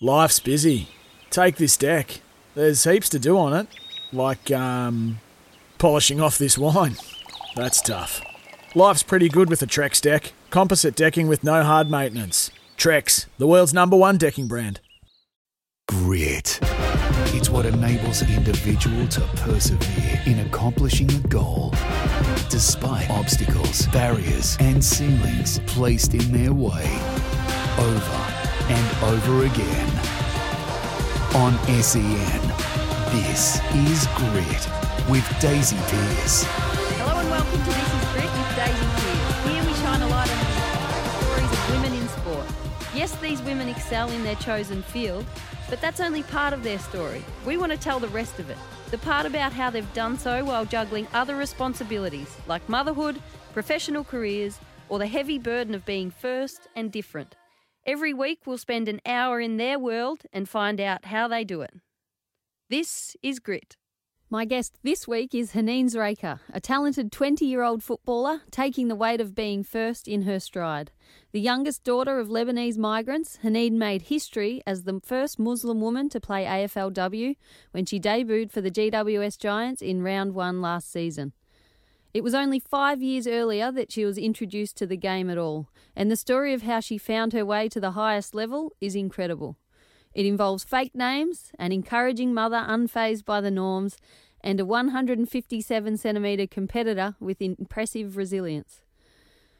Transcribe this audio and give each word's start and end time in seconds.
Life's 0.00 0.40
busy. 0.40 0.88
Take 1.30 1.56
this 1.56 1.76
deck. 1.76 2.20
There's 2.54 2.84
heaps 2.84 3.08
to 3.10 3.18
do 3.18 3.38
on 3.38 3.52
it, 3.52 3.68
like, 4.12 4.50
um, 4.50 5.20
polishing 5.78 6.20
off 6.20 6.38
this 6.38 6.58
wine. 6.58 6.96
That's 7.56 7.80
tough. 7.80 8.22
Life's 8.74 9.02
pretty 9.02 9.28
good 9.28 9.48
with 9.50 9.62
a 9.62 9.66
Trex 9.66 10.00
deck. 10.00 10.32
Composite 10.50 10.96
decking 10.96 11.28
with 11.28 11.44
no 11.44 11.62
hard 11.62 11.90
maintenance. 11.90 12.50
Trex, 12.76 13.26
the 13.38 13.46
world's 13.46 13.74
number 13.74 13.96
one 13.96 14.16
decking 14.16 14.48
brand. 14.48 14.80
Grit. 15.86 16.58
It's 17.32 17.50
what 17.50 17.66
enables 17.66 18.22
an 18.22 18.32
individual 18.32 19.06
to 19.08 19.20
persevere 19.36 20.22
in 20.26 20.40
accomplishing 20.40 21.10
a 21.12 21.18
goal. 21.28 21.74
Despite 22.48 23.10
obstacles, 23.10 23.86
barriers, 23.88 24.56
and 24.60 24.84
ceilings 24.84 25.58
placed 25.66 26.14
in 26.14 26.32
their 26.32 26.52
way. 26.52 26.84
Over 27.78 28.39
and 28.70 29.02
over 29.02 29.46
again. 29.46 29.90
On 31.34 31.58
SEN, 31.82 32.40
this 33.10 33.60
is 33.74 34.06
Grit 34.14 34.68
with 35.10 35.26
Daisy 35.40 35.76
Pearce. 35.76 36.44
Hello 36.96 37.18
and 37.18 37.28
welcome 37.30 37.50
to 37.50 37.64
This 37.66 37.94
is 37.94 38.04
Grit 38.12 38.30
with 38.30 38.54
Daisy 38.54 38.86
Pearce. 38.94 39.50
Here 39.50 39.64
we 39.64 39.74
shine 39.82 40.02
a 40.02 40.06
light 40.06 40.30
on 40.30 40.38
the 40.38 41.10
stories 41.18 41.50
of 41.50 41.70
women 41.72 41.94
in 42.00 42.08
sport. 42.10 42.46
Yes, 42.94 43.16
these 43.16 43.42
women 43.42 43.68
excel 43.68 44.08
in 44.08 44.22
their 44.22 44.36
chosen 44.36 44.84
field, 44.84 45.26
but 45.68 45.80
that's 45.80 45.98
only 45.98 46.22
part 46.22 46.52
of 46.52 46.62
their 46.62 46.78
story. 46.78 47.24
We 47.44 47.56
want 47.56 47.72
to 47.72 47.78
tell 47.78 47.98
the 47.98 48.06
rest 48.08 48.38
of 48.38 48.50
it. 48.50 48.58
The 48.92 48.98
part 48.98 49.26
about 49.26 49.52
how 49.52 49.70
they've 49.70 49.94
done 49.94 50.16
so 50.16 50.44
while 50.44 50.64
juggling 50.64 51.08
other 51.12 51.34
responsibilities 51.34 52.36
like 52.46 52.68
motherhood, 52.68 53.20
professional 53.52 54.04
careers, 54.04 54.60
or 54.88 55.00
the 55.00 55.08
heavy 55.08 55.40
burden 55.40 55.74
of 55.74 55.84
being 55.84 56.12
first 56.12 56.68
and 56.76 56.92
different. 56.92 57.34
Every 57.86 58.12
week 58.12 58.40
we'll 58.46 58.58
spend 58.58 58.88
an 58.88 59.00
hour 59.06 59.40
in 59.40 59.56
their 59.56 59.78
world 59.78 60.22
and 60.32 60.48
find 60.48 60.80
out 60.80 61.06
how 61.06 61.28
they 61.28 61.44
do 61.44 61.62
it. 61.62 61.72
This 62.68 63.16
is 63.22 63.38
Grit. 63.38 63.76
My 64.28 64.44
guest 64.44 64.78
this 64.84 65.08
week 65.08 65.34
is 65.34 65.52
Haneen 65.52 65.86
Zreika, 65.86 66.40
a 66.52 66.60
talented 66.60 67.10
20 67.10 67.44
year 67.46 67.62
old 67.62 67.82
footballer 67.82 68.42
taking 68.50 68.88
the 68.88 68.94
weight 68.94 69.20
of 69.20 69.34
being 69.34 69.64
first 69.64 70.06
in 70.06 70.22
her 70.22 70.38
stride. 70.38 70.92
The 71.32 71.40
youngest 71.40 71.82
daughter 71.82 72.20
of 72.20 72.28
Lebanese 72.28 72.76
migrants, 72.76 73.38
Haneen 73.42 73.72
made 73.72 74.02
history 74.02 74.62
as 74.66 74.84
the 74.84 75.00
first 75.02 75.38
Muslim 75.38 75.80
woman 75.80 76.10
to 76.10 76.20
play 76.20 76.44
AFLW 76.44 77.34
when 77.72 77.86
she 77.86 77.98
debuted 77.98 78.52
for 78.52 78.60
the 78.60 78.70
GWS 78.70 79.38
Giants 79.38 79.80
in 79.80 80.02
round 80.02 80.34
one 80.34 80.60
last 80.60 80.92
season. 80.92 81.32
It 82.12 82.24
was 82.24 82.34
only 82.34 82.58
five 82.58 83.02
years 83.02 83.28
earlier 83.28 83.70
that 83.70 83.92
she 83.92 84.04
was 84.04 84.18
introduced 84.18 84.76
to 84.78 84.86
the 84.86 84.96
game 84.96 85.30
at 85.30 85.38
all, 85.38 85.68
and 85.94 86.10
the 86.10 86.16
story 86.16 86.52
of 86.52 86.62
how 86.62 86.80
she 86.80 86.98
found 86.98 87.32
her 87.32 87.46
way 87.46 87.68
to 87.68 87.80
the 87.80 87.92
highest 87.92 88.34
level 88.34 88.72
is 88.80 88.96
incredible. 88.96 89.56
It 90.12 90.26
involves 90.26 90.64
fake 90.64 90.94
names, 90.94 91.52
an 91.56 91.70
encouraging 91.70 92.34
mother 92.34 92.64
unfazed 92.66 93.24
by 93.24 93.40
the 93.40 93.50
norms, 93.50 93.96
and 94.40 94.58
a 94.58 94.64
157 94.64 95.96
centimetre 95.96 96.46
competitor 96.48 97.14
with 97.20 97.40
impressive 97.40 98.16
resilience. 98.16 98.82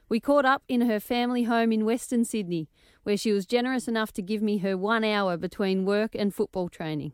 We 0.08 0.19
caught 0.19 0.44
up 0.44 0.64
in 0.69 0.80
her 0.82 0.98
family 0.98 1.44
home 1.44 1.70
in 1.70 1.84
Western 1.84 2.25
Sydney, 2.25 2.69
where 3.04 3.16
she 3.16 3.30
was 3.30 3.46
generous 3.46 3.86
enough 3.86 4.12
to 4.14 4.22
give 4.22 4.42
me 4.42 4.58
her 4.58 4.76
one 4.76 5.04
hour 5.04 5.36
between 5.36 5.84
work 5.84 6.16
and 6.16 6.34
football 6.34 6.69
training. 6.69 7.12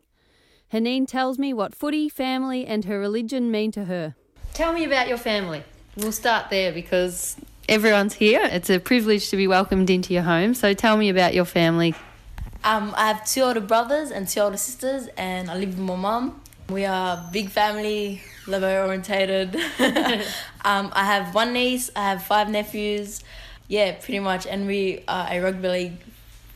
Haneen 0.73 1.07
tells 1.07 1.37
me 1.37 1.53
what 1.53 1.75
footy, 1.75 2.09
family, 2.09 2.65
and 2.65 2.85
her 2.85 2.99
religion 2.99 3.51
mean 3.51 3.71
to 3.73 3.85
her. 3.85 4.15
Tell 4.53 4.73
me 4.73 4.85
about 4.85 5.07
your 5.07 5.17
family. 5.17 5.63
We'll 5.95 6.11
start 6.11 6.49
there 6.49 6.71
because 6.71 7.35
everyone's 7.67 8.13
here. 8.13 8.41
It's 8.43 8.69
a 8.69 8.79
privilege 8.79 9.29
to 9.29 9.37
be 9.37 9.47
welcomed 9.47 9.89
into 9.89 10.13
your 10.13 10.23
home. 10.23 10.53
So 10.53 10.73
tell 10.73 10.97
me 10.97 11.09
about 11.09 11.33
your 11.33 11.45
family. 11.45 11.95
Um, 12.63 12.93
I 12.97 13.07
have 13.07 13.25
two 13.25 13.41
older 13.41 13.61
brothers 13.61 14.11
and 14.11 14.27
two 14.27 14.39
older 14.41 14.57
sisters, 14.57 15.07
and 15.17 15.49
I 15.49 15.55
live 15.55 15.69
with 15.69 15.79
my 15.79 15.95
mum. 15.95 16.41
We 16.69 16.85
are 16.85 17.13
a 17.13 17.29
big 17.31 17.49
family, 17.49 18.21
Lebo 18.45 18.87
orientated. 18.87 19.55
um, 20.65 20.91
I 20.93 21.05
have 21.05 21.33
one 21.33 21.53
niece, 21.53 21.89
I 21.95 22.09
have 22.09 22.23
five 22.23 22.49
nephews. 22.49 23.21
Yeah, 23.69 23.93
pretty 23.93 24.19
much. 24.19 24.45
And 24.45 24.67
we 24.67 25.03
are 25.07 25.27
a 25.29 25.39
rugby 25.39 25.67
league 25.69 25.99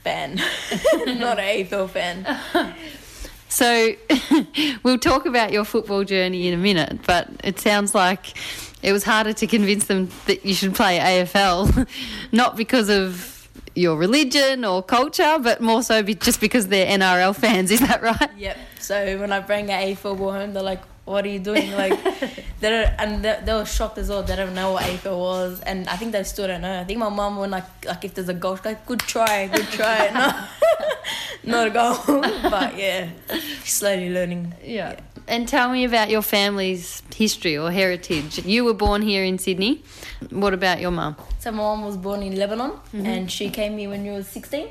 fan, 0.03 0.35
not 1.05 1.39
an 1.39 1.65
AFL 1.65 1.89
fan. 1.89 2.27
So 3.51 3.93
we'll 4.83 4.97
talk 4.97 5.25
about 5.25 5.51
your 5.51 5.65
football 5.65 6.05
journey 6.05 6.47
in 6.47 6.53
a 6.53 6.57
minute, 6.57 6.99
but 7.05 7.27
it 7.43 7.59
sounds 7.59 7.93
like 7.93 8.37
it 8.81 8.93
was 8.93 9.03
harder 9.03 9.33
to 9.33 9.45
convince 9.45 9.87
them 9.87 10.09
that 10.25 10.45
you 10.45 10.53
should 10.53 10.73
play 10.73 10.99
AFL, 10.99 11.85
not 12.31 12.55
because 12.55 12.89
of 12.89 13.49
your 13.75 13.97
religion 13.97 14.63
or 14.63 14.81
culture, 14.81 15.37
but 15.41 15.59
more 15.59 15.83
so 15.83 16.01
be 16.01 16.15
just 16.15 16.39
because 16.39 16.69
they're 16.69 16.97
NRL 16.97 17.35
fans. 17.35 17.71
Is 17.71 17.81
that 17.81 18.01
right? 18.01 18.31
Yep. 18.37 18.57
So 18.79 19.19
when 19.19 19.33
I 19.33 19.41
bring 19.41 19.69
a 19.69 19.95
football 19.95 20.31
home, 20.31 20.53
they're 20.53 20.63
like, 20.63 20.81
"What 21.05 21.25
are 21.25 21.29
you 21.29 21.39
doing?" 21.39 21.71
Like, 21.71 21.97
they 22.59 22.69
don't, 22.69 22.87
and 22.99 23.23
they, 23.23 23.39
they 23.43 23.53
were 23.53 23.65
shocked 23.65 23.97
as 23.97 24.09
well. 24.09 24.23
They 24.23 24.35
don't 24.35 24.55
know 24.55 24.73
what 24.73 24.83
AFL 24.83 25.17
was, 25.17 25.61
and 25.61 25.87
I 25.87 25.95
think 25.95 26.11
they 26.11 26.23
still 26.23 26.47
don't 26.47 26.61
know. 26.61 26.79
I 26.81 26.83
think 26.83 26.99
my 26.99 27.09
mum, 27.09 27.37
when 27.37 27.51
like, 27.51 27.85
like 27.85 28.05
if 28.05 28.13
there's 28.13 28.29
a 28.29 28.33
goal, 28.33 28.55
she's 28.55 28.65
like, 28.65 28.85
"Good 28.85 28.99
try, 29.01 29.47
good 29.47 29.67
try." 29.67 30.47
No, 31.43 31.65
not 31.65 31.67
a 31.67 31.69
goal, 31.71 32.21
but 32.49 32.77
yeah, 32.77 33.09
slowly 33.63 34.09
learning. 34.13 34.53
Yeah. 34.63 34.99
And 35.27 35.47
tell 35.47 35.71
me 35.71 35.85
about 35.85 36.09
your 36.09 36.21
family's 36.21 37.01
history 37.15 37.57
or 37.57 37.71
heritage. 37.71 38.45
You 38.45 38.63
were 38.63 38.73
born 38.73 39.01
here 39.01 39.23
in 39.23 39.37
Sydney. 39.37 39.83
What 40.29 40.53
about 40.53 40.81
your 40.81 40.91
mum? 40.91 41.15
So 41.39 41.51
my 41.51 41.57
mom 41.57 41.83
was 41.83 41.97
born 41.97 42.21
in 42.21 42.35
Lebanon, 42.37 42.73
and 42.93 43.31
she 43.31 43.49
came 43.49 43.77
here 43.77 43.89
when 43.89 44.03
she 44.03 44.11
was 44.11 44.27
sixteen. 44.27 44.69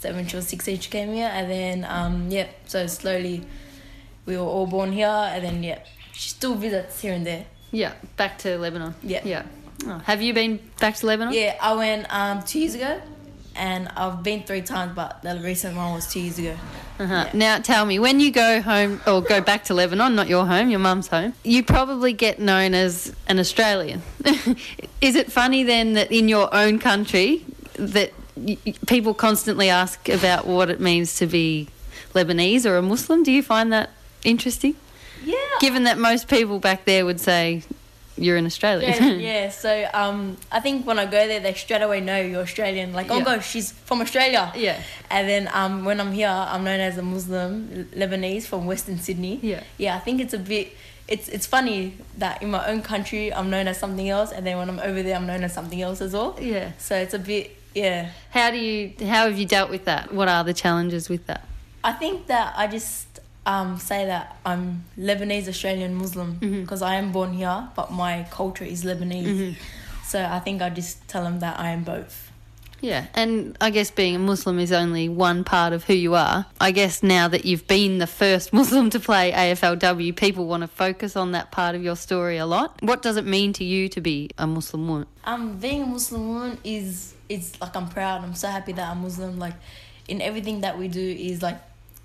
So 0.00 0.12
when 0.12 0.26
she 0.26 0.36
was 0.36 0.48
sixteen, 0.48 0.78
she 0.80 0.90
came 0.90 1.14
here, 1.14 1.30
and 1.32 1.50
then 1.50 1.86
um, 1.88 2.28
yeah, 2.30 2.48
so 2.66 2.86
slowly 2.86 3.44
we 4.26 4.36
were 4.36 4.44
all 4.44 4.66
born 4.66 4.92
here, 4.92 5.06
and 5.06 5.44
then 5.44 5.62
yeah, 5.62 5.80
she 6.12 6.30
still 6.30 6.54
visits 6.54 7.00
here 7.00 7.14
and 7.14 7.26
there. 7.26 7.46
Yeah, 7.70 7.92
back 8.16 8.38
to 8.38 8.58
Lebanon. 8.58 8.94
Yeah. 9.02 9.22
Yeah. 9.24 9.46
Oh, 9.86 9.98
have 10.04 10.22
you 10.22 10.32
been 10.32 10.60
back 10.80 10.96
to 10.96 11.06
Lebanon? 11.06 11.34
Yeah, 11.34 11.56
I 11.60 11.74
went 11.74 12.06
um, 12.12 12.42
two 12.42 12.60
years 12.60 12.74
ago, 12.74 13.00
and 13.56 13.88
I've 13.88 14.22
been 14.22 14.42
three 14.44 14.62
times, 14.62 14.92
but 14.94 15.22
the 15.22 15.40
recent 15.40 15.76
one 15.76 15.92
was 15.94 16.06
two 16.12 16.20
years 16.20 16.38
ago. 16.38 16.56
Uh-huh. 16.98 17.28
Now 17.34 17.58
tell 17.58 17.84
me, 17.84 17.98
when 17.98 18.20
you 18.20 18.30
go 18.30 18.60
home 18.60 19.00
or 19.06 19.22
go 19.22 19.40
back 19.40 19.64
to 19.64 19.74
Lebanon, 19.74 20.14
not 20.14 20.28
your 20.28 20.46
home, 20.46 20.70
your 20.70 20.78
mum's 20.78 21.08
home, 21.08 21.34
you 21.42 21.64
probably 21.64 22.12
get 22.12 22.38
known 22.38 22.74
as 22.74 23.12
an 23.26 23.40
Australian. 23.40 24.02
Is 25.00 25.16
it 25.16 25.32
funny 25.32 25.64
then 25.64 25.94
that 25.94 26.12
in 26.12 26.28
your 26.28 26.54
own 26.54 26.78
country 26.78 27.44
that 27.74 28.12
people 28.86 29.14
constantly 29.14 29.68
ask 29.68 30.08
about 30.08 30.46
what 30.46 30.70
it 30.70 30.80
means 30.80 31.16
to 31.16 31.26
be 31.26 31.68
Lebanese 32.14 32.66
or 32.66 32.76
a 32.76 32.82
Muslim? 32.82 33.22
Do 33.22 33.32
you 33.32 33.42
find 33.42 33.72
that 33.72 33.90
interesting? 34.24 34.76
Yeah. 35.24 35.36
Given 35.60 35.84
that 35.84 35.98
most 35.98 36.28
people 36.28 36.58
back 36.58 36.84
there 36.84 37.04
would 37.04 37.20
say 37.20 37.62
you're 38.18 38.36
in 38.36 38.44
Australia. 38.46 38.88
Yeah, 38.88 39.06
yeah. 39.30 39.48
So 39.50 39.88
um, 39.94 40.36
I 40.50 40.60
think 40.60 40.86
when 40.86 40.98
I 40.98 41.04
go 41.06 41.26
there, 41.26 41.40
they 41.40 41.54
straight 41.54 41.82
away 41.82 42.00
know 42.00 42.20
you're 42.20 42.42
Australian. 42.42 42.92
Like, 42.92 43.10
oh 43.10 43.18
Yeah. 43.18 43.24
gosh, 43.24 43.48
she's 43.50 43.72
from 43.72 44.00
Australia. 44.00 44.52
Yeah. 44.54 44.80
And 45.10 45.28
then 45.28 45.48
um, 45.52 45.84
when 45.84 46.00
I'm 46.00 46.12
here, 46.12 46.28
I'm 46.28 46.64
known 46.64 46.80
as 46.80 46.98
a 46.98 47.02
Muslim 47.02 47.88
Lebanese 47.94 48.44
from 48.46 48.66
Western 48.66 48.98
Sydney. 48.98 49.38
Yeah. 49.42 49.62
Yeah, 49.78 49.96
I 49.96 50.00
think 50.00 50.20
it's 50.20 50.34
a 50.34 50.38
bit. 50.38 50.72
It's 51.08 51.28
it's 51.28 51.46
funny 51.46 51.94
that 52.18 52.42
in 52.42 52.50
my 52.50 52.66
own 52.68 52.80
country 52.82 53.32
I'm 53.34 53.50
known 53.50 53.66
as 53.68 53.78
something 53.78 54.08
else, 54.08 54.30
and 54.32 54.46
then 54.46 54.56
when 54.58 54.68
I'm 54.68 54.78
over 54.80 55.02
there, 55.02 55.16
I'm 55.16 55.26
known 55.26 55.42
as 55.44 55.52
something 55.52 55.80
else 55.82 56.00
as 56.00 56.12
well. 56.12 56.36
Yeah. 56.40 56.72
So 56.78 56.94
it's 56.96 57.12
a 57.14 57.18
bit 57.18 57.56
yeah. 57.74 58.10
How 58.30 58.50
do 58.50 58.56
you 58.58 58.92
how 59.00 59.26
have 59.26 59.36
you 59.38 59.46
dealt 59.46 59.68
with 59.70 59.84
that? 59.86 60.12
What 60.12 60.28
are 60.28 60.44
the 60.44 60.54
challenges 60.54 61.08
with 61.08 61.26
that? 61.26 61.46
I 61.84 61.92
think 61.92 62.28
that 62.28 62.54
I 62.56 62.66
just 62.68 63.11
um, 63.46 63.78
say 63.78 64.06
that 64.06 64.36
I'm 64.44 64.84
Lebanese 64.98 65.48
Australian 65.48 65.94
Muslim 65.94 66.36
because 66.38 66.82
I 66.82 66.96
am 66.96 67.12
born 67.12 67.32
here, 67.32 67.68
but 67.74 67.92
my 67.92 68.26
culture 68.30 68.64
is 68.64 68.84
Lebanese. 68.84 69.56
So 70.04 70.22
I 70.22 70.40
think 70.40 70.62
I 70.62 70.70
just 70.70 71.06
tell 71.08 71.24
them 71.24 71.40
that 71.40 71.58
I 71.58 71.70
am 71.70 71.84
both. 71.84 72.30
Yeah, 72.82 73.06
and 73.14 73.56
I 73.60 73.70
guess 73.70 73.92
being 73.92 74.16
a 74.16 74.18
Muslim 74.18 74.58
is 74.58 74.72
only 74.72 75.08
one 75.08 75.44
part 75.44 75.72
of 75.72 75.84
who 75.84 75.94
you 75.94 76.16
are. 76.16 76.46
I 76.60 76.72
guess 76.72 77.00
now 77.00 77.28
that 77.28 77.44
you've 77.44 77.68
been 77.68 77.98
the 77.98 78.08
first 78.08 78.52
Muslim 78.60 78.90
to 78.90 79.00
play 79.00 79.30
AFLW, 79.30 80.14
people 80.16 80.46
want 80.46 80.62
to 80.62 80.66
focus 80.66 81.14
on 81.14 81.32
that 81.32 81.52
part 81.52 81.76
of 81.76 81.82
your 81.82 81.94
story 81.94 82.38
a 82.38 82.46
lot. 82.46 82.76
What 82.82 83.00
does 83.00 83.16
it 83.16 83.24
mean 83.24 83.52
to 83.54 83.64
you 83.64 83.88
to 83.90 84.00
be 84.00 84.30
a 84.36 84.48
Muslim 84.48 84.88
woman? 84.88 85.06
Um, 85.24 85.58
being 85.58 85.84
a 85.84 85.86
Muslim 85.86 86.28
woman 86.28 86.58
is 86.64 87.14
is 87.28 87.58
like 87.60 87.76
I'm 87.76 87.88
proud. 87.88 88.24
I'm 88.24 88.34
so 88.34 88.48
happy 88.48 88.72
that 88.72 88.90
I'm 88.90 89.00
Muslim. 89.02 89.38
Like, 89.38 89.54
in 90.08 90.20
everything 90.20 90.62
that 90.62 90.76
we 90.76 90.88
do 90.88 91.00
is 91.00 91.40
like 91.40 91.58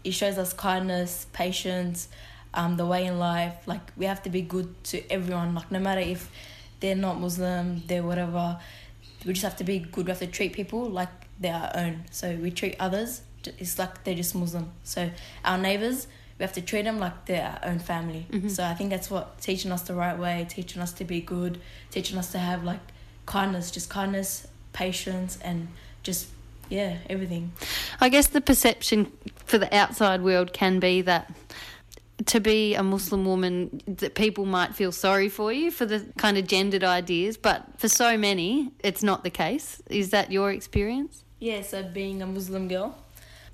it 0.07 0.13
shows 0.13 0.37
us 0.37 0.53
kindness, 0.53 1.27
patience, 1.33 2.07
um, 2.53 2.77
the 2.77 2.85
way 2.85 3.05
in 3.05 3.19
life. 3.19 3.55
Like 3.65 3.91
we 3.97 4.05
have 4.05 4.23
to 4.23 4.29
be 4.29 4.41
good 4.41 4.81
to 4.85 5.11
everyone. 5.11 5.53
Like 5.53 5.69
no 5.69 5.79
matter 5.79 5.99
if 5.99 6.31
they're 6.79 6.95
not 6.95 7.19
Muslim, 7.19 7.83
they're 7.87 8.03
whatever. 8.03 8.57
We 9.25 9.33
just 9.33 9.43
have 9.43 9.57
to 9.57 9.65
be 9.65 9.79
good. 9.79 10.05
We 10.05 10.11
have 10.11 10.19
to 10.19 10.27
treat 10.27 10.53
people 10.53 10.89
like 10.89 11.09
they're 11.41 11.53
our 11.53 11.71
own. 11.75 12.05
So 12.11 12.35
we 12.35 12.51
treat 12.51 12.77
others. 12.79 13.21
It's 13.59 13.77
like 13.77 14.05
they're 14.05 14.15
just 14.15 14.33
Muslim. 14.33 14.71
So 14.85 15.11
our 15.43 15.57
neighbors, 15.57 16.07
we 16.39 16.43
have 16.43 16.53
to 16.53 16.61
treat 16.61 16.83
them 16.83 16.99
like 16.99 17.25
they're 17.25 17.59
our 17.61 17.69
own 17.69 17.79
family. 17.79 18.27
So 18.49 18.63
I 18.63 18.75
think 18.75 18.89
that's 18.91 19.11
what 19.11 19.41
teaching 19.41 19.73
us 19.73 19.81
the 19.81 19.93
right 19.93 20.17
way, 20.17 20.45
teaching 20.49 20.81
us 20.81 20.93
to 20.93 21.03
be 21.03 21.19
good, 21.19 21.59
teaching 21.91 22.17
us 22.17 22.31
to 22.31 22.39
have 22.39 22.63
like 22.63 22.79
kindness, 23.25 23.71
just 23.71 23.89
kindness, 23.89 24.47
patience, 24.71 25.37
and 25.43 25.67
just 26.01 26.27
yeah, 26.69 26.97
everything. 27.09 27.51
I 27.99 28.09
guess 28.09 28.27
the 28.27 28.41
perception 28.41 29.11
for 29.47 29.57
the 29.57 29.73
outside 29.75 30.21
world 30.21 30.53
can 30.53 30.79
be 30.79 31.01
that 31.01 31.33
to 32.25 32.39
be 32.39 32.75
a 32.75 32.83
Muslim 32.83 33.25
woman, 33.25 33.81
that 33.87 34.15
people 34.15 34.45
might 34.45 34.75
feel 34.75 34.91
sorry 34.91 35.29
for 35.29 35.53
you 35.53 35.71
for 35.71 35.85
the 35.85 36.05
kind 36.17 36.37
of 36.37 36.47
gendered 36.47 36.83
ideas, 36.83 37.37
but 37.37 37.65
for 37.77 37.87
so 37.87 38.17
many, 38.17 38.71
it's 38.83 39.03
not 39.03 39.23
the 39.23 39.29
case. 39.29 39.81
Is 39.89 40.09
that 40.09 40.31
your 40.31 40.51
experience? 40.51 41.23
Yeah, 41.39 41.61
so 41.61 41.83
being 41.83 42.21
a 42.21 42.27
Muslim 42.27 42.67
girl, 42.67 42.97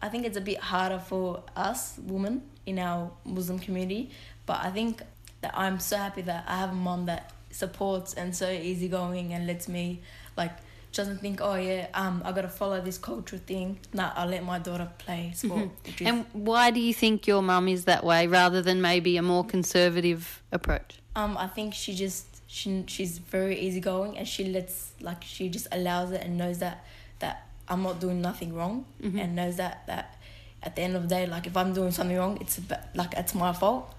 I 0.01 0.10
think 0.10 0.25
it's 0.25 0.38
a 0.38 0.42
bit 0.42 0.60
harder 0.60 1.00
for 1.00 1.44
us 1.56 2.00
women 2.04 2.44
in 2.66 2.80
our 2.80 3.12
Muslim 3.25 3.60
community, 3.60 4.12
but 4.46 4.63
I 4.63 4.72
think 4.72 5.01
that 5.42 5.54
I'm 5.54 5.80
so 5.80 5.98
happy 5.98 6.22
that 6.22 6.46
I 6.48 6.57
have 6.57 6.72
a 6.72 6.75
mom 6.75 7.06
that 7.07 7.31
supports 7.51 8.13
and 8.13 8.36
so 8.36 8.50
easygoing 8.50 9.34
and 9.34 9.46
lets 9.46 9.68
me 9.68 10.01
like 10.38 10.54
doesn't 10.94 11.19
think 11.19 11.42
oh 11.42 11.56
yeah 11.56 11.88
um 11.94 12.22
I 12.25 12.31
gotta 12.31 12.48
follow 12.50 12.80
this 12.81 12.98
cultural 12.98 13.42
thing. 13.45 13.80
Nah, 13.94 14.12
I 14.16 14.25
let 14.25 14.44
my 14.44 14.60
daughter 14.60 14.90
play 14.98 15.31
sport. 15.36 15.69
is- 16.00 16.07
And 16.07 16.25
why 16.34 16.72
do 16.72 16.80
you 16.80 16.94
think 16.94 17.28
your 17.28 17.42
mum 17.42 17.68
is 17.68 17.86
that 17.86 18.04
way 18.04 18.28
rather 18.28 18.62
than 18.62 18.81
maybe 18.81 19.18
a 19.18 19.22
more 19.22 19.44
conservative 19.44 20.42
approach? 20.51 21.00
Um, 21.16 21.38
I 21.38 21.48
think 21.48 21.74
she 21.74 21.94
just 21.94 22.25
she 22.48 22.84
she's 22.88 23.18
very 23.18 23.60
easygoing 23.60 24.18
and 24.18 24.28
she 24.28 24.44
lets 24.45 24.92
like 25.01 25.24
she 25.24 25.50
just 25.50 25.68
allows 25.72 26.12
it 26.12 26.22
and 26.24 26.38
knows 26.38 26.60
that 26.60 26.86
that 27.19 27.48
I'm 27.68 27.81
not 27.84 28.00
doing 28.00 28.22
nothing 28.22 28.54
wrong 28.54 28.86
and 29.01 29.36
knows 29.36 29.56
that 29.57 29.86
that 29.88 30.18
at 30.62 30.75
the 30.75 30.81
end 30.81 30.96
of 30.96 31.01
the 31.04 31.07
day 31.16 31.25
like 31.25 31.46
if 31.48 31.56
I'm 31.57 31.74
doing 31.74 31.92
something 31.92 32.18
wrong 32.18 32.38
it's 32.39 32.60
like 32.96 33.13
it's 33.18 33.34
my 33.36 33.51
fault. 33.54 33.94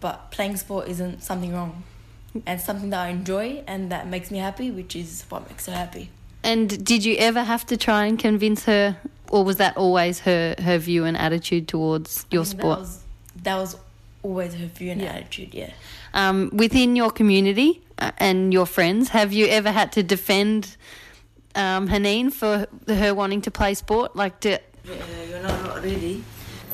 But 0.00 0.30
playing 0.32 0.56
sport 0.56 0.88
isn't 0.88 1.22
something 1.22 1.52
wrong. 1.54 1.84
And 2.46 2.60
something 2.60 2.90
that 2.90 3.00
I 3.00 3.08
enjoy 3.08 3.64
and 3.66 3.90
that 3.90 4.06
makes 4.06 4.30
me 4.30 4.38
happy, 4.38 4.70
which 4.70 4.94
is 4.94 5.24
what 5.28 5.48
makes 5.48 5.66
her 5.66 5.72
happy. 5.72 6.10
And 6.42 6.84
did 6.84 7.04
you 7.04 7.16
ever 7.18 7.42
have 7.42 7.66
to 7.66 7.76
try 7.76 8.06
and 8.06 8.18
convince 8.18 8.64
her, 8.64 8.96
or 9.30 9.44
was 9.44 9.56
that 9.56 9.76
always 9.76 10.20
her, 10.20 10.54
her 10.58 10.78
view 10.78 11.04
and 11.04 11.16
attitude 11.16 11.68
towards 11.68 12.26
your 12.30 12.42
I 12.42 12.44
think 12.44 12.60
sport? 12.60 12.78
That 12.78 12.80
was, 12.80 13.04
that 13.42 13.56
was 13.56 13.76
always 14.22 14.54
her 14.54 14.66
view 14.66 14.90
and 14.92 15.02
attitude. 15.02 15.54
Yeah. 15.54 15.70
um, 16.14 16.50
within 16.52 16.96
your 16.96 17.10
community 17.10 17.82
uh, 17.98 18.12
and 18.18 18.52
your 18.52 18.66
friends, 18.66 19.10
have 19.10 19.32
you 19.32 19.46
ever 19.46 19.70
had 19.70 19.92
to 19.92 20.02
defend 20.02 20.76
um, 21.54 21.88
Haneen 21.88 22.32
for 22.32 22.66
her 22.88 23.14
wanting 23.14 23.42
to 23.42 23.50
play 23.50 23.74
sport? 23.74 24.16
Like, 24.16 24.40
to, 24.40 24.54
Uh, 24.54 24.60
you 25.28 25.32
know, 25.42 25.62
not 25.62 25.82
really, 25.82 26.24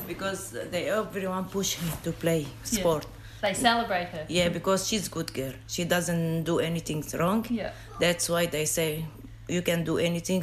because 0.07 0.51
they 0.71 0.89
everyone 0.89 1.45
push 1.47 1.75
her 1.75 1.97
to 2.05 2.13
play 2.13 2.47
sport. 2.63 3.05
they 3.43 3.53
celebrate 3.55 4.07
her. 4.15 4.25
Yeah, 4.29 4.49
because 4.49 4.87
she's 4.89 5.09
a 5.09 5.11
good 5.11 5.33
girl. 5.35 5.53
She 5.67 5.85
doesn't 5.85 6.45
do 6.45 6.61
anything 6.61 7.05
wrong. 7.19 7.45
Yeah. 7.51 7.73
That's 8.01 8.29
why 8.29 8.47
they 8.47 8.65
say 8.65 9.05
you 9.49 9.63
can 9.63 9.85
do 9.85 9.99
anything 9.99 10.43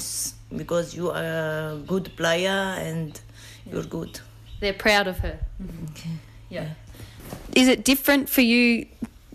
because 0.56 0.96
you 0.96 1.12
are 1.12 1.74
a 1.74 1.82
good 1.86 2.16
player 2.16 2.50
and 2.50 3.20
you're 3.70 3.84
good. 3.84 4.20
They're 4.60 4.74
proud 4.74 5.08
of 5.08 5.20
her. 5.20 5.40
Yeah. 6.50 6.70
Is 7.56 7.68
it 7.68 7.84
different 7.84 8.30
for 8.30 8.42
you 8.42 8.86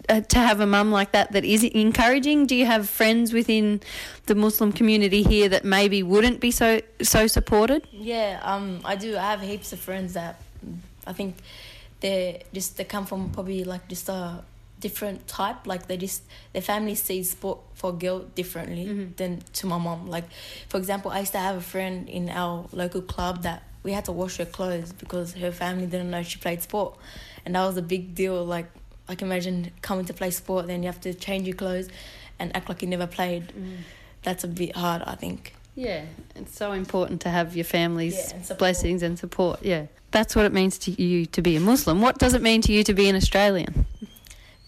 uh, 0.08 0.20
to 0.20 0.38
have 0.38 0.60
a 0.60 0.66
mum 0.66 0.90
like 0.90 1.12
that 1.12 1.32
that 1.32 1.44
is 1.44 1.64
encouraging? 1.64 2.46
Do 2.46 2.54
you 2.54 2.66
have 2.66 2.88
friends 2.88 3.32
within 3.32 3.80
the 4.26 4.34
Muslim 4.34 4.72
community 4.72 5.22
here 5.22 5.48
that 5.48 5.64
maybe 5.64 6.02
wouldn't 6.02 6.40
be 6.40 6.50
so 6.50 6.80
so 7.02 7.26
supported? 7.26 7.86
Yeah, 7.92 8.40
um, 8.42 8.80
I 8.84 8.96
do. 8.96 9.16
I 9.16 9.30
have 9.30 9.40
heaps 9.40 9.72
of 9.72 9.80
friends 9.80 10.14
that 10.14 10.40
I 11.06 11.12
think 11.12 11.36
they 12.00 12.42
just 12.52 12.76
they 12.76 12.84
come 12.84 13.06
from 13.06 13.30
probably 13.30 13.64
like 13.64 13.88
just 13.88 14.08
a 14.08 14.42
different 14.80 15.26
type. 15.26 15.66
Like 15.66 15.86
they 15.86 15.96
just 15.96 16.22
their 16.52 16.62
family 16.62 16.94
sees 16.94 17.30
sport 17.30 17.60
for 17.74 17.92
girl 17.92 18.20
differently 18.20 18.86
mm-hmm. 18.86 19.12
than 19.16 19.42
to 19.54 19.66
my 19.66 19.78
mom. 19.78 20.08
Like 20.08 20.24
for 20.68 20.78
example, 20.78 21.10
I 21.10 21.20
used 21.20 21.32
to 21.32 21.38
have 21.38 21.56
a 21.56 21.60
friend 21.60 22.08
in 22.08 22.28
our 22.28 22.66
local 22.72 23.02
club 23.02 23.42
that 23.42 23.62
we 23.82 23.92
had 23.92 24.04
to 24.06 24.12
wash 24.12 24.36
her 24.38 24.44
clothes 24.44 24.92
because 24.92 25.34
her 25.34 25.52
family 25.52 25.86
didn't 25.86 26.10
know 26.10 26.22
she 26.22 26.38
played 26.38 26.62
sport, 26.62 26.96
and 27.44 27.54
that 27.54 27.64
was 27.66 27.76
a 27.76 27.82
big 27.82 28.14
deal. 28.14 28.44
Like 28.44 28.66
I 29.08 29.14
can 29.14 29.28
imagine 29.28 29.70
coming 29.82 30.04
to 30.06 30.14
play 30.14 30.30
sport, 30.30 30.66
then 30.66 30.82
you 30.82 30.88
have 30.88 31.00
to 31.02 31.14
change 31.14 31.46
your 31.46 31.56
clothes 31.56 31.88
and 32.38 32.54
act 32.54 32.68
like 32.68 32.82
you 32.82 32.88
never 32.88 33.06
played. 33.06 33.48
Mm-hmm. 33.48 33.76
That's 34.22 34.44
a 34.44 34.48
bit 34.48 34.76
hard, 34.76 35.02
I 35.02 35.14
think. 35.14 35.54
Yeah, 35.74 36.04
it's 36.34 36.56
so 36.56 36.72
important 36.72 37.20
to 37.20 37.30
have 37.30 37.54
your 37.54 37.64
family's 37.64 38.32
Yeah, 38.32 38.56
blessings 38.56 39.02
and 39.02 39.16
support. 39.16 39.62
Yeah, 39.62 39.86
that's 40.10 40.34
what 40.34 40.44
it 40.44 40.52
means 40.52 40.76
to 40.78 40.90
you 41.02 41.26
to 41.26 41.40
be 41.40 41.54
a 41.56 41.60
Muslim. 41.60 42.00
What 42.00 42.18
does 42.18 42.34
it 42.34 42.42
mean 42.42 42.60
to 42.62 42.72
you 42.72 42.82
to 42.84 42.94
be 42.94 43.08
an 43.08 43.14
Australian? 43.14 43.86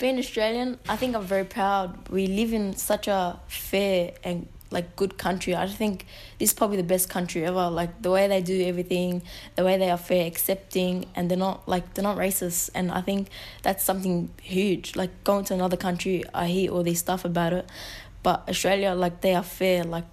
Being 0.00 0.19
Australian, 0.19 0.79
I 0.88 0.97
think 0.97 1.14
I'm 1.14 1.25
very 1.25 1.44
proud. 1.44 2.08
We 2.08 2.26
live 2.26 2.55
in 2.55 2.75
such 2.75 3.06
a 3.06 3.38
fair 3.49 4.14
and 4.25 4.49
like 4.70 4.97
good 4.97 5.19
country. 5.19 5.55
I 5.55 5.67
think 5.67 6.06
this 6.38 6.49
is 6.49 6.55
probably 6.55 6.79
the 6.79 6.82
best 6.94 7.11
country 7.11 7.44
ever. 7.44 7.69
Like 7.69 8.00
the 8.00 8.11
way 8.11 8.26
they 8.26 8.41
do 8.41 8.64
everything, 8.64 9.20
the 9.56 9.64
way 9.64 9.76
they 9.76 9.91
are 9.91 9.99
fair, 9.99 10.26
accepting, 10.26 11.05
and 11.14 11.31
they're 11.31 11.37
not 11.37 11.69
like 11.69 11.93
they're 11.93 12.02
not 12.02 12.17
racist. 12.17 12.70
And 12.75 12.91
I 12.91 13.02
think 13.02 13.29
that's 13.62 13.85
something 13.85 14.31
huge. 14.41 14.97
Like 14.97 15.11
going 15.23 15.44
to 15.44 15.55
another 15.55 15.76
country, 15.76 16.25
I 16.32 16.47
hear 16.47 16.70
all 16.73 16.82
this 16.82 17.00
stuff 17.00 17.26
about 17.26 17.52
it, 17.52 17.69
but 18.23 18.49
Australia, 18.49 18.94
like 18.94 19.20
they 19.20 19.35
are 19.35 19.43
fair. 19.43 19.85
Like 19.85 20.06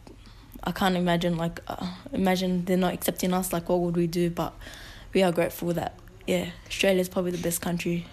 I 0.65 0.73
can't 0.73 0.97
imagine 0.97 1.37
like 1.37 1.61
uh, 1.65 1.93
imagine 2.11 2.65
they're 2.65 2.75
not 2.75 2.93
accepting 2.93 3.33
us. 3.33 3.53
Like 3.53 3.69
what 3.69 3.79
would 3.79 3.95
we 3.95 4.07
do? 4.07 4.29
But 4.31 4.53
we 5.13 5.23
are 5.23 5.31
grateful 5.31 5.71
that 5.75 5.97
yeah, 6.27 6.49
Australia's 6.67 7.07
probably 7.07 7.31
the 7.31 7.37
best 7.37 7.61
country. 7.61 8.05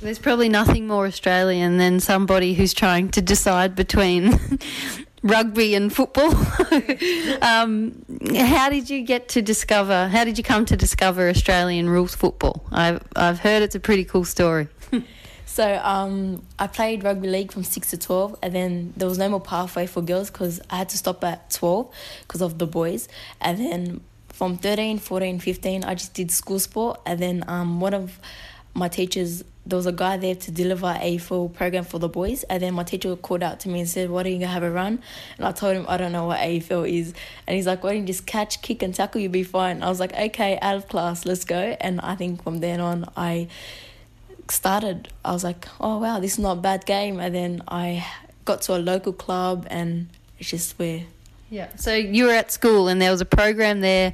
There's 0.00 0.18
probably 0.18 0.50
nothing 0.50 0.86
more 0.86 1.06
Australian 1.06 1.78
than 1.78 2.00
somebody 2.00 2.52
who's 2.52 2.74
trying 2.74 3.08
to 3.10 3.22
decide 3.22 3.74
between 3.74 4.38
rugby 5.22 5.74
and 5.74 5.90
football. 5.90 6.34
um, 7.42 8.04
how 8.36 8.68
did 8.68 8.90
you 8.90 9.02
get 9.02 9.28
to 9.30 9.42
discover? 9.42 10.06
How 10.08 10.24
did 10.24 10.36
you 10.36 10.44
come 10.44 10.66
to 10.66 10.76
discover 10.76 11.30
Australian 11.30 11.88
rules 11.88 12.14
football? 12.14 12.62
I've 12.70 13.02
I've 13.16 13.38
heard 13.40 13.62
it's 13.62 13.74
a 13.74 13.80
pretty 13.80 14.04
cool 14.04 14.24
story. 14.24 14.68
So 15.48 15.80
um, 15.82 16.44
I 16.58 16.66
played 16.66 17.02
rugby 17.02 17.28
league 17.28 17.50
from 17.50 17.64
six 17.64 17.88
to 17.88 17.96
twelve, 17.96 18.36
and 18.42 18.54
then 18.54 18.92
there 18.94 19.08
was 19.08 19.16
no 19.16 19.30
more 19.30 19.40
pathway 19.40 19.86
for 19.86 20.02
girls 20.02 20.30
because 20.30 20.60
I 20.68 20.76
had 20.76 20.90
to 20.90 20.98
stop 20.98 21.24
at 21.24 21.50
twelve 21.50 21.90
because 22.20 22.42
of 22.42 22.58
the 22.58 22.66
boys, 22.66 23.08
and 23.40 23.58
then 23.58 24.02
from 24.36 24.58
13, 24.58 24.98
14, 24.98 25.38
15, 25.38 25.84
I 25.84 25.94
just 25.94 26.14
did 26.14 26.30
school 26.30 26.58
sport, 26.58 27.00
and 27.06 27.18
then 27.18 27.44
um, 27.48 27.80
one 27.80 27.94
of 27.94 28.18
my 28.74 28.88
teachers 28.88 29.42
there 29.64 29.76
was 29.76 29.86
a 29.86 29.92
guy 29.92 30.16
there 30.16 30.36
to 30.36 30.50
deliver 30.52 30.96
a 31.00 31.18
full 31.18 31.48
program 31.48 31.82
for 31.82 31.98
the 31.98 32.08
boys, 32.08 32.44
and 32.44 32.62
then 32.62 32.74
my 32.74 32.84
teacher 32.84 33.16
called 33.16 33.42
out 33.42 33.58
to 33.60 33.68
me 33.68 33.80
and 33.80 33.88
said, 33.88 34.10
"Why 34.10 34.22
don't 34.22 34.32
you 34.32 34.38
go 34.38 34.46
have 34.46 34.62
a 34.62 34.70
run?" 34.70 35.00
And 35.36 35.46
I 35.46 35.50
told 35.50 35.74
him 35.74 35.86
I 35.88 35.96
don't 35.96 36.12
know 36.12 36.26
what 36.26 36.38
AFL 36.38 36.88
is, 36.88 37.14
and 37.46 37.56
he's 37.56 37.66
like, 37.66 37.82
"Why 37.82 37.94
don't 37.94 38.02
you 38.02 38.06
just 38.06 38.26
catch, 38.26 38.62
kick, 38.62 38.82
and 38.82 38.94
tackle? 38.94 39.20
You'll 39.20 39.32
be 39.32 39.42
fine." 39.42 39.82
I 39.82 39.88
was 39.88 39.98
like, 39.98 40.14
"Okay, 40.14 40.56
out 40.62 40.76
of 40.76 40.88
class, 40.88 41.26
let's 41.26 41.44
go." 41.44 41.76
And 41.80 42.00
I 42.00 42.14
think 42.14 42.44
from 42.44 42.58
then 42.58 42.78
on, 42.78 43.10
I 43.16 43.48
started, 44.50 45.08
I 45.24 45.32
was 45.32 45.44
like, 45.44 45.66
oh 45.80 45.98
wow, 45.98 46.20
this 46.20 46.34
is 46.34 46.38
not 46.38 46.58
a 46.58 46.60
bad 46.60 46.86
game. 46.86 47.18
And 47.18 47.34
then 47.34 47.62
I 47.68 48.06
got 48.44 48.62
to 48.62 48.76
a 48.76 48.78
local 48.78 49.12
club, 49.12 49.66
and 49.70 50.08
it's 50.38 50.50
just 50.50 50.78
where. 50.78 51.04
Yeah. 51.50 51.68
So 51.76 51.94
you 51.94 52.24
were 52.26 52.32
at 52.32 52.50
school 52.50 52.88
and 52.88 53.00
there 53.00 53.10
was 53.10 53.20
a 53.20 53.24
program 53.26 53.80
there 53.80 54.12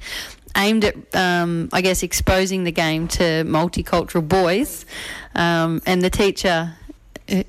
aimed 0.56 0.84
at, 0.84 1.14
um, 1.16 1.70
I 1.72 1.80
guess, 1.80 2.02
exposing 2.02 2.64
the 2.64 2.72
game 2.72 3.08
to 3.08 3.22
multicultural 3.44 4.26
boys, 4.28 4.84
um, 5.34 5.80
and 5.86 6.02
the 6.02 6.10
teacher. 6.10 6.74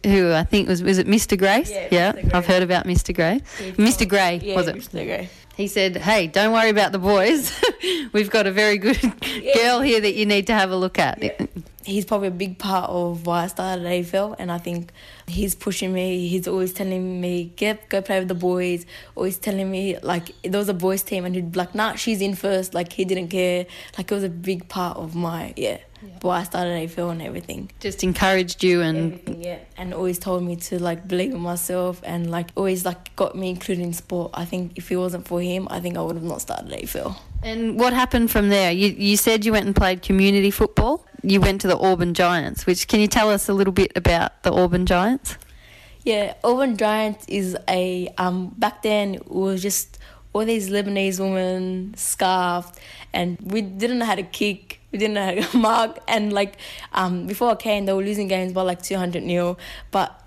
who- 0.05 0.31
I 0.31 0.43
think 0.43 0.69
was 0.69 0.81
was 0.83 0.99
it 0.99 1.07
Mr. 1.07 1.37
Grace? 1.37 1.69
Yeah, 1.69 2.13
Mr. 2.13 2.21
Gray. 2.21 2.31
I've 2.33 2.45
heard 2.45 2.63
about 2.63 2.85
Mr. 2.85 3.13
Gray. 3.13 3.41
Mr. 3.75 4.07
Gray 4.07 4.39
Yeah, 4.41 4.55
was 4.55 4.67
it? 4.67 4.75
Mr. 4.75 5.03
Gray. 5.03 5.29
He 5.57 5.67
said, 5.67 5.97
"Hey, 5.97 6.27
don't 6.27 6.53
worry 6.53 6.69
about 6.69 6.91
the 6.93 6.99
boys. 6.99 7.51
We've 8.13 8.29
got 8.29 8.47
a 8.47 8.51
very 8.51 8.77
good 8.77 9.01
girl 9.55 9.81
here 9.81 9.99
that 9.99 10.13
you 10.13 10.25
need 10.25 10.47
to 10.47 10.53
have 10.53 10.71
a 10.71 10.77
look 10.77 10.97
at." 10.99 11.19
He's 11.85 12.05
probably 12.05 12.29
a 12.29 12.31
big 12.31 12.57
part 12.57 12.89
of 12.89 13.25
why 13.25 13.43
I 13.43 13.47
started 13.47 13.85
AFL, 13.85 14.35
and 14.39 14.51
I 14.51 14.57
think 14.57 14.91
he's 15.27 15.55
pushing 15.55 15.93
me. 15.93 16.27
He's 16.27 16.47
always 16.47 16.73
telling 16.73 17.21
me, 17.21 17.51
"Get 17.55 17.89
go 17.89 18.01
play 18.01 18.19
with 18.19 18.27
the 18.27 18.35
boys." 18.35 18.85
Always 19.15 19.37
telling 19.37 19.69
me 19.69 19.97
like 19.99 20.31
there 20.43 20.59
was 20.59 20.69
a 20.69 20.73
boys 20.73 21.03
team, 21.03 21.25
and 21.25 21.35
he'd 21.35 21.51
be 21.51 21.59
like, 21.59 21.75
"Nah, 21.75 21.95
she's 21.95 22.21
in 22.21 22.35
first. 22.35 22.73
Like 22.73 22.93
he 22.93 23.05
didn't 23.05 23.29
care. 23.29 23.65
Like 23.97 24.11
it 24.11 24.15
was 24.15 24.23
a 24.23 24.29
big 24.29 24.67
part 24.69 24.97
of 24.97 25.15
my 25.15 25.53
yeah, 25.57 25.77
why 26.21 26.39
I 26.39 26.43
started 26.43 26.89
AFL 26.89 27.11
and 27.11 27.21
everything. 27.21 27.71
Just 27.79 28.03
encouraged 28.03 28.63
you 28.63 28.81
and 28.81 29.13
everything, 29.13 29.43
yeah. 29.43 29.59
And 29.77 29.93
always 29.93 30.19
told 30.19 30.43
me 30.43 30.55
to 30.67 30.81
like 30.81 31.07
believe 31.07 31.33
in 31.33 31.39
myself 31.39 32.01
and 32.03 32.29
like 32.31 32.49
always 32.55 32.85
like 32.85 33.15
got 33.15 33.35
me 33.35 33.49
included 33.49 33.83
in 33.83 33.93
sport. 33.93 34.31
I 34.33 34.45
think 34.45 34.73
if 34.75 34.91
it 34.91 34.97
wasn't 34.97 35.27
for 35.27 35.41
him, 35.41 35.67
I 35.69 35.79
think 35.79 35.97
I 35.97 36.01
would 36.01 36.15
have 36.15 36.23
not 36.23 36.41
started 36.41 36.71
AFL. 36.71 37.17
And 37.43 37.77
what 37.77 37.93
happened 37.93 38.31
from 38.31 38.49
there? 38.49 38.71
You, 38.71 38.89
you 38.89 39.17
said 39.17 39.43
you 39.43 39.51
went 39.51 39.65
and 39.65 39.75
played 39.75 40.01
community 40.01 40.49
football. 40.49 41.05
You 41.21 41.41
went 41.41 41.61
to 41.61 41.67
the 41.67 41.77
Auburn 41.77 42.13
Giants, 42.13 42.65
which 42.65 42.87
can 42.87 42.99
you 42.99 43.07
tell 43.07 43.29
us 43.29 43.49
a 43.49 43.53
little 43.53 43.73
bit 43.73 43.91
about 43.95 44.43
the 44.43 44.51
Auburn 44.51 44.85
Giants? 44.85 45.37
Yeah, 46.03 46.33
Auburn 46.43 46.77
Giants 46.77 47.25
is 47.27 47.57
a 47.69 48.13
um 48.17 48.53
back 48.57 48.81
then 48.81 49.15
it 49.15 49.31
was 49.31 49.61
just 49.61 49.99
all 50.33 50.43
these 50.45 50.69
Lebanese 50.69 51.19
women 51.19 51.93
scarfed 51.95 52.79
and 53.13 53.37
we 53.41 53.61
didn't 53.61 53.99
know 53.99 54.05
how 54.05 54.15
to 54.15 54.23
kick, 54.23 54.81
we 54.91 54.99
didn't 54.99 55.13
know 55.13 55.25
how 55.25 55.47
to 55.49 55.57
mark 55.69 55.99
and 56.07 56.33
like 56.33 56.57
um 56.91 57.25
before 57.25 57.51
I 57.51 57.55
came 57.55 57.85
they 57.85 57.93
were 57.93 58.03
losing 58.03 58.27
games 58.27 58.51
by 58.51 58.63
like 58.63 58.81
two 58.81 58.97
hundred 58.97 59.23
nil. 59.23 59.57
But 59.91 60.22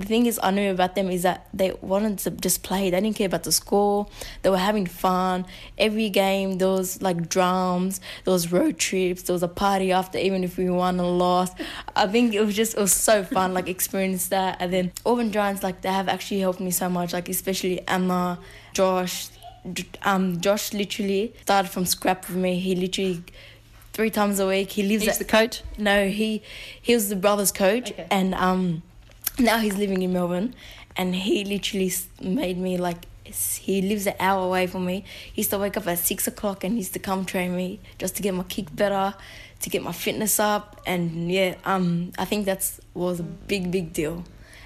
the 0.00 0.06
thing 0.06 0.26
is 0.26 0.40
I 0.42 0.50
knew 0.50 0.70
about 0.72 0.94
them 0.94 1.10
is 1.10 1.22
that 1.22 1.46
they 1.54 1.72
wanted 1.80 2.18
to 2.20 2.30
just 2.30 2.62
play. 2.62 2.90
They 2.90 3.00
didn't 3.00 3.16
care 3.16 3.26
about 3.26 3.44
the 3.44 3.52
score. 3.52 4.06
They 4.42 4.50
were 4.50 4.58
having 4.58 4.86
fun. 4.86 5.46
Every 5.78 6.08
game 6.10 6.58
there 6.58 6.68
was 6.68 7.00
like 7.02 7.28
drums, 7.28 8.00
there 8.24 8.32
was 8.32 8.50
road 8.50 8.78
trips, 8.78 9.22
there 9.22 9.34
was 9.34 9.42
a 9.42 9.48
party 9.48 9.92
after 9.92 10.18
even 10.18 10.42
if 10.44 10.56
we 10.56 10.68
won 10.70 10.98
or 11.00 11.10
lost. 11.10 11.54
I 11.94 12.06
think 12.06 12.34
it 12.34 12.40
was 12.44 12.56
just 12.56 12.74
it 12.76 12.80
was 12.80 12.92
so 12.92 13.22
fun, 13.24 13.54
like 13.54 13.68
experience 13.68 14.28
that 14.28 14.56
and 14.60 14.72
then 14.72 14.92
Auburn 15.06 15.30
Giants 15.32 15.62
like 15.62 15.82
they 15.82 15.90
have 15.92 16.08
actually 16.08 16.40
helped 16.40 16.60
me 16.60 16.70
so 16.70 16.88
much, 16.88 17.12
like 17.12 17.28
especially 17.28 17.86
Amna, 17.86 18.38
Josh. 18.72 19.28
Um 20.02 20.40
Josh 20.40 20.72
literally 20.72 21.34
started 21.42 21.70
from 21.70 21.84
scrap 21.84 22.26
with 22.28 22.36
me. 22.36 22.58
He 22.58 22.74
literally 22.74 23.22
three 23.92 24.08
times 24.10 24.38
a 24.40 24.46
week. 24.46 24.70
He 24.70 24.82
lives 24.82 25.04
He's 25.04 25.12
at 25.14 25.18
the 25.18 25.24
coach. 25.26 25.62
no, 25.76 26.08
he 26.08 26.42
he 26.80 26.94
was 26.94 27.08
the 27.10 27.16
brothers 27.16 27.52
coach, 27.52 27.90
Okay. 27.92 28.06
and 28.10 28.34
um, 28.34 28.82
now 29.40 29.58
he's 29.58 29.76
living 29.76 30.02
in 30.02 30.12
Melbourne, 30.12 30.54
and 30.96 31.14
he 31.14 31.44
literally 31.44 31.92
made 32.20 32.58
me 32.58 32.76
like. 32.76 33.06
He 33.24 33.80
lives 33.80 34.08
an 34.08 34.14
hour 34.18 34.44
away 34.44 34.66
from 34.66 34.84
me. 34.84 35.04
He 35.32 35.42
used 35.42 35.50
to 35.50 35.58
wake 35.58 35.76
up 35.76 35.86
at 35.86 35.98
six 35.98 36.26
o'clock 36.26 36.64
and 36.64 36.72
he 36.72 36.78
used 36.78 36.94
to 36.94 36.98
come 36.98 37.24
train 37.24 37.54
me 37.54 37.78
just 37.96 38.16
to 38.16 38.22
get 38.22 38.34
my 38.34 38.42
kick 38.42 38.74
better, 38.74 39.14
to 39.60 39.70
get 39.70 39.84
my 39.84 39.92
fitness 39.92 40.40
up, 40.40 40.80
and 40.84 41.30
yeah, 41.30 41.54
um, 41.64 42.10
I 42.18 42.24
think 42.24 42.44
that's 42.44 42.80
was 42.92 43.20
a 43.20 43.22
big 43.22 43.70
big 43.70 43.92
deal, 43.92 44.24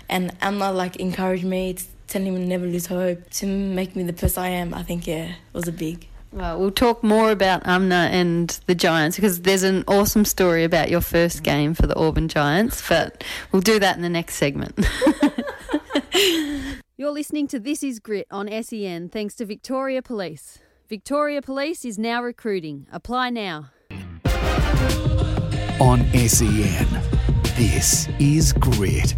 and 0.08 0.34
Amna 0.40 0.72
like 0.72 0.96
encouraged 0.96 1.44
me, 1.44 1.74
to 1.74 1.84
telling 2.06 2.34
him 2.34 2.48
never 2.48 2.64
lose 2.64 2.86
hope, 2.86 3.28
to 3.30 3.46
make 3.46 3.94
me 3.96 4.02
the 4.02 4.14
person 4.14 4.42
I 4.42 4.48
am. 4.48 4.72
I 4.72 4.82
think 4.82 5.06
yeah, 5.06 5.24
it 5.24 5.54
was 5.54 5.68
a 5.68 5.72
big. 5.72 6.08
Well, 6.34 6.58
we'll 6.58 6.72
talk 6.72 7.04
more 7.04 7.30
about 7.30 7.64
Amna 7.64 8.08
and 8.10 8.48
the 8.66 8.74
Giants 8.74 9.14
because 9.16 9.42
there's 9.42 9.62
an 9.62 9.84
awesome 9.86 10.24
story 10.24 10.64
about 10.64 10.90
your 10.90 11.00
first 11.00 11.44
game 11.44 11.74
for 11.74 11.86
the 11.86 11.94
Auburn 11.94 12.26
Giants, 12.26 12.82
but 12.88 13.22
we'll 13.52 13.62
do 13.62 13.78
that 13.78 13.94
in 13.94 14.02
the 14.02 14.08
next 14.08 14.34
segment. 14.34 14.76
You're 16.96 17.12
listening 17.12 17.46
to 17.48 17.60
This 17.60 17.84
Is 17.84 18.00
Grit 18.00 18.26
on 18.32 18.48
SEN 18.64 19.10
thanks 19.10 19.36
to 19.36 19.46
Victoria 19.46 20.02
Police. 20.02 20.58
Victoria 20.88 21.40
Police 21.40 21.84
is 21.84 22.00
now 22.00 22.20
recruiting. 22.20 22.88
Apply 22.90 23.30
now. 23.30 23.70
On 25.80 26.04
SEN, 26.14 26.88
this 27.56 28.08
is 28.18 28.52
Grit 28.54 29.14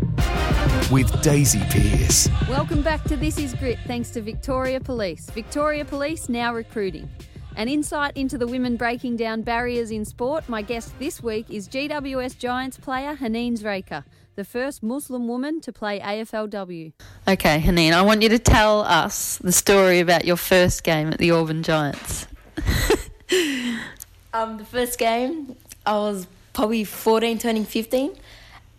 with 0.91 1.21
Daisy 1.23 1.61
Pearce. 1.71 2.29
Welcome 2.49 2.83
back 2.83 3.03
to 3.05 3.17
This 3.17 3.39
Is 3.39 3.55
Grit 3.55 3.79
thanks 3.87 4.11
to 4.11 4.21
Victoria 4.21 4.81
Police. 4.81 5.29
Victoria 5.31 5.85
Police 5.85 6.29
now 6.29 6.55
recruiting. 6.55 7.09
An 7.57 7.69
insight 7.69 8.17
into 8.17 8.39
the 8.39 8.47
women 8.47 8.77
breaking 8.77 9.17
down 9.17 9.43
barriers 9.43 9.91
in 9.91 10.05
sport. 10.05 10.49
My 10.49 10.63
guest 10.63 10.99
this 10.99 11.23
week 11.23 11.51
is 11.51 11.69
GWS 11.69 12.39
Giants 12.39 12.79
player 12.79 13.17
Haneen 13.17 13.59
Zreika, 13.59 14.05
the 14.37 14.45
first 14.45 14.83
Muslim 14.83 15.27
woman 15.27 15.61
to 15.63 15.73
play 15.73 15.99
AFLW. 16.01 16.93
Okay, 17.27 17.61
Haneen, 17.61 17.93
I 17.93 18.03
want 18.03 18.23
you 18.23 18.29
to 18.29 18.39
tell 18.39 18.83
us 18.83 19.39
the 19.39 19.53
story 19.53 20.01
about 20.01 20.25
your 20.25 20.37
first 20.37 20.85
game 20.85 21.09
at 21.09 21.19
the 21.19 21.31
Auburn 21.31 21.63
Giants. 21.63 22.27
Um, 24.37 24.59
the 24.59 24.67
first 24.67 24.99
game, 24.99 25.57
I 25.87 25.93
was 25.93 26.27
probably 26.53 26.85
14, 26.85 27.39
turning 27.39 27.65
15. 27.65 28.15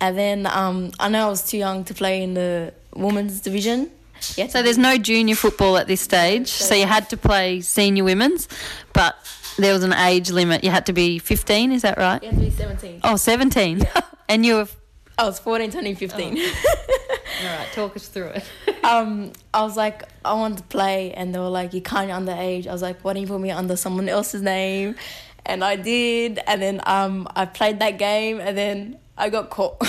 And 0.00 0.16
then 0.16 0.46
um, 0.46 0.92
I 1.00 1.08
know 1.08 1.26
I 1.26 1.30
was 1.30 1.48
too 1.48 1.58
young 1.58 1.84
to 1.84 1.94
play 1.94 2.22
in 2.22 2.34
the 2.34 2.72
women's 2.94 3.40
division. 3.40 3.90
Yeah, 4.36 4.48
So 4.48 4.62
there's 4.62 4.78
no 4.78 4.98
junior 4.98 5.36
football 5.36 5.76
at 5.76 5.86
this 5.86 6.00
stage, 6.00 6.48
so 6.48 6.74
you 6.74 6.86
had 6.86 7.08
to 7.10 7.16
play 7.16 7.60
senior 7.60 8.02
women's, 8.02 8.48
but 8.92 9.16
there 9.58 9.72
was 9.72 9.84
an 9.84 9.92
age 9.92 10.30
limit. 10.30 10.64
You 10.64 10.70
had 10.70 10.86
to 10.86 10.92
be 10.92 11.18
15, 11.18 11.72
is 11.72 11.82
that 11.82 11.98
right? 11.98 12.22
You 12.22 12.30
have 12.30 12.38
to 12.38 12.44
be 12.44 12.50
17. 12.50 13.00
Oh, 13.04 13.16
17. 13.16 13.86
and 14.28 14.44
you 14.44 14.56
were. 14.56 14.68
I 15.18 15.24
was 15.24 15.38
14, 15.38 15.70
turning 15.70 15.96
15. 15.96 16.38
All 16.38 16.44
right, 17.44 17.68
talk 17.72 17.96
us 17.96 18.08
through 18.08 18.28
it. 18.28 18.44
um, 18.84 19.32
I 19.52 19.62
was 19.62 19.76
like, 19.76 20.02
I 20.24 20.32
want 20.34 20.58
to 20.58 20.64
play. 20.64 21.12
And 21.12 21.34
they 21.34 21.38
were 21.38 21.48
like, 21.48 21.72
you 21.72 21.80
can't, 21.80 22.10
underage. 22.10 22.66
I 22.66 22.72
was 22.72 22.82
like, 22.82 23.04
why 23.04 23.14
don't 23.14 23.22
you 23.22 23.28
put 23.28 23.40
me 23.40 23.50
under 23.50 23.76
someone 23.76 24.08
else's 24.08 24.42
name? 24.42 24.96
And 25.44 25.64
I 25.64 25.76
did. 25.76 26.40
And 26.46 26.62
then 26.62 26.80
um, 26.86 27.28
I 27.34 27.46
played 27.46 27.78
that 27.80 27.98
game 27.98 28.40
and 28.40 28.56
then 28.56 28.98
I 29.18 29.30
got 29.30 29.50
caught. 29.50 29.76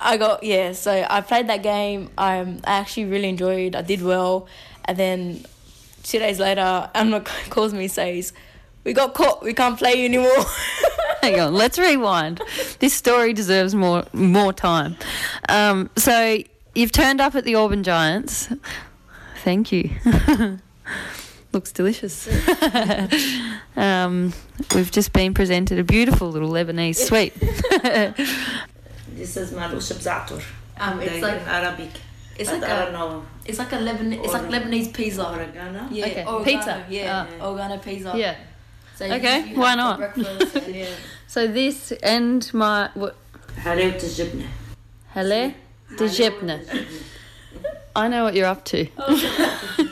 I 0.00 0.16
got, 0.18 0.42
yeah, 0.42 0.72
so 0.72 1.06
I 1.08 1.20
played 1.20 1.48
that 1.48 1.62
game. 1.62 2.10
Um, 2.18 2.60
I 2.64 2.78
actually 2.78 3.06
really 3.06 3.28
enjoyed 3.28 3.74
I 3.74 3.82
did 3.82 4.02
well. 4.02 4.48
And 4.84 4.98
then 4.98 5.44
two 6.02 6.18
days 6.18 6.40
later, 6.40 6.90
Amna 6.94 7.20
calls 7.50 7.72
me 7.72 7.88
says, 7.88 8.32
we 8.82 8.92
got 8.92 9.14
caught. 9.14 9.42
We 9.42 9.54
can't 9.54 9.78
play 9.78 10.04
anymore. 10.04 10.44
Hang 11.22 11.40
on, 11.40 11.54
let's 11.54 11.78
rewind. 11.78 12.42
This 12.80 12.92
story 12.92 13.32
deserves 13.32 13.74
more 13.74 14.04
more 14.12 14.52
time. 14.52 14.96
Um, 15.48 15.88
so 15.96 16.38
you've 16.74 16.92
turned 16.92 17.18
up 17.18 17.34
at 17.34 17.44
the 17.44 17.54
Auburn 17.54 17.82
Giants. 17.82 18.50
Thank 19.42 19.72
you 19.72 20.60
looks 21.54 21.72
delicious. 21.72 22.28
um, 23.76 24.32
we've 24.74 24.90
just 24.90 25.12
been 25.12 25.32
presented 25.32 25.78
a 25.78 25.84
beautiful 25.84 26.28
little 26.30 26.50
Lebanese 26.50 26.96
sweet. 26.96 27.34
this 29.14 29.36
is 29.36 29.52
marush 29.52 29.92
bzatur. 29.92 30.42
Um, 30.78 31.00
it's 31.00 31.22
like 31.22 31.40
Arabic. 31.46 31.90
It's 32.36 32.50
like 32.50 32.64
I 32.64 32.88
a. 32.88 33.22
It's 33.44 33.58
like 33.58 33.72
a 33.72 33.76
Lebanese. 33.76 34.18
Or, 34.18 34.24
it's 34.24 34.32
like 34.32 34.42
Lebanese 34.42 34.92
pizza. 34.92 35.30
Oregano. 35.30 35.88
Yeah. 35.90 36.06
Okay. 36.06 36.24
Oregano, 36.26 36.44
pizza. 36.44 36.84
Yeah. 36.88 37.26
Uh, 37.40 37.78
pizza. 37.78 38.12
Yeah. 38.16 38.36
So 38.96 39.06
okay. 39.06 39.40
You, 39.40 39.46
you 39.46 39.60
why 39.60 39.74
not? 39.74 40.16
yeah. 40.68 40.86
So 41.26 41.46
this 41.46 41.92
and 42.02 42.52
my 42.52 42.90
what? 42.94 43.16
Halal 43.56 43.94
tejibna. 43.94 44.46
to 45.14 45.54
tejibna. 45.96 46.86
I 47.96 48.08
know 48.08 48.24
what 48.24 48.34
you're 48.34 48.46
up 48.46 48.64
to. 48.66 48.88
Oh. 48.98 49.90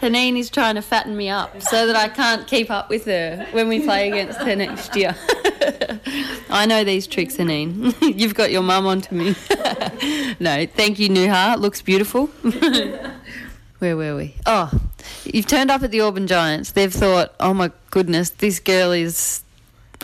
Haneen 0.00 0.36
is 0.38 0.50
trying 0.50 0.76
to 0.76 0.82
fatten 0.82 1.16
me 1.16 1.28
up 1.28 1.60
so 1.62 1.86
that 1.86 1.96
I 1.96 2.08
can't 2.08 2.46
keep 2.46 2.70
up 2.70 2.88
with 2.88 3.04
her 3.06 3.46
when 3.52 3.68
we 3.68 3.80
play 3.80 4.08
against 4.08 4.38
her 4.40 4.54
next 4.54 4.94
year. 4.94 5.14
I 6.50 6.66
know 6.66 6.84
these 6.84 7.06
tricks, 7.06 7.36
Haneen. 7.36 7.94
You've 8.18 8.34
got 8.34 8.50
your 8.50 8.62
mum 8.62 8.86
onto 8.86 9.14
me. 9.14 9.34
no, 10.40 10.66
thank 10.66 10.98
you, 10.98 11.08
Nuha. 11.08 11.58
Looks 11.58 11.82
beautiful. 11.82 12.26
Where 13.78 13.96
were 13.96 14.16
we? 14.16 14.34
Oh, 14.44 14.72
you've 15.24 15.46
turned 15.46 15.70
up 15.70 15.82
at 15.82 15.92
the 15.92 16.00
Auburn 16.00 16.26
Giants. 16.26 16.72
They've 16.72 16.92
thought, 16.92 17.34
oh 17.38 17.54
my 17.54 17.70
goodness, 17.90 18.30
this 18.30 18.58
girl 18.58 18.90
is 18.90 19.44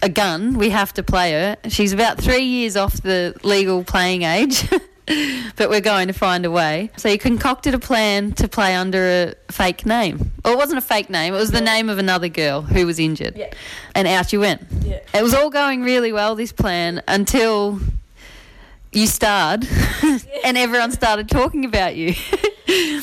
a 0.00 0.08
gun. 0.08 0.58
We 0.58 0.70
have 0.70 0.94
to 0.94 1.02
play 1.02 1.32
her. 1.32 1.56
She's 1.68 1.92
about 1.92 2.18
three 2.18 2.44
years 2.44 2.76
off 2.76 3.02
the 3.02 3.34
legal 3.42 3.82
playing 3.82 4.22
age, 4.22 4.68
but 5.56 5.68
we're 5.68 5.80
going 5.80 6.08
to 6.08 6.14
find 6.14 6.44
a 6.46 6.50
way. 6.50 6.90
So 6.96 7.08
you 7.08 7.18
concocted 7.18 7.74
a 7.74 7.78
plan 7.78 8.32
to 8.32 8.48
play 8.48 8.74
under 8.74 9.34
a 9.48 9.52
fake 9.52 9.84
name. 9.84 10.32
Well, 10.44 10.54
it 10.54 10.56
wasn't 10.56 10.78
a 10.78 10.82
fake 10.82 11.10
name, 11.10 11.34
it 11.34 11.38
was 11.38 11.50
the 11.50 11.60
name 11.60 11.88
of 11.88 11.98
another 11.98 12.28
girl 12.28 12.62
who 12.62 12.86
was 12.86 12.98
injured. 12.98 13.36
Yeah. 13.36 13.52
And 13.94 14.08
out 14.08 14.32
you 14.32 14.40
went. 14.40 14.62
Yeah. 14.80 15.00
It 15.12 15.22
was 15.22 15.34
all 15.34 15.50
going 15.50 15.82
really 15.82 16.12
well, 16.12 16.34
this 16.34 16.52
plan, 16.52 17.02
until 17.06 17.80
you 18.92 19.06
starred 19.06 19.66
and 20.44 20.56
everyone 20.56 20.92
started 20.92 21.28
talking 21.28 21.64
about 21.64 21.96
you. 21.96 22.14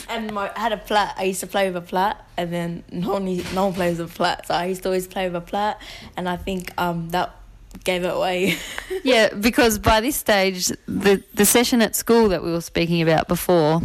And 0.10 0.34
my, 0.34 0.52
I 0.56 0.60
had 0.60 0.74
a 0.74 0.78
plat. 0.78 1.16
I 1.18 1.24
used 1.26 1.40
to 1.42 1.48
play 1.48 1.68
with 1.68 1.78
a 1.78 1.86
plat, 1.88 2.28
and 2.36 2.52
then 2.52 2.84
no 2.92 3.14
one, 3.14 3.26
no 3.54 3.66
one 3.66 3.74
plays 3.74 4.00
with 4.00 4.12
a 4.12 4.14
plat. 4.14 4.48
So 4.48 4.56
I 4.56 4.66
used 4.66 4.84
to 4.84 4.90
always 4.90 5.08
play 5.08 5.28
with 5.28 5.36
a 5.36 5.42
plat, 5.42 5.80
and 6.18 6.28
I 6.28 6.36
think 6.36 6.72
um, 6.78 7.10
that 7.12 7.34
gave 7.84 8.04
it 8.04 8.14
away. 8.14 8.58
Yeah, 9.04 9.34
because 9.34 9.80
by 9.80 10.00
this 10.00 10.16
stage, 10.16 10.68
the 10.86 11.24
the 11.34 11.46
session 11.46 11.82
at 11.82 11.96
school 11.96 12.30
that 12.30 12.44
we 12.44 12.52
were 12.52 12.62
speaking 12.62 13.02
about 13.02 13.28
before, 13.28 13.82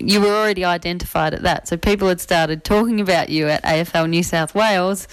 you 0.00 0.20
were 0.20 0.34
already 0.34 0.64
identified 0.64 1.34
at 1.34 1.42
that. 1.42 1.68
So 1.68 1.76
people 1.76 2.08
had 2.08 2.20
started 2.20 2.64
talking 2.64 3.00
about 3.00 3.28
you 3.28 3.46
at 3.46 3.62
AFL 3.62 4.08
New 4.10 4.24
South 4.24 4.56
Wales, 4.56 5.06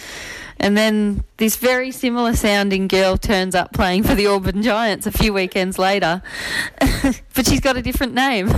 and 0.59 0.75
then 0.75 1.23
this 1.37 1.57
very 1.57 1.91
similar 1.91 2.35
sounding 2.35 2.87
girl 2.87 3.15
turns 3.17 3.53
up 3.53 3.73
playing 3.73 4.03
for 4.03 4.15
the 4.15 4.25
Auburn 4.25 4.63
Giants 4.63 5.05
a 5.05 5.11
few 5.11 5.33
weekends 5.33 5.77
later, 5.77 6.23
but 6.79 7.45
she's 7.45 7.59
got 7.59 7.77
a 7.77 7.81
different 7.83 8.15
name, 8.15 8.49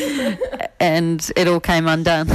and 0.80 1.30
it 1.36 1.46
all 1.46 1.60
came 1.60 1.86
undone. 1.86 2.28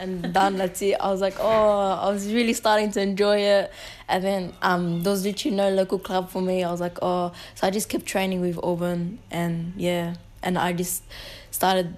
And 0.00 0.32
done. 0.32 0.56
That's 0.56 0.82
it. 0.82 0.94
I 1.00 1.10
was 1.10 1.20
like, 1.20 1.36
oh, 1.38 1.98
I 2.02 2.08
was 2.10 2.32
really 2.32 2.54
starting 2.54 2.90
to 2.92 3.00
enjoy 3.00 3.38
it. 3.38 3.72
And 4.08 4.24
then 4.24 4.52
um, 4.62 5.02
there 5.02 5.12
was 5.12 5.24
literally 5.24 5.56
no 5.56 5.70
local 5.70 5.98
club 5.98 6.30
for 6.30 6.42
me. 6.42 6.64
I 6.64 6.70
was 6.70 6.80
like, 6.80 6.98
oh, 7.02 7.32
so 7.54 7.66
I 7.66 7.70
just 7.70 7.88
kept 7.88 8.06
training 8.06 8.40
with 8.40 8.58
Auburn, 8.62 9.18
and 9.30 9.72
yeah, 9.76 10.14
and 10.42 10.58
I 10.58 10.72
just 10.72 11.04
started 11.50 11.96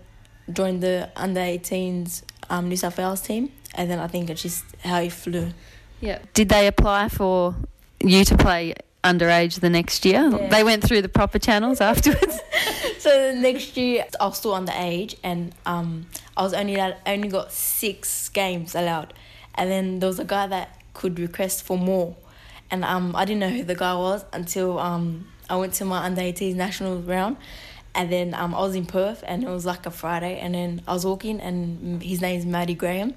joined 0.52 0.82
the 0.82 1.10
under 1.16 1.40
18s 1.40 2.22
um, 2.50 2.68
New 2.68 2.76
South 2.76 2.98
Wales 2.98 3.20
team, 3.20 3.50
and 3.74 3.90
then 3.90 3.98
I 3.98 4.06
think 4.06 4.28
it's 4.28 4.42
just 4.42 4.64
how 4.84 5.00
it 5.00 5.12
flew. 5.12 5.50
Yeah. 6.00 6.18
Did 6.34 6.48
they 6.48 6.66
apply 6.66 7.08
for 7.08 7.54
you 8.00 8.24
to 8.24 8.36
play 8.36 8.74
underage 9.04 9.60
the 9.60 9.70
next 9.70 10.04
year? 10.04 10.28
Yeah. 10.28 10.48
They 10.48 10.64
went 10.64 10.82
through 10.82 11.02
the 11.02 11.08
proper 11.08 11.38
channels 11.38 11.80
afterwards. 11.80 12.40
so 13.02 13.32
the 13.32 13.40
next 13.40 13.76
year 13.76 14.04
I 14.20 14.26
was 14.26 14.38
still 14.38 14.52
underage 14.52 15.16
and 15.24 15.52
um 15.66 16.06
I 16.36 16.42
was 16.42 16.54
only 16.54 16.76
allowed, 16.76 16.96
only 17.04 17.28
got 17.28 17.50
six 17.50 18.28
games 18.28 18.76
allowed, 18.76 19.12
and 19.56 19.68
then 19.68 19.98
there 19.98 20.06
was 20.08 20.20
a 20.20 20.24
guy 20.24 20.46
that 20.46 20.80
could 20.94 21.18
request 21.18 21.64
for 21.64 21.76
more, 21.76 22.14
and 22.70 22.84
um 22.84 23.16
I 23.16 23.24
didn't 23.24 23.40
know 23.40 23.50
who 23.50 23.64
the 23.64 23.74
guy 23.74 23.96
was 23.96 24.24
until 24.32 24.78
um 24.78 25.26
I 25.50 25.56
went 25.56 25.74
to 25.74 25.84
my 25.84 26.04
under 26.04 26.20
18 26.20 26.56
national 26.56 27.02
round. 27.02 27.36
And 27.94 28.10
then 28.10 28.32
um, 28.32 28.54
I 28.54 28.60
was 28.60 28.74
in 28.74 28.86
Perth, 28.86 29.22
and 29.26 29.44
it 29.44 29.50
was 29.50 29.66
like 29.66 29.84
a 29.84 29.90
Friday. 29.90 30.38
And 30.38 30.54
then 30.54 30.80
I 30.88 30.94
was 30.94 31.04
walking, 31.04 31.42
and 31.42 32.02
his 32.02 32.22
name's 32.22 32.46
Matty 32.46 32.74
Graham, 32.74 33.14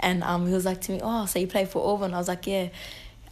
and 0.00 0.24
um, 0.24 0.46
he 0.46 0.54
was 0.54 0.64
like 0.64 0.80
to 0.82 0.92
me, 0.92 1.00
"Oh, 1.02 1.26
so 1.26 1.38
you 1.38 1.46
play 1.46 1.66
for 1.66 1.86
Auburn?" 1.86 2.14
I 2.14 2.16
was 2.16 2.28
like, 2.28 2.46
"Yeah." 2.46 2.68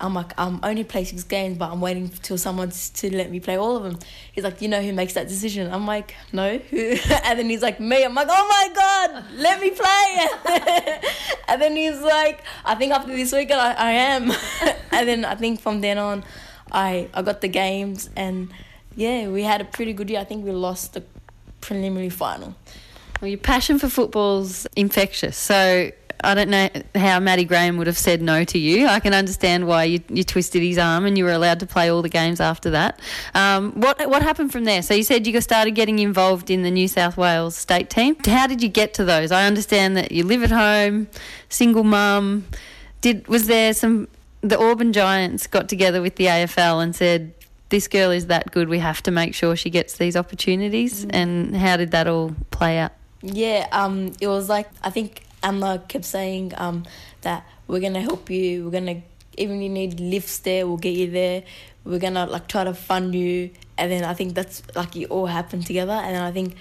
I'm 0.01 0.15
like, 0.15 0.33
I'm 0.37 0.59
only 0.63 0.85
playing 0.85 1.07
six 1.07 1.23
games, 1.23 1.59
but 1.59 1.71
I'm 1.71 1.81
waiting 1.81 2.09
till 2.09 2.37
someone 2.37 2.71
to 2.71 3.17
let 3.17 3.31
me 3.31 3.39
play 3.39 3.57
all 3.57 3.77
of 3.77 3.85
them. 3.85 3.99
He's 4.33 4.43
like, 4.43 4.61
you 4.61 4.69
know 4.69 4.83
who 4.83 4.93
makes 4.93 5.15
that 5.15 5.29
decision? 5.29 5.73
I'm 5.73 5.87
like, 5.87 6.15
no, 6.33 6.45
and 6.73 7.39
then 7.39 7.49
he's 7.49 7.63
like, 7.63 7.79
me. 7.79 8.05
I'm 8.05 8.15
like, 8.15 8.29
oh 8.31 8.49
my 8.49 8.75
god, 8.75 9.25
let 9.37 9.61
me 9.61 9.71
play. 9.71 11.01
and 11.49 11.63
then 11.63 11.77
he's 11.77 12.01
like, 12.01 12.43
I 12.65 12.75
think 12.75 12.93
after 12.93 13.15
this 13.15 13.33
weekend, 13.33 13.61
I, 13.61 13.73
I 13.75 13.91
am. 13.93 14.33
and 14.91 15.09
then 15.09 15.25
I 15.25 15.37
think 15.37 15.61
from 15.61 15.81
then 15.81 15.99
on, 15.99 16.25
I 16.71 17.09
I 17.15 17.23
got 17.23 17.41
the 17.41 17.49
games, 17.49 18.11
and 18.17 18.53
yeah, 18.97 19.29
we 19.29 19.43
had 19.43 19.61
a 19.61 19.65
pretty 19.65 19.93
good 19.93 20.11
year. 20.11 20.21
I 20.21 20.25
think 20.25 20.45
we 20.45 20.51
lost 20.53 20.95
the 20.95 21.05
preliminary 21.61 22.11
final. 22.11 22.55
Well, 23.21 23.29
your 23.29 23.39
passion 23.39 23.79
for 23.79 23.89
football's 23.89 24.67
infectious. 24.75 25.37
So 25.37 25.93
I 26.23 26.35
don't 26.35 26.49
know 26.51 26.69
how 26.95 27.21
Matty 27.21 27.45
Graham 27.45 27.77
would 27.79 27.87
have 27.87 27.99
said 27.99 28.23
no 28.23 28.45
to 28.45 28.59
you. 28.59 28.87
I 28.87 29.01
can 29.01 29.15
understand 29.15 29.67
why 29.67 29.85
you, 29.85 30.01
you 30.09 30.25
twisted 30.25 30.63
his 30.63 30.79
arm 30.79 31.05
and 31.05 31.19
you 31.19 31.25
were 31.25 31.33
allowed 31.33 31.61
to 31.61 31.67
play 31.67 31.91
all 31.91 32.03
the 32.03 32.09
games 32.09 32.41
after 32.41 32.71
that. 32.71 33.01
Um, 33.35 33.73
what 33.73 34.09
what 34.09 34.23
happened 34.23 34.53
from 34.53 34.65
there? 34.65 34.83
So 34.83 34.95
you 34.95 35.03
said 35.03 35.27
you 35.27 35.41
started 35.41 35.73
getting 35.73 35.99
involved 35.99 36.51
in 36.51 36.63
the 36.63 36.71
New 36.71 36.89
South 36.89 37.17
Wales 37.17 37.57
state 37.57 37.91
team. 37.91 38.17
How 38.25 38.47
did 38.47 38.63
you 38.63 38.69
get 38.69 38.95
to 38.95 39.05
those? 39.05 39.33
I 39.33 39.47
understand 39.47 39.97
that 39.97 40.13
you 40.13 40.25
live 40.25 40.43
at 40.43 40.51
home, 40.51 41.09
single 41.49 41.85
mum. 41.85 42.47
Did 43.01 43.27
was 43.29 43.47
there 43.47 43.75
some 43.75 44.09
the 44.43 44.59
Auburn 44.59 44.93
Giants 44.93 45.47
got 45.47 45.69
together 45.69 46.03
with 46.03 46.17
the 46.17 46.27
AFL 46.27 46.83
and 46.83 46.95
said 46.95 47.33
this 47.73 47.89
girl 47.89 48.11
is 48.11 48.27
that 48.27 48.53
good. 48.53 48.69
We 48.69 48.81
have 48.81 49.03
to 49.05 49.11
make 49.11 49.35
sure 49.35 49.57
she 49.57 49.71
gets 49.71 49.97
these 49.97 50.17
opportunities. 50.17 51.07
And 51.09 51.57
how 51.57 51.77
did 51.79 51.91
that 51.93 52.07
all 52.07 52.35
play 52.51 52.79
out? 52.79 52.93
Yeah, 53.23 53.67
um, 53.73 54.13
it 54.21 54.29
was 54.29 54.49
like 54.49 54.69
I 54.83 54.91
think 54.91 55.23
Amna 55.43 55.83
kept 55.89 56.05
saying 56.05 56.53
um, 56.57 56.85
that 57.23 57.47
we're 57.67 57.81
gonna 57.81 58.01
help 58.01 58.31
you. 58.31 58.65
We're 58.65 58.71
gonna 58.71 59.03
even 59.37 59.57
if 59.57 59.63
you 59.63 59.69
need 59.69 60.01
lifts 60.01 60.39
there, 60.41 60.67
we'll 60.67 60.77
get 60.77 60.95
you 60.95 61.11
there. 61.11 61.43
We're 61.85 61.99
gonna 61.99 62.27
like 62.27 62.49
try 62.49 62.65
to 62.65 62.75
fund 62.75 63.15
you, 63.15 63.51
and 63.79 63.91
then 63.91 64.05
I 64.05 64.15
think 64.15 64.35
that's 64.35 64.63
like 64.75 64.97
it 64.97 65.11
all 65.11 65.27
happened 65.27 65.67
together. 65.67 65.93
And 65.93 66.15
then 66.17 66.23
I 66.23 66.33
think 66.33 66.55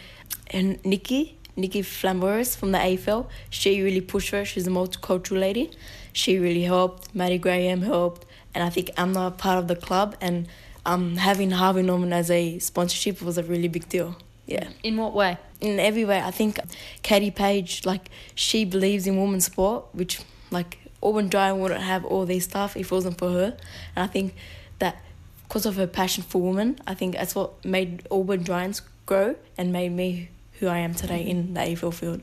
and 0.48 0.84
Nikki, 0.86 1.38
Nikki 1.56 1.82
Flamboris 1.82 2.56
from 2.56 2.72
the 2.72 2.78
AFL, 2.78 3.28
she 3.50 3.82
really 3.82 4.02
pushed 4.02 4.30
her. 4.32 4.46
She's 4.46 4.68
a 4.68 4.72
multicultural 4.72 5.40
lady. 5.40 5.72
She 6.14 6.40
really 6.40 6.64
helped. 6.64 7.14
Matty 7.16 7.38
Graham 7.38 7.82
helped, 7.82 8.26
and 8.54 8.64
I 8.64 8.70
think 8.70 8.92
I'm 8.98 9.14
part 9.14 9.58
of 9.58 9.68
the 9.68 9.76
club. 9.76 10.16
And 10.22 10.48
um, 10.86 11.18
having 11.18 11.52
Harvey 11.52 11.84
Norman 11.84 12.14
as 12.14 12.32
a 12.32 12.60
sponsorship 12.60 13.22
was 13.22 13.38
a 13.38 13.44
really 13.44 13.68
big 13.68 13.88
deal. 13.90 14.16
Yeah 14.46 14.70
In 14.84 14.98
what 14.98 15.14
way? 15.14 15.38
In 15.62 15.80
every 15.80 16.04
way. 16.04 16.20
I 16.20 16.32
think 16.32 16.60
Katie 17.04 17.32
Page, 17.32 17.86
like, 17.86 18.10
she 18.36 18.66
believes 18.66 19.08
in 19.08 19.20
women's 19.20 19.46
sport, 19.46 19.86
which, 19.94 20.20
like, 20.50 20.80
Auburn 21.02 21.30
Giant 21.30 21.60
wouldn't 21.60 21.82
have 21.82 22.04
all 22.06 22.26
these 22.26 22.44
stuff 22.44 22.76
if 22.76 22.92
it 22.92 22.92
wasn't 22.92 23.18
for 23.18 23.30
her. 23.30 23.58
And 23.96 24.04
I 24.04 24.08
think 24.08 24.36
that 24.80 25.02
because 25.48 25.66
of 25.66 25.76
her 25.76 25.88
passion 25.88 26.24
for 26.24 26.42
women, 26.42 26.80
I 26.86 26.94
think 26.94 27.16
that's 27.16 27.36
what 27.36 27.64
made 27.64 28.08
Auburn 28.12 28.44
Giants 28.44 28.82
grow 29.06 29.36
and 29.58 29.72
made 29.72 29.92
me 29.92 30.30
who 30.60 30.68
I 30.68 30.80
am 30.80 30.94
today 30.94 31.22
in 31.22 31.54
the 31.54 31.60
AFL 31.60 31.94
field. 31.94 32.22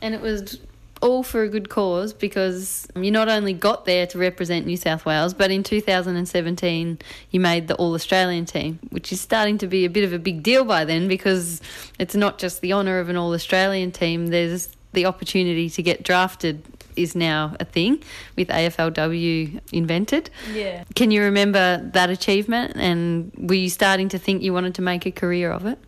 And 0.00 0.14
it 0.14 0.20
was 0.20 0.58
all 1.02 1.22
for 1.22 1.42
a 1.42 1.48
good 1.48 1.68
cause 1.68 2.12
because 2.12 2.86
you 2.94 3.10
not 3.10 3.28
only 3.28 3.52
got 3.52 3.84
there 3.84 4.06
to 4.06 4.18
represent 4.18 4.66
New 4.66 4.76
South 4.76 5.04
Wales, 5.04 5.34
but 5.34 5.50
in 5.50 5.62
2017 5.62 6.98
you 7.30 7.40
made 7.40 7.68
the 7.68 7.74
All 7.76 7.94
Australian 7.94 8.46
team, 8.46 8.78
which 8.90 9.12
is 9.12 9.20
starting 9.20 9.58
to 9.58 9.66
be 9.66 9.84
a 9.84 9.90
bit 9.90 10.04
of 10.04 10.12
a 10.12 10.18
big 10.18 10.42
deal 10.42 10.64
by 10.64 10.84
then 10.84 11.08
because 11.08 11.60
it's 11.98 12.14
not 12.14 12.38
just 12.38 12.60
the 12.60 12.72
honour 12.72 12.98
of 12.98 13.08
an 13.08 13.16
All 13.16 13.32
Australian 13.32 13.92
team, 13.92 14.28
there's 14.28 14.68
the 14.92 15.06
opportunity 15.06 15.68
to 15.68 15.82
get 15.82 16.02
drafted 16.02 16.62
is 16.96 17.14
now 17.14 17.54
a 17.60 17.64
thing 17.64 18.02
with 18.36 18.48
AFLW 18.48 19.60
invented. 19.72 20.30
Yeah. 20.52 20.84
Can 20.94 21.10
you 21.10 21.22
remember 21.22 21.88
that 21.92 22.10
achievement 22.10 22.72
and 22.76 23.30
were 23.36 23.54
you 23.54 23.68
starting 23.68 24.08
to 24.10 24.18
think 24.18 24.42
you 24.42 24.52
wanted 24.52 24.74
to 24.76 24.82
make 24.82 25.06
a 25.06 25.10
career 25.10 25.50
of 25.50 25.66
it? 25.66 25.78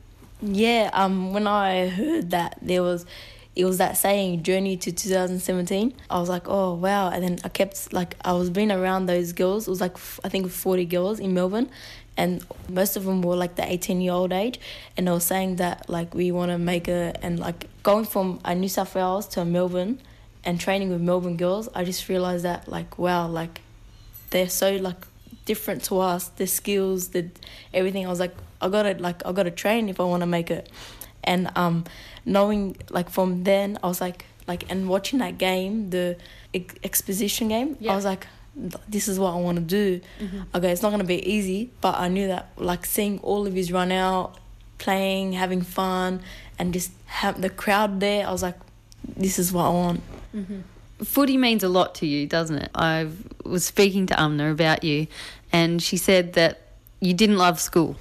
Yeah, 0.41 0.91
um, 0.93 1.33
when 1.33 1.47
I 1.49 1.89
heard 1.89 2.31
that 2.31 2.59
there 2.63 2.83
was, 2.83 3.07
it 3.59 3.65
was 3.65 3.79
that 3.79 3.97
saying 3.97 4.45
journey 4.45 4.77
to 4.77 4.93
2017. 4.93 5.93
I 6.09 6.21
was 6.21 6.29
like, 6.29 6.49
oh 6.49 6.75
wow, 6.75 7.11
and 7.11 7.25
then 7.25 7.39
I 7.43 7.49
kept 7.49 7.93
like 7.93 8.15
I 8.25 8.33
was 8.33 8.51
being 8.51 8.71
around 8.71 9.07
those 9.07 9.33
girls. 9.33 9.67
It 9.67 9.71
was 9.71 9.81
like 9.81 9.97
I 10.23 10.29
think 10.29 10.49
40 10.49 10.85
girls 10.85 11.19
in 11.19 11.35
Melbourne, 11.35 11.69
and 12.17 12.45
most 12.69 12.97
of 12.97 13.05
them 13.05 13.21
were 13.21 13.35
like 13.35 13.57
the 13.57 13.71
18 13.71 14.01
year 14.01 14.13
old 14.13 14.33
age, 14.33 14.61
and 14.97 15.09
they 15.09 15.11
were 15.11 15.19
saying 15.19 15.57
that 15.57 15.91
like 15.91 16.15
we 16.15 16.31
want 16.31 16.53
to 16.53 16.59
make 16.59 16.87
a 16.87 17.13
and 17.21 17.41
like 17.41 17.69
going 17.83 18.05
from 18.05 18.39
a 18.45 18.55
New 18.55 18.69
South 18.69 18.95
Wales 18.95 19.27
to 19.29 19.45
Melbourne, 19.45 20.01
and 20.45 20.61
training 20.61 20.91
with 20.91 21.01
Melbourne 21.01 21.37
girls. 21.37 21.69
I 21.75 21.83
just 21.83 22.09
realized 22.09 22.45
that 22.45 22.69
like 22.69 22.97
wow, 22.97 23.27
like 23.27 23.61
they're 24.31 24.49
so 24.49 24.77
like 24.77 25.05
different 25.47 25.83
to 25.83 25.99
us 25.99 26.29
the 26.29 26.47
skills 26.47 27.09
the 27.09 27.27
everything 27.73 28.05
i 28.05 28.11
was 28.11 28.21
like 28.21 28.35
i 28.61 28.69
gotta 28.69 28.93
like 28.99 29.25
i 29.25 29.33
gotta 29.33 29.51
train 29.51 29.89
if 29.89 29.99
i 29.99 30.05
want 30.05 30.21
to 30.21 30.27
make 30.27 30.51
it 30.51 30.71
and 31.33 31.43
um 31.63 31.85
knowing 32.25 32.61
like 32.91 33.09
from 33.17 33.45
then 33.45 33.69
i 33.83 33.87
was 33.93 34.01
like 34.07 34.21
like 34.51 34.63
and 34.73 34.89
watching 34.89 35.19
that 35.25 35.37
game 35.39 35.91
the 35.91 36.17
ex- 36.59 36.75
exposition 36.89 37.47
game 37.55 37.77
Yeah. 37.81 37.93
i 37.93 37.97
was 37.97 38.05
like 38.05 38.27
this 38.95 39.07
is 39.09 39.17
what 39.23 39.33
i 39.35 39.41
want 39.47 39.57
to 39.63 39.67
do 39.81 39.87
okay 40.55 40.71
it's 40.73 40.83
not 40.83 40.91
going 40.95 41.05
to 41.09 41.13
be 41.17 41.21
easy 41.37 41.61
but 41.81 41.95
i 42.05 42.09
knew 42.09 42.27
that 42.35 42.45
like 42.57 42.85
seeing 42.87 43.19
all 43.21 43.47
of 43.47 43.55
his 43.55 43.71
run 43.71 43.93
out 43.93 44.37
playing 44.79 45.33
having 45.35 45.63
fun 45.63 46.21
and 46.59 46.73
just 46.73 46.91
have 47.23 47.41
the 47.41 47.51
crowd 47.51 48.01
there 48.01 48.27
i 48.27 48.33
was 48.33 48.43
like 48.43 48.59
this 49.17 49.39
is 49.39 49.53
what 49.53 49.65
i 49.65 49.75
want. 49.83 50.01
Footy 51.05 51.37
means 51.39 51.63
a 51.63 51.69
lot 51.69 51.95
to 52.01 52.07
you, 52.07 52.27
doesn't 52.27 52.57
it? 52.65 52.71
I 52.75 53.07
was 53.45 53.65
speaking 53.65 54.07
to 54.07 54.21
Amna 54.21 54.51
about 54.51 54.83
you, 54.83 55.07
and 55.53 55.81
she 55.81 55.97
said 55.97 56.33
that 56.33 56.73
you 57.01 57.15
didn't 57.15 57.39
love 57.39 57.61
school, 57.61 57.97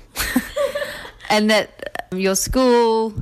and 1.30 1.50
that 1.52 1.70
your 2.12 2.36
school, 2.36 3.14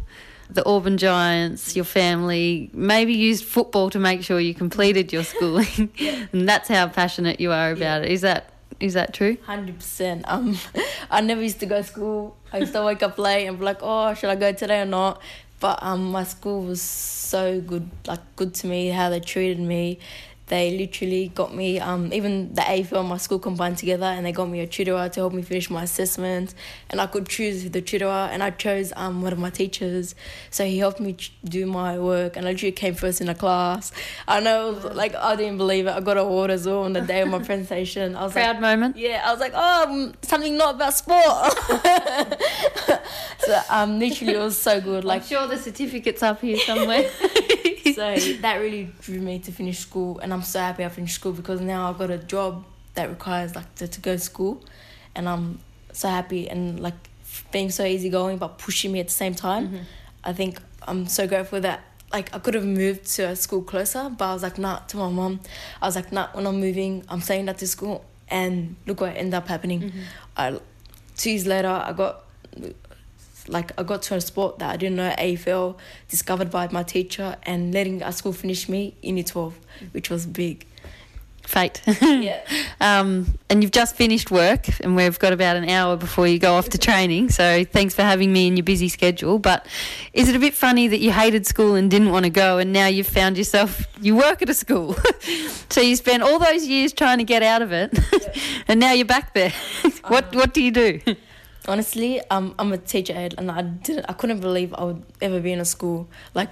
the 0.49 0.65
Auburn 0.65 0.97
Giants, 0.97 1.75
your 1.75 1.85
family 1.85 2.69
maybe 2.73 3.13
used 3.13 3.45
football 3.45 3.89
to 3.89 3.99
make 3.99 4.23
sure 4.23 4.39
you 4.39 4.53
completed 4.53 5.11
your 5.11 5.23
schooling, 5.23 5.89
and 6.31 6.47
that's 6.47 6.69
how 6.69 6.87
passionate 6.87 7.39
you 7.39 7.51
are 7.51 7.71
about 7.71 8.03
it. 8.03 8.11
Is 8.11 8.21
that 8.21 8.51
is 8.79 8.93
that 8.93 9.13
true? 9.13 9.37
Hundred 9.45 9.77
percent. 9.77 10.25
Um, 10.27 10.57
I 11.11 11.21
never 11.21 11.41
used 11.41 11.59
to 11.61 11.65
go 11.65 11.77
to 11.77 11.87
school. 11.87 12.37
I 12.51 12.59
used 12.59 12.73
to 12.73 12.83
wake 12.83 13.03
up 13.03 13.17
late 13.17 13.47
and 13.47 13.57
be 13.57 13.65
like, 13.65 13.79
"Oh, 13.81 14.13
should 14.13 14.29
I 14.29 14.35
go 14.35 14.51
today 14.51 14.81
or 14.81 14.85
not?" 14.85 15.21
But 15.59 15.81
um, 15.81 16.11
my 16.11 16.23
school 16.23 16.63
was 16.63 16.81
so 16.81 17.61
good, 17.61 17.89
like 18.07 18.19
good 18.35 18.53
to 18.55 18.67
me. 18.67 18.89
How 18.89 19.09
they 19.09 19.19
treated 19.19 19.59
me, 19.59 19.99
they 20.47 20.77
literally 20.77 21.29
got 21.33 21.55
me. 21.55 21.79
Um, 21.79 22.13
even 22.13 22.53
the 22.53 22.61
AFL 22.61 22.99
and 22.99 23.09
my 23.09 23.17
school 23.17 23.39
combined 23.39 23.77
together, 23.77 24.05
and 24.05 24.25
they 24.25 24.31
got 24.31 24.47
me 24.49 24.59
a 24.59 24.67
tutor 24.67 25.09
to 25.09 25.19
help 25.19 25.33
me 25.33 25.41
finish 25.41 25.69
my 25.69 25.83
assessments. 25.83 26.53
And 26.89 27.01
I 27.01 27.07
could 27.07 27.27
choose 27.27 27.69
the 27.69 27.81
tutor, 27.81 28.05
and 28.05 28.43
I 28.43 28.51
chose 28.51 28.93
um 28.95 29.21
one 29.21 29.33
of 29.33 29.39
my 29.39 29.49
teachers. 29.49 30.13
So 30.51 30.65
he 30.65 30.77
helped 30.77 30.99
me 30.99 31.13
ch- 31.13 31.33
do 31.43 31.65
my 31.65 31.97
work, 31.97 32.37
and 32.37 32.45
I 32.47 32.51
literally 32.51 32.71
came 32.73 32.93
first 32.95 33.21
in 33.21 33.27
the 33.27 33.35
class. 33.35 33.91
I 34.27 34.39
know, 34.39 34.69
like 34.93 35.15
I 35.15 35.35
didn't 35.35 35.57
believe 35.57 35.87
it. 35.87 35.91
I 35.91 35.99
got 35.99 36.17
an 36.17 36.23
award 36.25 36.51
as 36.51 36.67
well 36.67 36.83
on 36.83 36.93
the 36.93 37.01
day 37.01 37.21
of 37.21 37.29
my 37.29 37.39
presentation. 37.49 38.15
I 38.15 38.23
was 38.23 38.35
like, 38.35 38.43
Proud 38.43 38.61
moment. 38.61 38.97
yeah, 38.97 39.23
I 39.25 39.31
was 39.31 39.39
like, 39.39 39.53
oh, 39.55 39.83
um, 39.89 40.13
something 40.21 40.57
not 40.57 40.75
about 40.75 40.93
sport. 40.93 41.53
so 43.39 43.61
um, 43.69 43.99
literally, 43.99 44.33
it 44.33 44.39
was 44.39 44.57
so 44.57 44.79
good. 44.81 45.03
Like 45.03 45.21
Like, 45.21 45.23
sure, 45.29 45.47
the 45.47 45.57
certificate's 45.57 46.21
up 46.23 46.41
here 46.41 46.57
somewhere. 46.57 47.09
So 47.95 48.15
that 48.41 48.57
really 48.57 48.91
drew 49.01 49.19
me 49.19 49.39
to 49.39 49.51
finish 49.51 49.79
school, 49.79 50.19
and 50.19 50.33
I'm 50.33 50.43
so 50.43 50.59
happy 50.59 50.85
I 50.85 50.89
finished 50.89 51.15
school 51.15 51.31
because 51.31 51.61
now 51.61 51.89
I've 51.89 51.97
got 51.97 52.11
a 52.11 52.17
job 52.17 52.65
that 52.93 53.09
requires 53.09 53.55
like 53.55 53.73
to, 53.75 53.87
to 53.87 54.01
go 54.01 54.13
to 54.13 54.19
school, 54.19 54.63
and 55.15 55.27
I'm 55.27 55.59
so 55.91 56.09
happy 56.09 56.49
and 56.49 56.79
like 56.79 56.95
being 57.51 57.71
so 57.71 57.83
easygoing 57.85 58.37
but 58.37 58.57
pushing 58.57 58.91
me 58.91 58.99
at 58.99 59.07
the 59.07 59.13
same 59.13 59.33
time. 59.33 59.67
Mm-hmm. 59.67 59.83
I 60.23 60.33
think 60.33 60.59
I'm 60.87 61.07
so 61.07 61.27
grateful 61.27 61.61
that. 61.61 61.81
Like 62.13 62.33
I 62.33 62.39
could 62.39 62.53
have 62.53 62.65
moved 62.65 63.07
to 63.15 63.23
a 63.29 63.35
school 63.35 63.61
closer, 63.61 64.09
but 64.09 64.25
I 64.25 64.33
was 64.33 64.43
like, 64.43 64.57
nah, 64.57 64.77
to 64.77 64.97
my 64.97 65.09
mom. 65.09 65.41
I 65.81 65.87
was 65.87 65.95
like, 65.97 66.13
nah, 66.13 66.29
when 66.33 66.47
I'm 66.47 66.61
moving, 66.61 67.03
I'm 67.09 67.19
staying 67.19 67.49
at 67.49 67.57
this 67.57 67.71
school. 67.71 68.05
And 68.29 68.77
look 68.85 69.01
what 69.01 69.17
ended 69.17 69.33
up 69.33 69.47
happening. 69.49 69.81
Mm-hmm. 69.81 69.99
I 70.37 70.59
two 71.17 71.31
years 71.31 71.45
later, 71.45 71.67
I 71.67 71.91
got 71.91 72.23
like 73.47 73.71
I 73.79 73.83
got 73.83 74.01
to 74.03 74.15
a 74.15 74.21
sport 74.21 74.59
that 74.59 74.71
I 74.71 74.77
didn't 74.77 74.97
know 74.97 75.13
AFL, 75.17 75.77
discovered 76.09 76.51
by 76.51 76.67
my 76.71 76.83
teacher, 76.83 77.37
and 77.43 77.73
letting 77.73 78.01
our 78.03 78.11
school 78.11 78.33
finish 78.33 78.67
me 78.69 78.95
in 79.01 79.17
year 79.17 79.23
12, 79.23 79.59
which 79.91 80.09
was 80.09 80.25
big. 80.25 80.65
Fate. 81.47 81.81
Yeah. 82.01 82.41
um, 82.81 83.37
and 83.49 83.61
you've 83.61 83.71
just 83.71 83.95
finished 83.95 84.31
work, 84.31 84.67
and 84.81 84.95
we've 84.95 85.19
got 85.19 85.31
about 85.33 85.57
an 85.57 85.69
hour 85.69 85.95
before 85.95 86.27
you 86.27 86.39
go 86.39 86.55
off 86.55 86.69
to 86.69 86.77
training. 86.77 87.29
So 87.29 87.63
thanks 87.65 87.93
for 87.93 88.01
having 88.01 88.33
me 88.33 88.47
in 88.47 88.57
your 88.57 88.63
busy 88.63 88.89
schedule. 88.89 89.37
But 89.37 89.67
is 90.13 90.27
it 90.27 90.35
a 90.35 90.39
bit 90.39 90.53
funny 90.53 90.87
that 90.87 90.99
you 90.99 91.11
hated 91.11 91.45
school 91.45 91.75
and 91.75 91.91
didn't 91.91 92.09
want 92.09 92.23
to 92.25 92.31
go, 92.31 92.57
and 92.57 92.73
now 92.73 92.87
you've 92.87 93.07
found 93.07 93.37
yourself 93.37 93.85
you 94.01 94.15
work 94.15 94.41
at 94.41 94.49
a 94.49 94.53
school? 94.53 94.95
so 95.69 95.81
you 95.81 95.95
spent 95.95 96.23
all 96.23 96.39
those 96.39 96.65
years 96.65 96.93
trying 96.93 97.19
to 97.19 97.23
get 97.23 97.43
out 97.43 97.61
of 97.61 97.71
it, 97.71 97.97
and 98.67 98.79
now 98.79 98.93
you're 98.93 99.05
back 99.05 99.33
there. 99.33 99.53
what 100.07 100.33
what 100.35 100.53
do 100.53 100.63
you 100.63 100.71
do? 100.71 100.99
Honestly, 101.67 102.21
um, 102.29 102.53
I'm 102.59 102.71
a 102.73 102.77
teacher 102.77 103.13
aide, 103.15 103.35
and 103.37 103.49
I 103.49 103.63
didn't, 103.63 104.05
I 104.07 104.13
couldn't 104.13 104.39
believe 104.39 104.73
I 104.73 104.83
would 104.83 105.03
ever 105.21 105.39
be 105.39 105.51
in 105.51 105.59
a 105.59 105.65
school. 105.65 106.07
Like, 106.35 106.51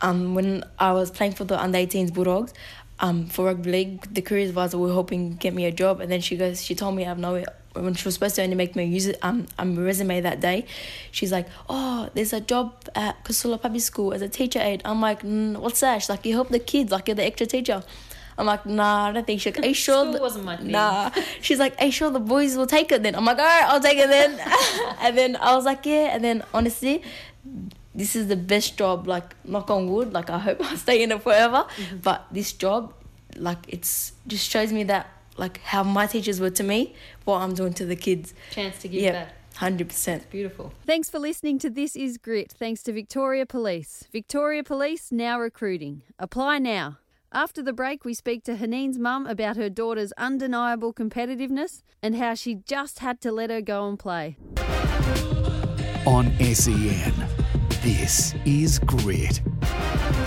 um, 0.00 0.34
when 0.34 0.64
I 0.78 0.92
was 0.92 1.10
playing 1.10 1.32
for 1.32 1.44
the 1.44 1.60
under 1.60 1.78
18s 1.78 2.12
Bulldogs, 2.12 2.52
um, 2.98 3.26
for 3.26 3.44
rugby 3.44 3.70
league, 3.70 4.12
the 4.12 4.20
career 4.20 4.48
advisor 4.48 4.78
were 4.78 4.92
hoping 4.92 5.32
to 5.32 5.36
get 5.36 5.54
me 5.54 5.64
a 5.66 5.72
job, 5.72 6.00
and 6.00 6.10
then 6.10 6.20
she 6.20 6.36
goes, 6.36 6.64
she 6.64 6.74
told 6.74 6.96
me 6.96 7.04
I 7.04 7.08
have 7.08 7.18
no 7.18 7.34
way 7.34 7.44
when 7.74 7.94
she 7.94 8.04
was 8.04 8.14
supposed 8.14 8.34
to 8.36 8.42
only 8.42 8.56
make 8.56 8.74
me 8.74 8.84
use 8.84 9.06
it, 9.06 9.18
um, 9.22 9.46
um 9.58 9.78
resume 9.78 10.20
that 10.20 10.40
day, 10.40 10.66
she's 11.10 11.32
like, 11.32 11.46
oh, 11.68 12.10
there's 12.14 12.32
a 12.32 12.40
job 12.40 12.74
at 12.94 13.24
Casula 13.24 13.60
Public 13.60 13.82
School 13.82 14.12
as 14.12 14.22
a 14.22 14.28
teacher 14.28 14.58
aide. 14.60 14.82
I'm 14.84 15.00
like, 15.00 15.22
mm, 15.22 15.56
what's 15.58 15.80
that? 15.80 16.02
She's 16.02 16.10
like, 16.10 16.24
you 16.26 16.34
help 16.34 16.48
the 16.48 16.58
kids, 16.58 16.90
like 16.90 17.08
you're 17.08 17.14
the 17.14 17.24
extra 17.24 17.46
teacher. 17.46 17.82
I'm 18.38 18.46
like, 18.46 18.64
nah, 18.64 19.08
I 19.08 19.12
don't 19.12 19.26
think 19.26 19.40
she's 19.40 19.54
like, 19.56 19.64
are 19.64 19.68
you 19.68 19.74
sure? 19.74 20.02
School 20.02 20.12
th- 20.12 20.20
wasn't 20.22 20.44
my 20.44 20.56
thing. 20.56 20.68
Nah. 20.70 21.10
She's 21.42 21.58
like, 21.58 21.74
are 21.80 21.86
you 21.86 21.92
sure 21.92 22.08
the 22.10 22.20
boys 22.20 22.56
will 22.56 22.66
take 22.68 22.92
it 22.92 23.02
then? 23.02 23.14
I'm 23.16 23.24
like, 23.24 23.38
all 23.38 23.44
right, 23.44 23.64
I'll 23.64 23.80
take 23.80 23.98
it 23.98 24.08
then. 24.08 24.38
and 25.00 25.18
then 25.18 25.36
I 25.36 25.56
was 25.56 25.64
like, 25.64 25.84
yeah. 25.84 26.14
And 26.14 26.22
then 26.22 26.44
honestly, 26.54 27.02
this 27.94 28.14
is 28.14 28.28
the 28.28 28.36
best 28.36 28.78
job. 28.78 29.06
Like, 29.08 29.34
knock 29.44 29.70
on 29.70 29.90
wood. 29.90 30.12
Like, 30.12 30.30
I 30.30 30.38
hope 30.38 30.62
I 30.64 30.76
stay 30.76 31.02
in 31.02 31.10
it 31.12 31.22
forever. 31.22 31.66
Mm-hmm. 31.76 31.96
But 31.98 32.26
this 32.30 32.52
job, 32.52 32.94
like, 33.36 33.58
it's 33.68 34.12
just 34.26 34.48
shows 34.48 34.72
me 34.72 34.84
that 34.84 35.08
like 35.36 35.60
how 35.62 35.82
my 35.84 36.06
teachers 36.06 36.40
were 36.40 36.50
to 36.50 36.62
me, 36.64 36.94
what 37.24 37.38
I'm 37.42 37.54
doing 37.54 37.72
to 37.74 37.84
the 37.86 37.94
kids. 37.96 38.34
Chance 38.50 38.78
to 38.82 38.88
give 38.88 39.02
Yeah, 39.02 39.12
back. 39.12 39.34
hundred 39.56 39.88
percent. 39.88 40.28
Beautiful. 40.30 40.72
Thanks 40.84 41.08
for 41.08 41.18
listening 41.20 41.58
to 41.60 41.70
This 41.70 41.94
Is 41.94 42.18
Grit. 42.18 42.52
Thanks 42.58 42.82
to 42.84 42.92
Victoria 42.92 43.46
Police. 43.46 44.04
Victoria 44.12 44.64
Police 44.64 45.12
now 45.12 45.38
recruiting. 45.38 46.02
Apply 46.18 46.58
now. 46.58 46.98
After 47.32 47.62
the 47.62 47.74
break, 47.74 48.06
we 48.06 48.14
speak 48.14 48.42
to 48.44 48.56
Haneen's 48.56 48.98
mum 48.98 49.26
about 49.26 49.58
her 49.58 49.68
daughter's 49.68 50.12
undeniable 50.16 50.94
competitiveness 50.94 51.82
and 52.02 52.16
how 52.16 52.32
she 52.32 52.54
just 52.54 53.00
had 53.00 53.20
to 53.20 53.30
let 53.30 53.50
her 53.50 53.60
go 53.60 53.86
and 53.86 53.98
play. 53.98 54.38
On 56.06 56.32
SEN, 56.40 57.12
this 57.82 58.34
is 58.46 58.78
Grit 58.78 59.42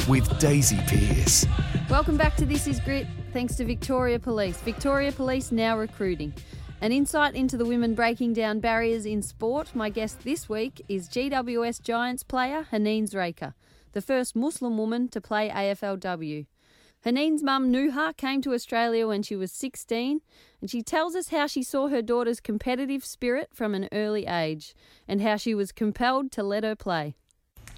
with 0.07 0.37
Daisy 0.37 0.77
Pearce. 0.85 1.47
Welcome 1.89 2.17
back 2.17 2.35
to 2.35 2.45
This 2.45 2.67
Is 2.67 2.79
Grit. 2.79 3.07
Thanks 3.33 3.55
to 3.55 3.65
Victoria 3.65 4.19
Police. 4.19 4.57
Victoria 4.57 5.11
Police 5.11 5.51
now 5.51 5.79
recruiting. 5.79 6.31
An 6.81 6.91
insight 6.91 7.33
into 7.33 7.57
the 7.57 7.65
women 7.65 7.95
breaking 7.95 8.33
down 8.33 8.59
barriers 8.59 9.07
in 9.07 9.23
sport. 9.23 9.73
My 9.73 9.89
guest 9.89 10.19
this 10.23 10.47
week 10.47 10.85
is 10.87 11.09
GWS 11.09 11.81
Giants 11.81 12.21
player 12.21 12.67
Haneen 12.71 13.09
Zreika, 13.09 13.55
the 13.93 14.01
first 14.01 14.35
Muslim 14.35 14.77
woman 14.77 15.07
to 15.07 15.19
play 15.19 15.49
AFLW. 15.49 16.45
Haneen's 17.03 17.41
mum 17.41 17.73
Nuha 17.73 18.15
came 18.15 18.43
to 18.43 18.53
Australia 18.53 19.07
when 19.07 19.23
she 19.23 19.35
was 19.35 19.51
16, 19.51 20.21
and 20.61 20.69
she 20.69 20.83
tells 20.83 21.15
us 21.15 21.29
how 21.29 21.47
she 21.47 21.63
saw 21.63 21.87
her 21.87 22.03
daughter's 22.03 22.39
competitive 22.39 23.03
spirit 23.03 23.49
from 23.51 23.73
an 23.73 23.89
early 23.91 24.27
age 24.27 24.75
and 25.07 25.19
how 25.19 25.35
she 25.35 25.55
was 25.55 25.71
compelled 25.71 26.31
to 26.33 26.43
let 26.43 26.63
her 26.63 26.75
play. 26.75 27.15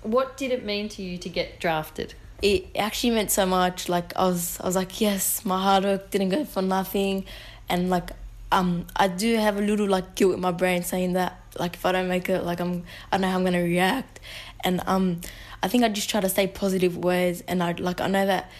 What 0.01 0.35
did 0.35 0.51
it 0.51 0.65
mean 0.65 0.89
to 0.89 1.01
you 1.01 1.17
to 1.19 1.29
get 1.29 1.61
drafted? 1.61 2.15
It 2.41 2.67
actually 2.75 3.11
meant 3.11 3.31
so 3.31 3.45
much. 3.45 3.87
Like 3.87 4.11
I 4.17 4.25
was, 4.25 4.59
I 4.59 4.65
was 4.65 4.75
like, 4.75 4.99
yes, 4.99 5.45
my 5.45 5.61
hard 5.61 5.85
work 5.85 6.11
didn't 6.11 6.29
go 6.29 6.43
for 6.43 6.61
nothing, 6.61 7.23
and 7.69 7.89
like, 7.89 8.11
um, 8.51 8.87
I 8.97 9.07
do 9.07 9.37
have 9.37 9.57
a 9.57 9.61
little 9.61 9.87
like 9.87 10.15
guilt 10.15 10.33
in 10.33 10.41
my 10.41 10.51
brain 10.51 10.83
saying 10.83 11.13
that, 11.13 11.39
like, 11.57 11.75
if 11.75 11.85
I 11.85 11.93
don't 11.93 12.09
make 12.09 12.27
it, 12.27 12.43
like 12.43 12.59
I'm, 12.59 12.83
I 13.09 13.15
don't 13.15 13.21
know 13.21 13.29
how 13.29 13.37
I'm 13.37 13.45
gonna 13.45 13.63
react, 13.63 14.19
and 14.65 14.81
um, 14.85 15.21
I 15.63 15.69
think 15.69 15.85
I 15.85 15.89
just 15.89 16.09
try 16.09 16.19
to 16.19 16.27
say 16.27 16.45
positive 16.45 16.97
words, 16.97 17.41
and 17.47 17.63
I 17.63 17.71
like 17.71 18.01
I 18.01 18.07
know 18.07 18.25
that, 18.25 18.51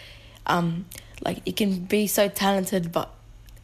um, 0.47 0.85
like 1.25 1.41
you 1.45 1.53
can 1.53 1.85
be 1.85 2.07
so 2.07 2.27
talented, 2.27 2.91
but 2.91 3.09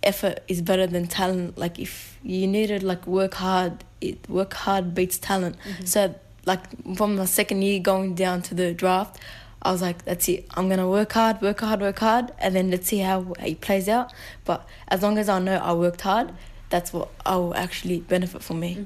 effort 0.03 0.39
is 0.47 0.61
better 0.61 0.87
than 0.87 1.07
talent. 1.07 1.57
Like 1.57 1.79
if 1.79 2.17
you 2.23 2.47
need 2.47 2.67
to 2.67 2.85
like 2.85 3.05
work 3.07 3.35
hard, 3.35 3.83
it 4.01 4.29
work 4.29 4.53
hard 4.53 4.95
beats 4.95 5.17
talent. 5.17 5.57
So 5.85 6.15
like 6.45 6.61
from 6.95 7.15
my 7.17 7.25
second 7.25 7.61
year 7.63 7.79
going 7.79 8.15
down 8.15 8.41
to 8.43 8.55
the 8.55 8.73
draft, 8.73 9.19
I 9.61 9.71
was 9.71 9.81
like, 9.81 10.05
that's 10.05 10.29
it. 10.29 10.45
I'm 10.55 10.69
gonna 10.69 10.87
work 10.89 11.11
hard, 11.11 11.41
work 11.41 11.59
hard, 11.59 11.81
work 11.81 11.99
hard, 11.99 12.31
and 12.39 12.55
then 12.55 12.71
let's 12.71 12.87
see 12.87 12.99
how 12.99 13.33
it 13.39 13.59
plays 13.59 13.89
out. 13.89 14.13
But 14.45 14.65
as 14.87 15.01
long 15.01 15.17
as 15.17 15.27
I 15.27 15.39
know 15.39 15.57
I 15.57 15.73
worked 15.73 16.01
hard, 16.01 16.31
that's 16.69 16.93
what 16.93 17.09
I 17.25 17.35
will 17.35 17.55
actually 17.55 17.99
benefit 17.99 18.41
from 18.41 18.61
me. 18.61 18.85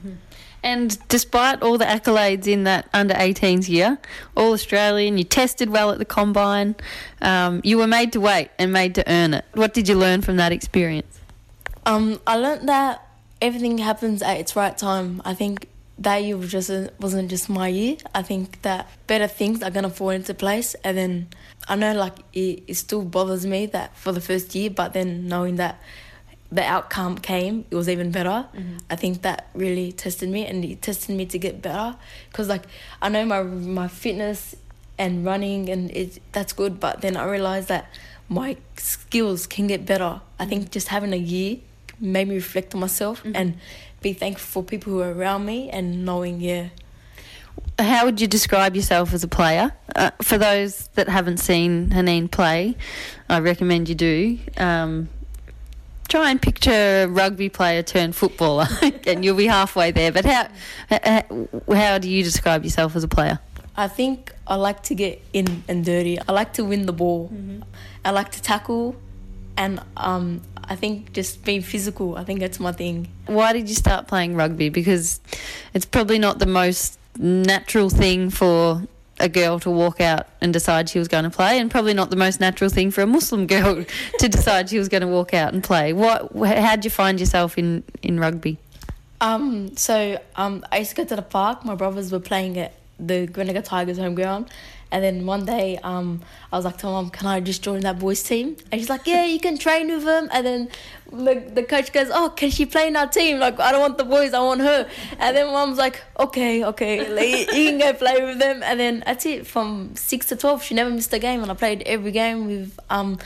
And 0.63 0.97
despite 1.10 1.62
all 1.62 1.78
the 1.78 1.86
accolades 1.86 2.47
in 2.47 2.63
that 2.63 2.88
under 2.93 3.13
18s 3.13 3.67
year, 3.67 3.97
all 4.36 4.54
Australian, 4.54 5.17
you 5.17 5.26
tested 5.26 5.69
well 5.69 5.91
at 5.91 5.99
the 5.99 6.06
combine, 6.06 6.76
um, 7.21 7.60
you 7.65 7.78
were 7.78 7.88
made 7.88 8.13
to 8.13 8.21
wait 8.21 8.49
and 8.58 8.71
made 8.71 8.95
to 8.95 9.04
earn 9.12 9.34
it. 9.34 9.45
What 9.54 9.73
did 9.73 9.89
you 9.89 9.95
learn 9.95 10.21
from 10.21 10.38
that 10.38 10.54
experience? 10.54 11.19
Um, 11.86 12.21
I 12.26 12.38
learned 12.38 12.69
that 12.69 13.06
everything 13.41 13.78
happens 13.78 14.21
at 14.21 14.38
its 14.38 14.56
right 14.56 14.78
time. 14.78 15.21
I 15.26 15.34
think 15.34 15.67
that 15.99 16.23
year 16.23 16.38
just 16.39 16.71
wasn't 16.99 17.30
just 17.30 17.49
my 17.49 17.67
year. 17.67 17.97
I 18.15 18.21
think 18.21 18.62
that 18.62 18.88
better 19.06 19.28
things 19.28 19.62
are 19.62 19.69
gonna 19.69 19.89
fall 19.89 20.10
into 20.10 20.34
place, 20.34 20.76
and 20.84 20.97
then 20.97 21.28
I 21.67 21.76
know 21.76 21.93
like 21.93 22.19
it, 22.34 22.63
it 22.67 22.76
still 22.76 23.04
bothers 23.04 23.45
me 23.45 23.65
that 23.67 23.95
for 23.97 24.12
the 24.12 24.21
first 24.21 24.56
year, 24.56 24.69
but 24.69 24.93
then 24.93 25.28
knowing 25.28 25.58
that 25.58 25.82
the 26.54 26.63
outcome 26.63 27.18
came, 27.18 27.66
it 27.72 27.76
was 27.76 27.89
even 27.89 28.12
better. 28.12 28.46
I 28.89 28.96
think 28.96 29.24
that 29.24 29.48
really 29.54 29.92
tested 29.92 30.30
me, 30.30 30.46
and 30.46 30.63
it 30.63 30.82
tested 30.82 31.16
me 31.16 31.26
to 31.28 31.39
get 31.39 31.62
better. 31.62 31.96
Cause 32.32 32.48
like 32.48 32.63
I 33.02 33.10
know 33.10 33.26
my 33.26 33.44
my 33.44 33.88
fitness 33.88 34.56
and 34.98 35.26
running 35.26 35.70
and 35.70 35.89
it 35.92 36.22
that's 36.32 36.54
good, 36.54 36.80
but 36.80 37.02
then 37.02 37.18
I 37.18 37.26
realized 37.26 37.68
that 37.70 37.89
my 38.30 38.58
skills 38.78 39.48
can 39.48 39.68
get 39.68 39.86
better. 39.86 40.22
I 40.39 40.46
think 40.46 40.72
just 40.72 40.88
having 40.89 41.13
a 41.13 41.18
year 41.18 41.58
made 42.00 42.28
me 42.28 42.36
reflect 42.36 42.74
on 42.76 42.82
myself 42.82 43.24
and 43.34 43.58
be 44.02 44.13
thankful 44.13 44.62
for 44.62 44.68
people 44.68 44.94
who 44.94 45.02
are 45.02 45.13
around 45.13 45.46
me 45.46 45.70
and 45.70 46.06
knowing 46.06 46.42
yeah 46.42 46.68
How 47.80 48.06
would 48.06 48.20
you 48.20 48.28
describe 48.28 48.76
yourself 48.76 49.13
as 49.13 49.24
a 49.24 49.28
player? 49.28 49.72
Uh, 49.96 50.12
for 50.22 50.38
those 50.38 50.89
that 50.96 51.08
haven't 51.08 51.38
seen 51.38 51.89
Haneen 51.89 52.30
play, 52.30 52.76
I 53.30 53.39
recommend 53.39 53.89
you 53.89 53.96
do. 53.96 54.38
Um, 54.58 55.10
try 56.13 56.30
and 56.30 56.39
picture 56.39 56.71
a 56.71 57.08
rugby 57.08 57.49
player 57.49 57.82
turned 57.82 58.15
footballer, 58.15 58.67
and 59.08 59.26
you'll 59.26 59.36
be 59.36 59.47
halfway 59.47 59.89
there. 59.89 60.12
But 60.12 60.26
how, 60.26 60.47
how 60.91 61.47
how 61.73 61.97
do 61.97 62.08
you 62.08 62.23
describe 62.23 62.63
yourself 62.63 62.95
as 62.95 63.04
a 63.04 63.08
player? 63.08 63.39
I 63.76 63.88
think 63.88 64.32
I 64.45 64.56
like 64.56 64.84
to 64.84 64.95
get 64.95 65.23
in 65.34 65.63
and 65.67 65.84
dirty. 65.84 66.19
I 66.19 66.32
like 66.32 66.54
to 66.54 66.63
win 66.63 66.86
the 66.86 66.93
ball. 66.93 67.30
Mm-hmm. 67.34 67.63
I 68.06 68.12
like 68.12 68.30
to 68.34 68.41
tackle, 68.43 68.95
and 69.58 69.82
um, 69.97 70.41
I 70.63 70.76
think 70.76 71.13
just 71.13 71.43
being 71.43 71.63
physical. 71.63 72.15
I 72.15 72.23
think 72.23 72.39
that's 72.41 72.60
my 72.60 72.71
thing. 72.71 73.08
Why 73.26 73.52
did 73.52 73.67
you 73.67 73.76
start 73.76 74.08
playing 74.08 74.36
rugby? 74.36 74.69
Because 74.69 75.19
it's 75.73 75.86
probably 75.86 76.19
not 76.19 76.38
the 76.38 76.45
most 76.45 76.99
natural 77.17 77.89
thing 77.89 78.30
for 78.30 78.84
a 79.23 79.29
girl 79.29 79.57
to 79.62 79.71
walk 79.71 80.01
out 80.01 80.27
and 80.41 80.51
decide 80.51 80.89
she 80.89 80.99
was 80.99 81.07
going 81.07 81.23
to 81.23 81.29
play, 81.29 81.57
and 81.57 81.71
probably 81.71 81.93
not 81.93 82.09
the 82.09 82.15
most 82.17 82.39
natural 82.39 82.69
thing 82.69 82.91
for 82.91 83.01
a 83.01 83.07
Muslim 83.07 83.47
girl 83.55 83.83
to 84.19 84.29
decide 84.29 84.69
she 84.69 84.77
was 84.77 84.89
going 84.89 85.01
to 85.01 85.07
walk 85.07 85.33
out 85.33 85.53
and 85.53 85.63
play. 85.63 85.93
What? 85.93 86.31
How 86.36 86.75
did 86.75 86.86
you 86.86 86.91
find 86.91 87.19
yourself 87.19 87.57
in 87.57 87.83
in 88.01 88.19
rugby? 88.19 88.57
Um, 89.21 89.75
so 89.77 90.19
um, 90.36 90.65
I 90.71 90.79
used 90.79 90.91
to 90.91 90.97
go 90.97 91.05
to 91.05 91.15
the 91.15 91.21
park. 91.21 91.63
My 91.63 91.75
brothers 91.75 92.12
were 92.12 92.19
playing 92.19 92.57
at 92.57 92.73
the 92.99 93.25
Greenacre 93.25 93.62
Tigers 93.62 93.97
home 93.97 94.15
ground. 94.15 94.49
And 94.93 95.03
then 95.03 95.25
one 95.25 95.43
day, 95.43 95.79
um, 95.82 96.21
I 96.51 96.56
was 96.56 96.65
like 96.65 96.77
to 96.77 96.86
mom, 96.86 97.10
"Can 97.10 97.25
I 97.25 97.39
just 97.39 97.63
join 97.63 97.79
that 97.79 97.97
boys' 97.97 98.21
team?" 98.21 98.56
And 98.71 98.79
she's 98.79 98.91
like, 98.91 99.08
"Yeah, 99.08 99.25
you 99.25 99.39
can 99.39 99.58
train 99.58 99.88
with 99.88 100.03
them." 100.03 100.29
And 100.32 100.45
then 100.45 100.69
the, 101.12 101.43
the 101.51 101.63
coach 101.63 101.91
goes, 101.91 102.10
"Oh, 102.13 102.29
can 102.29 102.51
she 102.51 102.67
play 102.67 102.89
in 102.89 102.95
our 102.95 103.08
team?" 103.08 103.39
Like, 103.39 103.60
I 103.60 103.71
don't 103.71 103.82
want 103.82 103.97
the 103.97 104.03
boys, 104.03 104.36
I 104.36 104.39
want 104.41 104.62
her. 104.62 104.88
And 105.17 105.36
then 105.36 105.47
mom's 105.47 105.79
like, 105.79 105.99
"Okay, 106.19 106.63
okay, 106.63 107.10
like, 107.17 107.51
you 107.58 107.71
can 107.71 107.79
go 107.79 107.93
play 107.93 108.23
with 108.23 108.38
them." 108.38 108.62
And 108.62 108.79
then 108.79 109.01
that's 109.03 109.25
it. 109.25 109.47
From 109.47 109.95
six 109.95 110.27
to 110.27 110.36
twelve, 110.36 110.62
she 110.62 110.75
never 110.75 110.91
missed 110.91 111.12
a 111.12 111.17
game, 111.17 111.41
and 111.41 111.49
I 111.49 111.56
played 111.56 111.82
every 111.88 112.12
game 112.12 112.45
with 112.45 112.79
um, 112.91 113.17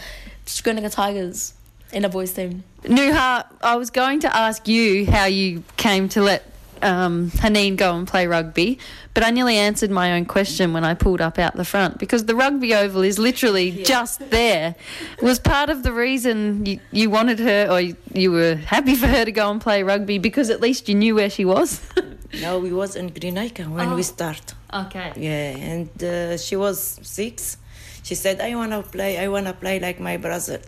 Tigers 0.45 1.53
in 1.91 2.05
a 2.05 2.09
boys' 2.09 2.31
team. 2.31 2.63
Nuha, 2.83 3.45
I 3.61 3.75
was 3.75 3.89
going 3.89 4.21
to 4.21 4.33
ask 4.33 4.69
you 4.69 5.05
how 5.05 5.25
you 5.25 5.65
came 5.75 6.07
to 6.09 6.21
let 6.21 6.45
um, 6.81 7.31
Haneen 7.31 7.75
go 7.75 7.95
and 7.97 8.07
play 8.07 8.27
rugby, 8.27 8.79
but 9.13 9.23
I 9.23 9.31
nearly 9.31 9.57
answered 9.57 9.91
my 9.91 10.13
own 10.13 10.25
question 10.25 10.73
when 10.73 10.83
I 10.83 10.93
pulled 10.93 11.21
up 11.21 11.39
out 11.39 11.55
the 11.55 11.65
front 11.65 11.97
because 11.97 12.25
the 12.25 12.35
rugby 12.35 12.73
oval 12.73 13.01
is 13.01 13.17
literally 13.19 13.83
just 13.83 14.29
there. 14.29 14.75
Was 15.21 15.39
part 15.39 15.69
of 15.69 15.83
the 15.83 15.91
reason 15.91 16.65
you, 16.65 16.79
you 16.91 17.09
wanted 17.09 17.39
her 17.39 17.67
or 17.69 17.81
you, 17.81 17.95
you 18.13 18.31
were 18.31 18.55
happy 18.55 18.95
for 18.95 19.07
her 19.07 19.25
to 19.25 19.31
go 19.31 19.49
and 19.51 19.59
play 19.61 19.83
rugby 19.83 20.17
because 20.19 20.49
at 20.49 20.61
least 20.61 20.87
you 20.89 20.95
knew 20.95 21.15
where 21.15 21.29
she 21.29 21.45
was? 21.45 21.81
No, 22.41 22.59
we 22.59 22.73
was 22.73 22.97
in 22.97 23.07
Greenacre 23.07 23.63
when 23.63 23.95
we 23.95 24.03
start. 24.03 24.53
Okay. 24.73 25.13
Yeah, 25.15 25.71
and 25.71 26.03
uh, 26.03 26.37
she 26.37 26.57
was 26.57 26.99
six. 27.01 27.57
She 28.03 28.15
said, 28.15 28.41
"I 28.41 28.53
wanna 28.53 28.83
play. 28.83 29.17
I 29.17 29.29
wanna 29.29 29.53
play 29.53 29.79
like 29.79 29.99
my 30.01 30.17
brother." 30.17 30.59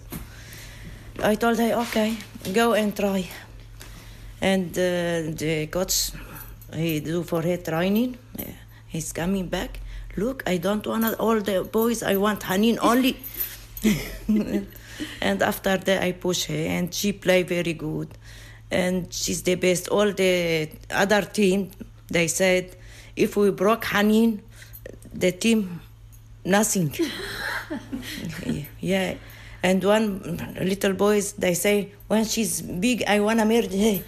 I 1.22 1.36
told 1.36 1.60
her, 1.60 1.74
"Okay, 1.84 2.16
go 2.54 2.74
and 2.74 2.96
try." 2.96 3.28
And 4.42 4.72
uh, 4.72 5.36
the 5.36 5.68
coach, 5.72 6.12
he 6.74 7.00
do 7.00 7.24
for 7.24 7.42
her 7.42 7.58
training. 7.58 8.18
Yeah, 8.38 8.46
He's 8.88 9.12
coming 9.12 9.48
back. 9.48 9.80
Look, 10.16 10.44
I 10.48 10.58
don't 10.58 10.86
want 10.86 11.20
all 11.20 11.40
the 11.40 11.64
boys. 11.64 12.04
I 12.04 12.18
want 12.18 12.42
Haneen 12.42 12.78
only. 12.82 13.18
and 15.22 15.42
after 15.42 15.78
that, 15.78 16.04
I 16.04 16.12
push 16.14 16.46
her, 16.46 16.54
and 16.54 16.94
she 16.94 17.14
play 17.14 17.44
very 17.44 17.74
good, 17.74 18.10
and 18.72 19.14
she's 19.14 19.44
the 19.44 19.56
best. 19.56 19.88
All 19.90 20.12
the 20.12 20.70
other 20.90 21.22
team, 21.22 21.72
they 22.08 22.28
said, 22.28 22.76
if 23.16 23.38
we 23.38 23.52
broke 23.52 23.84
Haneen, 23.86 24.40
the 25.14 25.32
team, 25.32 25.82
nothing. 26.44 26.94
yeah. 28.80 29.16
And 29.62 29.84
one 29.84 30.56
little 30.62 30.94
boys, 30.94 31.34
they 31.34 31.54
say, 31.54 31.92
when 32.08 32.24
she's 32.26 32.62
big, 32.62 33.04
I 33.08 33.20
wanna 33.20 33.46
marry 33.46 33.68
her. 33.68 34.04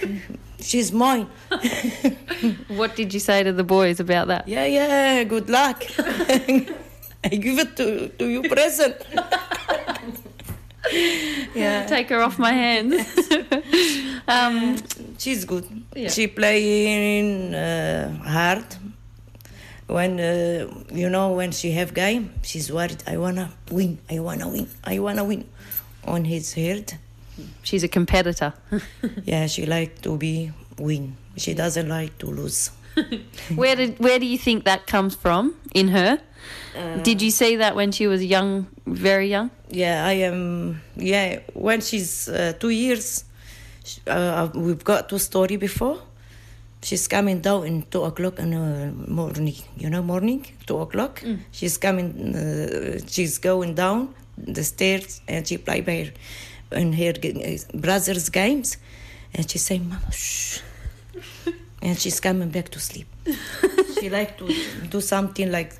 she's 0.60 0.92
mine. 0.92 1.26
What 2.68 2.96
did 2.96 3.12
you 3.12 3.20
say 3.20 3.42
to 3.42 3.52
the 3.52 3.64
boys 3.64 4.00
about 4.00 4.28
that? 4.28 4.48
Yeah, 4.48 4.64
yeah, 4.64 5.24
good 5.24 5.50
luck. 5.50 5.84
I 5.98 7.28
give 7.28 7.58
it 7.58 7.76
to, 7.76 8.08
to 8.08 8.26
you 8.26 8.42
present. 8.48 8.96
yeah. 11.54 11.84
Take 11.86 12.08
her 12.08 12.22
off 12.22 12.38
my 12.38 12.52
hands. 12.52 13.04
um, 14.26 14.76
She's 15.18 15.44
good. 15.44 15.66
Yeah. 15.94 16.08
She 16.08 16.26
playing 16.28 17.54
uh, 17.54 18.16
hard. 18.24 18.64
When 19.90 20.20
uh, 20.20 20.70
you 20.92 21.10
know 21.10 21.32
when 21.32 21.50
she 21.50 21.72
have 21.72 21.94
game, 21.94 22.30
she's 22.42 22.70
worried. 22.70 23.02
I 23.08 23.16
wanna 23.16 23.50
win. 23.70 23.98
I 24.08 24.20
wanna 24.20 24.48
win. 24.48 24.68
I 24.84 25.00
wanna 25.00 25.24
win. 25.24 25.44
On 26.04 26.24
his 26.24 26.54
head, 26.54 26.96
she's 27.62 27.82
a 27.82 27.88
competitor. 27.88 28.54
yeah, 29.24 29.48
she 29.48 29.66
like 29.66 30.00
to 30.02 30.16
be 30.16 30.52
win. 30.78 31.16
She 31.36 31.54
doesn't 31.54 31.88
like 31.88 32.16
to 32.18 32.26
lose. 32.26 32.70
where 33.56 33.74
did 33.74 33.98
where 33.98 34.20
do 34.20 34.26
you 34.26 34.38
think 34.38 34.64
that 34.64 34.86
comes 34.86 35.16
from 35.16 35.56
in 35.74 35.88
her? 35.88 36.20
did 37.02 37.20
you 37.20 37.30
see 37.30 37.56
that 37.56 37.74
when 37.74 37.90
she 37.90 38.06
was 38.06 38.24
young, 38.24 38.66
very 38.86 39.28
young? 39.28 39.50
Yeah, 39.68 40.06
I 40.06 40.12
am. 40.22 40.80
Yeah, 40.94 41.40
when 41.52 41.80
she's 41.80 42.28
uh, 42.28 42.52
two 42.60 42.70
years, 42.70 43.24
uh, 44.06 44.48
we've 44.54 44.84
got 44.84 45.08
two 45.08 45.18
story 45.18 45.56
before. 45.56 45.98
She's 46.82 47.06
coming 47.08 47.40
down 47.40 47.66
in 47.66 47.82
two 47.90 48.02
o'clock 48.04 48.38
in 48.38 48.50
the 48.50 48.92
morning. 49.10 49.54
You 49.76 49.90
know, 49.90 50.02
morning 50.02 50.46
two 50.66 50.78
o'clock. 50.80 51.22
She's 51.52 51.76
coming. 51.78 52.34
Uh, 52.34 52.98
she's 53.06 53.38
going 53.38 53.74
down 53.74 54.14
the 54.38 54.64
stairs 54.64 55.20
and 55.28 55.46
she 55.46 55.58
play 55.58 55.82
by 55.82 56.04
her, 56.72 56.78
in 56.78 56.92
her 56.94 57.12
g- 57.12 57.58
brother's 57.74 58.30
games, 58.30 58.78
and 59.34 59.50
she 59.50 59.58
say, 59.58 59.78
"Mama, 59.78 60.10
shh," 60.10 60.60
and 61.82 61.98
she's 61.98 62.18
coming 62.20 62.48
back 62.48 62.68
to 62.70 62.80
sleep. 62.80 63.06
she 64.00 64.08
like 64.08 64.38
to 64.38 64.46
do 64.88 65.00
something 65.02 65.50
like, 65.52 65.74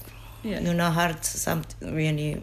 you 0.44 0.60
know, 0.60 0.90
hard 0.90 1.24
something 1.24 1.94
really 1.94 2.42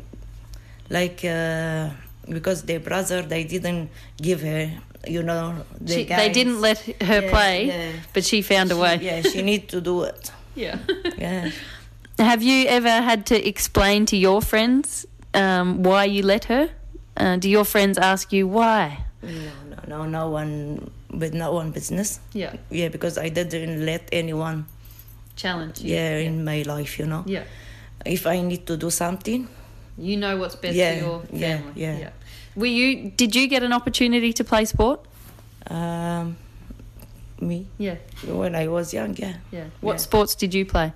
like 0.90 1.24
uh, 1.26 1.90
because 2.28 2.64
their 2.64 2.80
brother 2.80 3.22
they 3.22 3.44
didn't 3.44 3.90
give 4.20 4.42
her 4.42 4.72
you 5.10 5.24
know 5.24 5.56
the 5.82 5.94
She, 5.94 6.04
they 6.06 6.30
didn't 6.30 6.60
let 6.62 6.80
her 7.02 7.22
Yeah, 7.22 7.30
play, 7.30 7.66
yeah. 7.68 7.92
but 8.14 8.24
she 8.26 8.42
found 8.42 8.72
a 8.72 8.76
She- 8.76 8.82
way. 8.82 8.96
yeah 9.02 9.22
she 9.22 9.42
need 9.42 9.68
to 9.70 9.82
do 9.82 10.04
it 10.04 10.32
Yeah. 10.56 10.78
yeah 11.18 11.50
Have 12.20 12.42
you 12.42 12.66
ever 12.68 12.90
had 13.02 13.26
to 13.28 13.36
explain 13.48 14.06
to 14.08 14.18
your 14.18 14.42
friends 14.42 15.06
um, 15.34 15.84
why 15.84 16.06
you 16.06 16.24
let 16.24 16.46
her? 16.46 16.70
Uh, 17.16 17.36
do 17.38 17.48
your 17.50 17.66
friends 17.66 17.98
ask 17.98 18.32
you 18.34 18.48
why? 18.48 19.06
no 19.22 19.52
no 19.70 19.78
no 19.88 20.06
no 20.06 20.30
one 20.30 20.90
with 21.12 21.34
no 21.34 21.52
one 21.54 21.72
business 21.72 22.20
Yeah. 22.34 22.54
yeah 22.70 22.90
because 22.90 23.18
i 23.18 23.30
didn't 23.30 23.86
let 23.86 24.02
anyone 24.12 24.66
Challenge. 25.36 25.82
you. 25.82 25.96
yeah, 25.96 26.18
in 26.28 26.44
my 26.44 26.62
life 26.64 27.00
you 27.00 27.06
know 27.08 27.24
Yeah. 27.26 27.44
if 28.06 28.26
i 28.28 28.42
need 28.42 28.66
to 28.68 28.78
do 28.78 28.90
something 28.90 29.48
You 30.00 30.16
know 30.18 30.38
what's 30.38 30.56
best 30.56 30.76
Yeah, 30.78 30.94
for 30.94 31.06
your 31.06 31.20
family 31.22 31.42
yeah, 31.42 31.58
family. 31.58 31.82
yeah. 31.82 32.10
Were 32.58 32.66
you? 32.80 33.12
Did 33.12 33.36
you 33.36 33.48
get 33.48 33.64
an 33.64 33.72
opportunity 33.74 34.34
to 34.34 34.44
play 34.44 34.66
sport? 34.66 35.00
um 35.70 36.38
me 37.42 37.58
Yeah. 37.78 37.96
when 38.26 38.56
i 38.56 38.68
was 38.68 38.94
young 38.94 39.16
yeah 39.18 39.34
Yeah. 39.52 39.66
What 39.82 39.94
Yeah. 39.94 39.98
sports 40.08 40.34
did 40.36 40.54
you 40.54 40.66
play? 40.66 40.94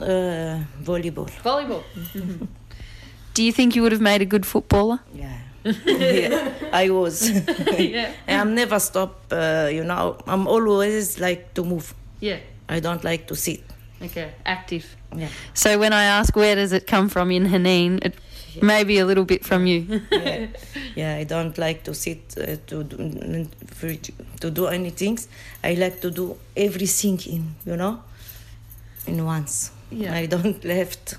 Uh, 0.00 0.64
volleyball 0.88 1.28
Volleyball. 1.44 1.82
Do 3.34 3.42
you 3.42 3.52
think 3.52 3.76
you 3.76 3.82
would 3.82 3.92
have 3.92 4.00
made 4.00 4.22
a 4.22 4.24
good 4.34 4.46
footballer? 4.46 4.98
yeah, 5.14 5.38
yeah 5.86 6.52
i 6.72 6.88
was 6.90 7.30
yeah. 7.78 8.12
i'm 8.40 8.54
never 8.54 8.78
stop 8.80 9.12
uh, 9.32 9.68
you 9.76 9.84
know 9.84 10.16
i'm 10.26 10.46
always 10.48 11.18
like 11.20 11.52
to 11.54 11.62
move 11.64 11.94
Yeah. 12.20 12.38
i 12.76 12.80
don't 12.80 13.04
like 13.04 13.26
to 13.28 13.36
sit 13.36 13.60
Okay. 14.02 14.28
Active. 14.46 14.84
yeah 15.16 15.28
So 15.54 15.78
when 15.78 15.92
I 15.92 16.04
ask 16.18 16.34
where 16.34 16.56
does 16.56 16.72
it 16.72 16.86
come 16.90 17.08
from 17.08 17.30
in 17.30 17.44
Haneen, 17.46 17.98
it 18.04 18.14
may 18.62 18.84
be 18.84 18.98
a 18.98 19.06
little 19.06 19.24
bit 19.24 19.44
from 19.44 19.66
you. 19.66 20.00
yeah, 20.12 20.46
yeah 20.94 21.14
i 21.16 21.24
don't 21.24 21.56
like 21.58 21.82
to 21.84 21.94
sit 21.94 22.34
uh, 22.38 22.56
to 22.66 22.84
do, 22.84 23.46
for, 23.66 23.94
to 24.40 24.50
do 24.50 24.66
anything. 24.66 25.18
I 25.64 25.74
like 25.74 26.00
to 26.00 26.10
do 26.10 26.36
everything 26.56 27.18
in 27.26 27.54
you 27.64 27.76
know 27.76 28.02
in 29.06 29.24
once. 29.24 29.70
Yeah. 29.90 30.14
i 30.14 30.26
don't 30.26 30.64
left. 30.74 31.16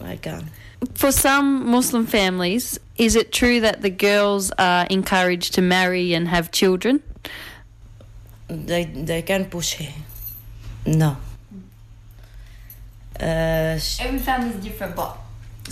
I 0.00 0.16
can 0.16 0.50
For 0.94 1.12
some 1.12 1.70
Muslim 1.70 2.06
families, 2.06 2.80
is 2.96 3.14
it 3.16 3.32
true 3.32 3.60
that 3.60 3.82
the 3.82 3.90
girls 3.90 4.50
are 4.58 4.86
encouraged 4.90 5.54
to 5.54 5.62
marry 5.62 6.14
and 6.14 6.28
have 6.28 6.50
children? 6.50 7.02
they 8.48 8.84
they 8.84 9.22
can 9.22 9.44
push 9.46 9.74
her. 9.74 9.92
No. 10.86 11.16
Uh, 13.20 13.78
Every 14.00 14.18
family 14.18 14.50
is 14.50 14.64
different, 14.64 14.96
but 14.96 15.16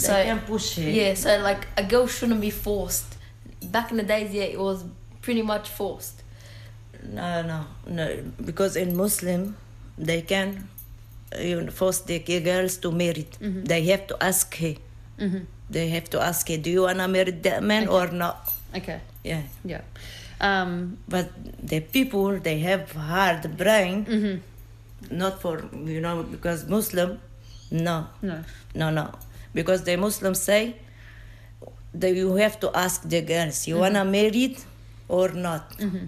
they 0.01 0.07
so 0.07 0.25
can 0.25 0.41
push 0.41 0.77
her 0.77 0.83
yeah, 0.83 1.15
so 1.15 1.39
like 1.39 1.67
a 1.77 1.85
girl 1.85 2.07
shouldn't 2.07 2.41
be 2.41 2.51
forced. 2.51 3.17
Back 3.63 3.91
in 3.91 3.97
the 3.97 4.03
days, 4.03 4.33
yeah, 4.33 4.45
it 4.45 4.59
was 4.59 4.85
pretty 5.23 5.43
much 5.43 5.69
forced. 5.69 6.23
No, 7.03 7.43
no, 7.43 7.67
no. 7.87 8.23
Because 8.45 8.77
in 8.77 8.97
Muslim, 8.97 9.57
they 9.99 10.23
can 10.23 10.69
you 11.39 11.63
know, 11.63 11.71
force 11.71 12.01
the 12.01 12.19
girls 12.19 12.79
to 12.79 12.91
marry. 12.91 13.27
Mm-hmm. 13.41 13.65
They 13.65 13.85
have 13.87 14.07
to 14.09 14.17
ask 14.23 14.57
her. 14.57 14.75
Mm-hmm. 15.19 15.45
They 15.69 15.89
have 15.91 16.11
to 16.11 16.21
ask 16.21 16.49
her, 16.49 16.57
do 16.57 16.71
you 16.71 16.83
wanna 16.83 17.09
marry 17.09 17.31
that 17.31 17.63
man 17.63 17.89
or 17.89 18.09
not? 18.09 18.53
Okay. 18.75 19.01
Yeah. 19.25 19.43
Yeah. 19.65 19.83
Um, 20.41 20.99
But 21.09 21.29
the 21.63 21.81
people, 21.81 22.39
they 22.39 22.59
have 22.61 22.93
hard 22.93 23.57
brain. 23.57 24.05
Mm-hmm. 24.07 25.17
Not 25.17 25.41
for 25.41 25.65
you 25.85 26.01
know 26.01 26.23
because 26.23 26.67
Muslim, 26.69 27.21
no, 27.71 28.07
no. 28.23 28.45
no, 28.75 28.91
no. 28.91 29.13
Because 29.55 29.85
the 29.85 29.97
Muslims 29.97 30.41
say 30.41 30.77
that 31.95 32.15
you 32.15 32.35
have 32.37 32.61
to 32.61 32.71
ask 32.77 33.09
the 33.09 33.21
girls, 33.23 33.67
you 33.67 33.75
mm-hmm. 33.75 33.83
wanna 33.83 34.05
marry 34.05 34.45
it 34.45 34.65
or 35.09 35.29
not? 35.31 35.77
Mm-hmm. 35.79 36.07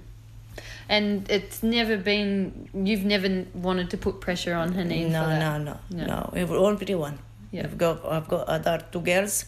And 0.88 1.30
it's 1.30 1.62
never 1.62 1.96
been. 1.96 2.68
You've 2.74 3.04
never 3.04 3.46
wanted 3.54 3.90
to 3.90 3.96
put 3.96 4.20
pressure 4.20 4.54
on 4.54 4.74
Haneen 4.74 5.10
no, 5.10 5.38
no, 5.38 5.58
no, 5.58 5.78
No. 5.90 6.06
no, 6.06 6.32
Every 6.36 6.56
only 6.56 6.94
one. 6.94 7.18
Yeah. 7.50 7.64
I've 7.64 7.78
got, 7.78 8.04
I've 8.04 8.28
got 8.28 8.48
other 8.48 8.84
two 8.92 9.00
girls. 9.00 9.46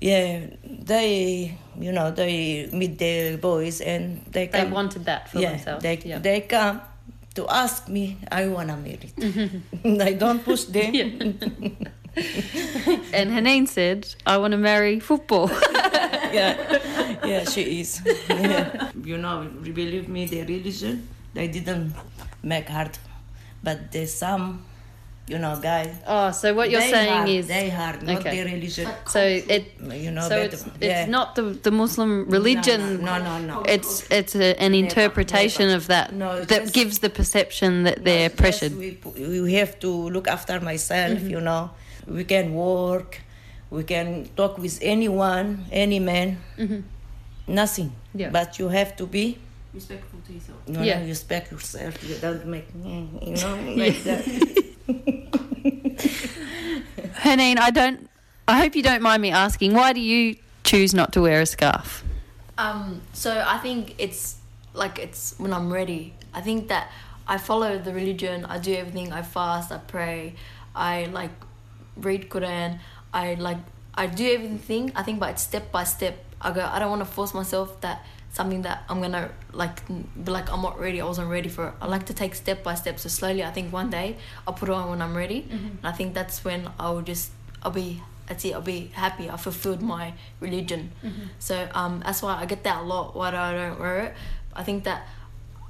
Yeah, 0.00 0.46
they, 0.64 1.56
you 1.78 1.92
know, 1.92 2.10
they 2.10 2.68
meet 2.72 2.98
the 2.98 3.38
boys 3.40 3.80
and 3.80 4.24
they 4.30 4.46
They 4.48 4.64
wanted 4.66 5.04
that 5.04 5.30
for 5.30 5.38
yeah, 5.38 5.50
themselves. 5.50 5.82
they 5.82 5.98
yeah. 6.04 6.18
they 6.18 6.40
come 6.42 6.80
to 7.34 7.48
ask 7.48 7.88
me. 7.88 8.18
I 8.30 8.46
wanna 8.48 8.76
marry. 8.76 9.10
It. 9.16 10.00
I 10.02 10.12
don't 10.14 10.44
push 10.44 10.64
them. 10.64 11.38
and 12.16 13.30
Haneen 13.30 13.66
said, 13.68 14.06
"I 14.26 14.36
want 14.38 14.52
to 14.52 14.58
marry 14.58 15.00
football." 15.00 15.48
yeah, 16.32 17.18
yeah, 17.24 17.44
she 17.44 17.80
is. 17.80 18.00
Yeah. 18.28 18.90
You 19.04 19.18
know, 19.18 19.48
believe 19.62 20.08
me, 20.08 20.26
the 20.26 20.42
religion 20.42 21.08
they 21.34 21.48
didn't 21.48 21.94
make 22.42 22.68
hard, 22.68 22.98
but 23.62 23.90
there's 23.92 24.12
some, 24.12 24.64
you 25.26 25.38
know, 25.38 25.58
guys. 25.62 25.94
oh, 26.06 26.30
so 26.30 26.52
what 26.54 26.70
you're 26.70 26.80
they 26.80 26.90
saying 26.90 27.12
hard, 27.12 27.28
is 27.28 27.46
they 27.48 27.70
hard, 27.70 28.02
not 28.02 28.18
Okay. 28.20 28.42
the 28.44 28.52
religion. 28.52 28.88
so 29.06 29.20
it. 29.24 29.72
You 29.80 30.10
know, 30.10 30.22
So 30.22 30.28
better- 30.28 30.44
it's 30.52 30.64
yeah. 30.80 31.02
it's 31.02 31.10
not 31.10 31.34
the 31.34 31.42
the 31.66 31.70
Muslim 31.70 32.28
religion. 32.28 33.02
No, 33.02 33.18
no, 33.18 33.38
no. 33.38 33.60
no. 33.60 33.62
It's 33.62 34.04
it's 34.10 34.34
a, 34.36 34.54
an 34.60 34.74
interpretation 34.74 35.68
never. 35.68 35.76
of 35.76 35.86
that 35.88 36.12
No, 36.12 36.44
that 36.44 36.62
just- 36.62 36.74
gives 36.74 36.98
the 36.98 37.08
perception 37.10 37.84
that 37.84 38.04
they're 38.04 38.28
Yes, 38.28 38.36
pressured. 38.36 38.76
we, 38.76 38.98
we 39.40 39.54
have 39.54 39.78
to 39.80 39.88
look 39.88 40.28
after 40.28 40.60
myself, 40.60 41.18
Mm-hmm. 41.18 41.30
you 41.30 41.40
know. 41.40 41.70
We 42.06 42.24
can 42.24 42.54
work, 42.54 43.20
we 43.70 43.84
can 43.84 44.28
talk 44.36 44.58
with 44.58 44.78
anyone, 44.82 45.64
any 45.70 45.98
man, 45.98 46.38
nothing. 47.46 47.90
Mm-hmm. 47.90 48.18
Yeah. 48.18 48.30
But 48.30 48.58
you 48.58 48.68
have 48.68 48.96
to 48.96 49.06
be 49.06 49.38
respectful 49.72 50.20
to 50.26 50.32
yourself. 50.32 50.58
You 50.66 50.80
Yeah. 50.82 51.00
know, 51.00 51.06
respect 51.06 51.52
yourself. 51.52 52.02
You 52.04 52.16
don't 52.16 52.46
make, 52.46 52.66
you 52.84 53.36
know, 53.36 53.56
like 53.76 54.02
that. 54.04 54.24
Haneen, 57.24 57.58
I 57.58 57.70
don't. 57.70 58.08
I 58.48 58.58
hope 58.58 58.74
you 58.74 58.82
don't 58.82 59.02
mind 59.02 59.22
me 59.22 59.30
asking. 59.30 59.72
Why 59.74 59.92
do 59.92 60.00
you 60.00 60.36
choose 60.64 60.94
not 60.94 61.12
to 61.12 61.20
wear 61.22 61.40
a 61.40 61.46
scarf? 61.46 62.04
Um, 62.58 63.00
so 63.12 63.42
I 63.46 63.58
think 63.58 63.94
it's 63.98 64.36
like 64.74 64.98
it's 64.98 65.34
when 65.38 65.52
I'm 65.52 65.72
ready. 65.72 66.14
I 66.34 66.40
think 66.40 66.68
that 66.68 66.90
I 67.26 67.38
follow 67.38 67.78
the 67.78 67.92
religion. 67.94 68.44
I 68.44 68.58
do 68.58 68.74
everything. 68.74 69.12
I 69.12 69.22
fast. 69.22 69.70
I 69.72 69.78
pray. 69.78 70.34
I 70.74 71.06
like 71.12 71.30
read 71.96 72.28
Quran. 72.28 72.78
I 73.12 73.34
like 73.34 73.58
I 73.94 74.06
do 74.06 74.26
everything. 74.32 74.92
I 74.96 75.02
think, 75.02 75.20
but 75.20 75.30
it's 75.30 75.42
step 75.42 75.70
by 75.72 75.84
step. 75.84 76.16
I 76.40 76.50
go. 76.52 76.64
I 76.64 76.78
don't 76.78 76.90
want 76.90 77.00
to 77.02 77.10
force 77.10 77.34
myself 77.34 77.80
that 77.82 78.04
something 78.32 78.62
that 78.62 78.84
I'm 78.88 79.00
gonna 79.02 79.30
like 79.52 79.86
be 79.88 80.30
like 80.32 80.50
I'm 80.50 80.62
not 80.62 80.80
ready. 80.80 81.00
I 81.00 81.04
wasn't 81.04 81.28
ready 81.30 81.48
for 81.48 81.68
it. 81.68 81.74
I 81.80 81.86
like 81.86 82.06
to 82.06 82.14
take 82.14 82.34
step 82.34 82.62
by 82.62 82.74
step. 82.74 82.98
So 82.98 83.08
slowly, 83.08 83.44
I 83.44 83.50
think 83.50 83.72
one 83.72 83.90
day 83.90 84.16
I'll 84.46 84.54
put 84.54 84.68
it 84.68 84.74
on 84.74 84.88
when 84.90 85.02
I'm 85.02 85.14
ready. 85.16 85.46
And 85.50 85.78
I 85.84 85.92
think 85.92 86.14
that's 86.14 86.44
when 86.44 86.70
I'll 86.80 87.02
just 87.02 87.30
I'll 87.62 87.70
be 87.72 88.02
that's 88.26 88.44
it. 88.44 88.54
I'll 88.54 88.62
be 88.62 88.90
happy. 88.94 89.28
I 89.28 89.36
fulfilled 89.36 89.82
my 89.82 90.14
religion. 90.40 90.92
So 91.38 91.68
um, 91.74 92.00
that's 92.04 92.22
why 92.22 92.36
I 92.36 92.46
get 92.46 92.64
that 92.64 92.78
a 92.80 92.84
lot. 92.84 93.14
Why 93.14 93.30
do 93.30 93.36
I 93.36 93.52
don't 93.52 93.78
wear 93.78 93.98
it? 94.06 94.14
I 94.54 94.62
think 94.62 94.84
that 94.84 95.06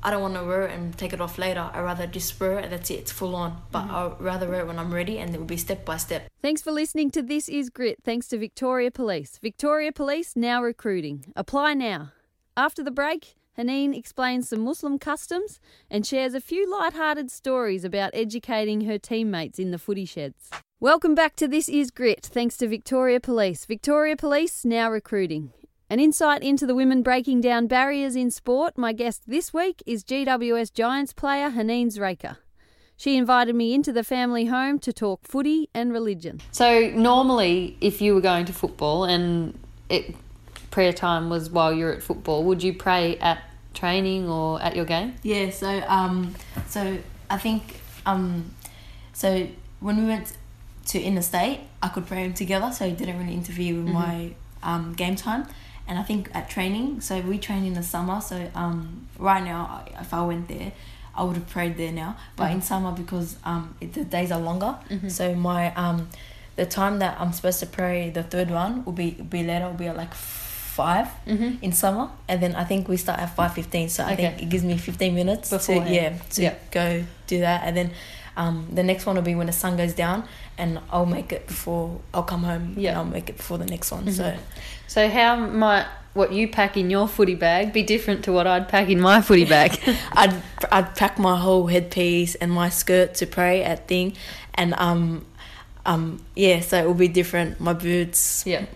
I 0.04 0.10
don't 0.10 0.22
want 0.22 0.34
to 0.34 0.42
wear 0.44 0.66
it 0.66 0.74
and 0.74 0.96
take 0.98 1.12
it 1.12 1.20
off 1.20 1.38
later. 1.38 1.70
I 1.72 1.80
rather 1.80 2.08
just 2.08 2.40
wear 2.40 2.58
it. 2.58 2.70
That's 2.70 2.90
it. 2.90 2.94
It's 2.94 3.12
full 3.12 3.36
on. 3.36 3.62
But 3.70 3.84
mm-hmm. 3.84 3.94
I'd 3.94 4.20
rather 4.20 4.48
wear 4.48 4.60
it 4.60 4.66
when 4.66 4.78
I'm 4.78 4.92
ready, 4.92 5.18
and 5.18 5.32
it 5.32 5.38
will 5.38 5.46
be 5.46 5.56
step 5.56 5.84
by 5.84 5.96
step. 5.96 6.26
Thanks 6.40 6.60
for 6.60 6.72
listening 6.72 7.12
to 7.12 7.22
This 7.22 7.48
Is 7.48 7.70
Grit. 7.70 7.98
Thanks 8.02 8.26
to 8.28 8.38
Victoria 8.38 8.90
Police. 8.90 9.38
Victoria 9.40 9.92
Police 9.92 10.34
now 10.34 10.60
recruiting. 10.60 11.26
Apply 11.36 11.74
now. 11.74 12.10
After 12.56 12.82
the 12.82 12.90
break, 12.90 13.36
Haneen 13.56 13.96
explains 13.96 14.48
some 14.48 14.62
Muslim 14.62 14.98
customs 14.98 15.60
and 15.88 16.04
shares 16.04 16.34
a 16.34 16.40
few 16.40 16.68
light-hearted 16.68 17.30
stories 17.30 17.84
about 17.84 18.10
educating 18.12 18.82
her 18.82 18.98
teammates 18.98 19.58
in 19.58 19.70
the 19.70 19.78
footy 19.78 20.04
sheds. 20.04 20.50
Welcome 20.80 21.14
back 21.14 21.36
to 21.36 21.46
This 21.46 21.68
Is 21.68 21.92
Grit. 21.92 22.26
Thanks 22.26 22.56
to 22.56 22.66
Victoria 22.66 23.20
Police. 23.20 23.66
Victoria 23.66 24.16
Police 24.16 24.64
now 24.64 24.90
recruiting. 24.90 25.52
An 25.92 26.00
insight 26.00 26.42
into 26.42 26.64
the 26.64 26.74
women 26.74 27.02
breaking 27.02 27.42
down 27.42 27.66
barriers 27.66 28.16
in 28.16 28.30
sport. 28.30 28.78
My 28.78 28.94
guest 28.94 29.24
this 29.26 29.52
week 29.52 29.82
is 29.84 30.02
GWS 30.02 30.72
Giants 30.72 31.12
player 31.12 31.50
Haneen 31.50 31.88
Zreika. 31.88 32.38
She 32.96 33.14
invited 33.18 33.54
me 33.54 33.74
into 33.74 33.92
the 33.92 34.02
family 34.02 34.46
home 34.46 34.78
to 34.78 34.90
talk 34.94 35.20
footy 35.26 35.68
and 35.74 35.92
religion. 35.92 36.40
So 36.50 36.88
normally, 36.94 37.76
if 37.82 38.00
you 38.00 38.14
were 38.14 38.22
going 38.22 38.46
to 38.46 38.54
football 38.54 39.04
and 39.04 39.58
it, 39.90 40.14
prayer 40.70 40.94
time 40.94 41.28
was 41.28 41.50
while 41.50 41.74
you're 41.74 41.92
at 41.92 42.02
football, 42.02 42.42
would 42.44 42.62
you 42.62 42.72
pray 42.72 43.18
at 43.18 43.42
training 43.74 44.30
or 44.30 44.62
at 44.62 44.74
your 44.74 44.86
game? 44.86 45.16
Yeah. 45.22 45.50
So 45.50 45.84
um, 45.88 46.34
so 46.68 46.96
I 47.28 47.36
think 47.36 47.82
um, 48.06 48.54
so 49.12 49.46
when 49.80 49.98
we 49.98 50.04
went 50.04 50.32
to 50.86 50.98
interstate, 50.98 51.60
I 51.82 51.88
could 51.88 52.06
pray 52.06 52.22
them 52.22 52.32
together, 52.32 52.72
so 52.72 52.86
it 52.86 52.96
didn't 52.96 53.18
really 53.18 53.34
interfere 53.34 53.74
with 53.74 53.92
my 53.92 54.30
um 54.62 54.94
game 54.94 55.16
time. 55.16 55.48
And 55.92 55.98
I 56.00 56.04
think 56.04 56.30
at 56.32 56.48
training, 56.48 57.02
so 57.02 57.20
we 57.20 57.36
train 57.38 57.66
in 57.66 57.74
the 57.74 57.82
summer. 57.82 58.18
So 58.22 58.50
um, 58.54 59.06
right 59.18 59.44
now, 59.44 59.84
if 60.00 60.14
I 60.14 60.24
went 60.24 60.48
there, 60.48 60.72
I 61.14 61.22
would 61.22 61.36
have 61.36 61.46
prayed 61.50 61.76
there 61.76 61.92
now. 61.92 62.16
But 62.34 62.50
in 62.50 62.62
summer, 62.62 62.92
because 62.92 63.36
um, 63.44 63.74
it, 63.78 63.92
the 63.92 64.04
days 64.06 64.32
are 64.32 64.40
longer, 64.40 64.72
so 65.08 65.34
my 65.34 65.62
um, 65.74 66.08
the 66.56 66.64
time 66.64 66.98
that 67.00 67.20
I'm 67.20 67.32
supposed 67.34 67.60
to 67.60 67.66
pray 67.66 68.08
the 68.08 68.22
third 68.22 68.50
one 68.50 68.86
will 68.86 68.94
be 68.94 69.10
be 69.10 69.42
later. 69.42 69.66
Will 69.66 69.74
be 69.74 69.88
at 69.88 69.96
like 69.98 70.14
5 70.14 71.08
in 71.60 71.72
summer, 71.72 72.08
and 72.26 72.42
then 72.42 72.54
I 72.54 72.64
think 72.64 72.88
we 72.88 72.96
start 72.96 73.20
at 73.20 73.36
five 73.36 73.52
fifteen. 73.52 73.90
So 73.90 74.04
I 74.04 74.16
think 74.16 74.40
it 74.42 74.48
gives 74.48 74.64
me 74.64 74.78
fifteen 74.78 75.14
minutes 75.14 75.50
to 75.50 75.56
Beforehand. 75.58 75.94
yeah 75.94 76.10
to 76.30 76.42
Yeah. 76.42 76.54
go 76.70 77.04
do 77.26 77.40
that, 77.40 77.64
and 77.66 77.76
then 77.76 77.90
um, 78.36 78.68
the 78.72 78.82
next 78.82 79.06
one 79.06 79.16
will 79.16 79.22
be 79.22 79.34
when 79.34 79.46
the 79.46 79.52
sun 79.52 79.76
goes 79.76 79.92
down, 79.92 80.24
and 80.58 80.80
I'll 80.90 81.06
make 81.06 81.32
it 81.32 81.46
before 81.46 82.00
I'll 82.14 82.22
come 82.22 82.42
home. 82.44 82.74
Yeah. 82.76 82.90
and 82.90 82.98
I'll 82.98 83.04
make 83.04 83.28
it 83.28 83.36
before 83.36 83.58
the 83.58 83.66
next 83.66 83.90
one. 83.90 84.10
So 84.12 84.36
So 84.86 85.08
how 85.08 85.36
might 85.36 85.86
what 86.14 86.32
you 86.32 86.46
pack 86.46 86.76
in 86.76 86.90
your 86.90 87.08
footy 87.08 87.34
bag 87.34 87.72
be 87.72 87.82
different 87.82 88.24
to 88.24 88.32
what 88.32 88.46
I'd 88.46 88.68
pack 88.68 88.88
in 88.88 89.00
my 89.00 89.22
footy 89.22 89.44
bag? 89.44 89.78
I'd 90.12 90.42
I'd 90.70 90.94
pack 90.96 91.18
my 91.18 91.38
whole 91.38 91.66
headpiece 91.66 92.34
and 92.36 92.50
my 92.50 92.68
skirt 92.68 93.14
to 93.16 93.26
pray 93.26 93.62
at 93.62 93.88
thing, 93.88 94.14
and 94.54 94.74
um, 94.74 95.26
um 95.84 96.22
yeah, 96.34 96.60
so 96.60 96.78
it 96.78 96.86
will 96.86 96.94
be 96.94 97.08
different. 97.08 97.60
My 97.60 97.72
boots, 97.74 98.46
yeah, 98.46 98.66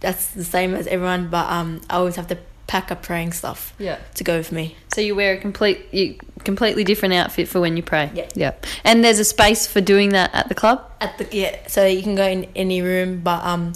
that's 0.00 0.28
the 0.28 0.44
same 0.44 0.74
as 0.74 0.86
everyone, 0.86 1.28
but 1.28 1.50
um, 1.50 1.80
I 1.88 1.96
always 1.96 2.16
have 2.16 2.28
to 2.28 2.38
pack 2.66 2.90
up 2.90 3.02
praying 3.02 3.32
stuff 3.32 3.74
yeah. 3.78 3.98
to 4.14 4.24
go 4.24 4.38
with 4.38 4.50
me. 4.50 4.76
So 4.94 5.00
you 5.00 5.14
wear 5.14 5.34
a 5.34 5.38
complete, 5.38 5.86
you 5.92 6.18
completely 6.44 6.84
different 6.84 7.14
outfit 7.14 7.48
for 7.48 7.60
when 7.60 7.76
you 7.76 7.82
pray. 7.82 8.10
Yeah. 8.14 8.28
yeah. 8.34 8.54
And 8.84 9.04
there's 9.04 9.18
a 9.18 9.24
space 9.24 9.66
for 9.66 9.80
doing 9.80 10.10
that 10.10 10.34
at 10.34 10.48
the 10.48 10.54
club. 10.54 10.90
At 11.00 11.18
the 11.18 11.28
yeah, 11.30 11.66
so 11.66 11.86
you 11.86 12.02
can 12.02 12.14
go 12.14 12.26
in 12.26 12.46
any 12.54 12.82
room, 12.82 13.20
but 13.20 13.44
um, 13.44 13.72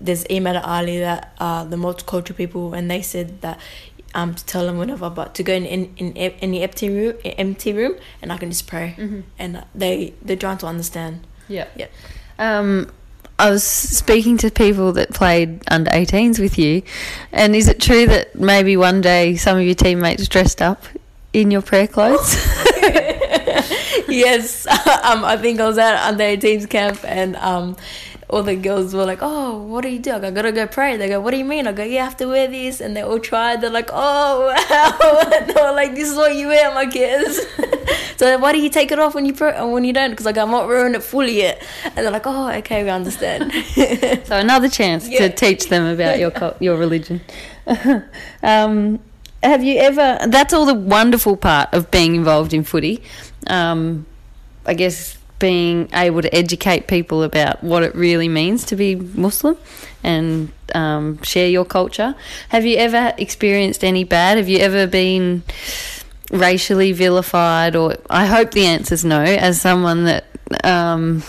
there's 0.00 0.28
email 0.30 0.56
at 0.56 0.64
Ali 0.64 0.98
that 1.00 1.34
uh 1.38 1.64
the 1.64 1.76
multicultural 1.76 2.36
people, 2.36 2.74
and 2.74 2.90
they 2.90 3.02
said 3.02 3.40
that 3.40 3.58
um 4.14 4.34
to 4.34 4.44
tell 4.44 4.66
them 4.66 4.78
whenever, 4.78 5.10
but 5.10 5.34
to 5.34 5.42
go 5.42 5.52
in 5.52 5.64
in, 5.64 5.94
in 5.96 6.16
any 6.16 6.62
empty 6.62 6.88
room, 6.88 7.14
empty 7.24 7.72
room, 7.72 7.96
and 8.20 8.32
I 8.32 8.36
can 8.38 8.50
just 8.50 8.66
pray, 8.66 8.94
and 9.38 9.64
they 9.74 10.14
they're 10.22 10.36
trying 10.36 10.58
to 10.58 10.66
understand. 10.66 11.26
Yeah. 11.48 11.68
Yeah. 11.76 11.88
Um, 12.38 12.90
I 13.38 13.50
was 13.50 13.64
speaking 13.64 14.36
to 14.38 14.50
people 14.50 14.92
that 14.92 15.12
played 15.12 15.62
under 15.68 15.90
18s 15.90 16.38
with 16.38 16.58
you, 16.58 16.82
and 17.32 17.56
is 17.56 17.66
it 17.68 17.80
true 17.80 18.06
that 18.06 18.36
maybe 18.36 18.76
one 18.76 19.00
day 19.00 19.36
some 19.36 19.58
of 19.58 19.64
your 19.64 19.74
teammates 19.74 20.28
dressed 20.28 20.62
up 20.62 20.84
in 21.32 21.50
your 21.50 21.62
prayer 21.62 21.86
clothes? 21.86 22.34
yes, 24.08 24.66
um, 25.02 25.24
I 25.24 25.36
think 25.40 25.60
I 25.60 25.66
was 25.66 25.78
at 25.78 25.96
under 26.06 26.24
18s 26.24 26.68
camp 26.68 27.00
and 27.04 27.36
um, 27.36 27.76
all 28.28 28.42
the 28.42 28.56
girls 28.56 28.94
were 28.94 29.04
like, 29.04 29.18
"Oh, 29.20 29.58
what 29.62 29.82
do 29.82 29.88
you 29.90 29.98
do?" 29.98 30.12
I 30.12 30.18
go, 30.20 30.28
"I 30.28 30.30
gotta 30.30 30.52
go 30.52 30.66
pray." 30.66 30.96
They 30.96 31.08
go, 31.08 31.20
"What 31.20 31.32
do 31.32 31.36
you 31.36 31.44
mean?" 31.44 31.66
I 31.66 31.72
go, 31.72 31.82
"You 31.84 31.98
have 31.98 32.16
to 32.18 32.26
wear 32.26 32.48
this," 32.48 32.80
and 32.80 32.96
they 32.96 33.02
all 33.02 33.18
tried. 33.18 33.60
They're 33.60 33.68
like, 33.70 33.90
"Oh, 33.92 34.46
wow!" 34.70 35.40
they 35.46 35.52
were 35.52 35.72
like, 35.72 35.94
"This 35.94 36.08
is 36.10 36.16
what 36.16 36.34
you 36.34 36.46
wear, 36.48 36.72
my 36.74 36.86
kids." 36.86 37.40
so 38.16 38.38
why 38.38 38.52
do 38.52 38.58
you 38.58 38.70
take 38.70 38.90
it 38.90 38.98
off 38.98 39.14
when 39.14 39.26
you 39.26 39.34
pray 39.34 39.54
and 39.54 39.70
when 39.72 39.84
you 39.84 39.92
don't? 39.92 40.10
Because 40.10 40.24
like 40.24 40.38
I'm 40.38 40.50
not 40.50 40.66
wearing 40.66 40.94
it 40.94 41.02
fully 41.02 41.36
yet, 41.36 41.62
and 41.84 41.96
they're 41.96 42.10
like, 42.10 42.26
"Oh, 42.26 42.48
okay, 42.50 42.82
we 42.84 42.88
understand." 42.90 43.52
so 44.26 44.36
another 44.38 44.68
chance 44.70 45.06
Yeah. 45.08 45.28
to 45.28 45.34
teach 45.34 45.68
them 45.68 45.84
about 45.84 46.18
your 46.18 46.32
your 46.58 46.76
religion. 46.78 47.20
um, 48.42 48.98
have 49.42 49.64
you 49.64 49.78
ever? 49.78 50.18
That's 50.26 50.52
all 50.52 50.66
the 50.66 50.74
wonderful 50.74 51.36
part 51.36 51.72
of 51.72 51.90
being 51.90 52.14
involved 52.14 52.54
in 52.54 52.64
footy. 52.64 53.02
Um, 53.46 54.06
I 54.64 54.74
guess 54.74 55.18
being 55.38 55.88
able 55.92 56.22
to 56.22 56.32
educate 56.32 56.86
people 56.86 57.24
about 57.24 57.64
what 57.64 57.82
it 57.82 57.92
really 57.96 58.28
means 58.28 58.64
to 58.64 58.76
be 58.76 58.94
Muslim 58.94 59.56
and 60.04 60.52
um, 60.72 61.20
share 61.22 61.48
your 61.48 61.64
culture. 61.64 62.14
Have 62.50 62.64
you 62.64 62.76
ever 62.76 63.12
experienced 63.18 63.82
any 63.82 64.04
bad? 64.04 64.38
Have 64.38 64.48
you 64.48 64.58
ever 64.58 64.86
been 64.86 65.42
racially 66.30 66.92
vilified? 66.92 67.74
Or 67.74 67.96
I 68.08 68.26
hope 68.26 68.52
the 68.52 68.66
answer's 68.66 69.04
no. 69.04 69.20
As 69.20 69.60
someone 69.60 70.04
that 70.04 70.26
um, 70.62 71.24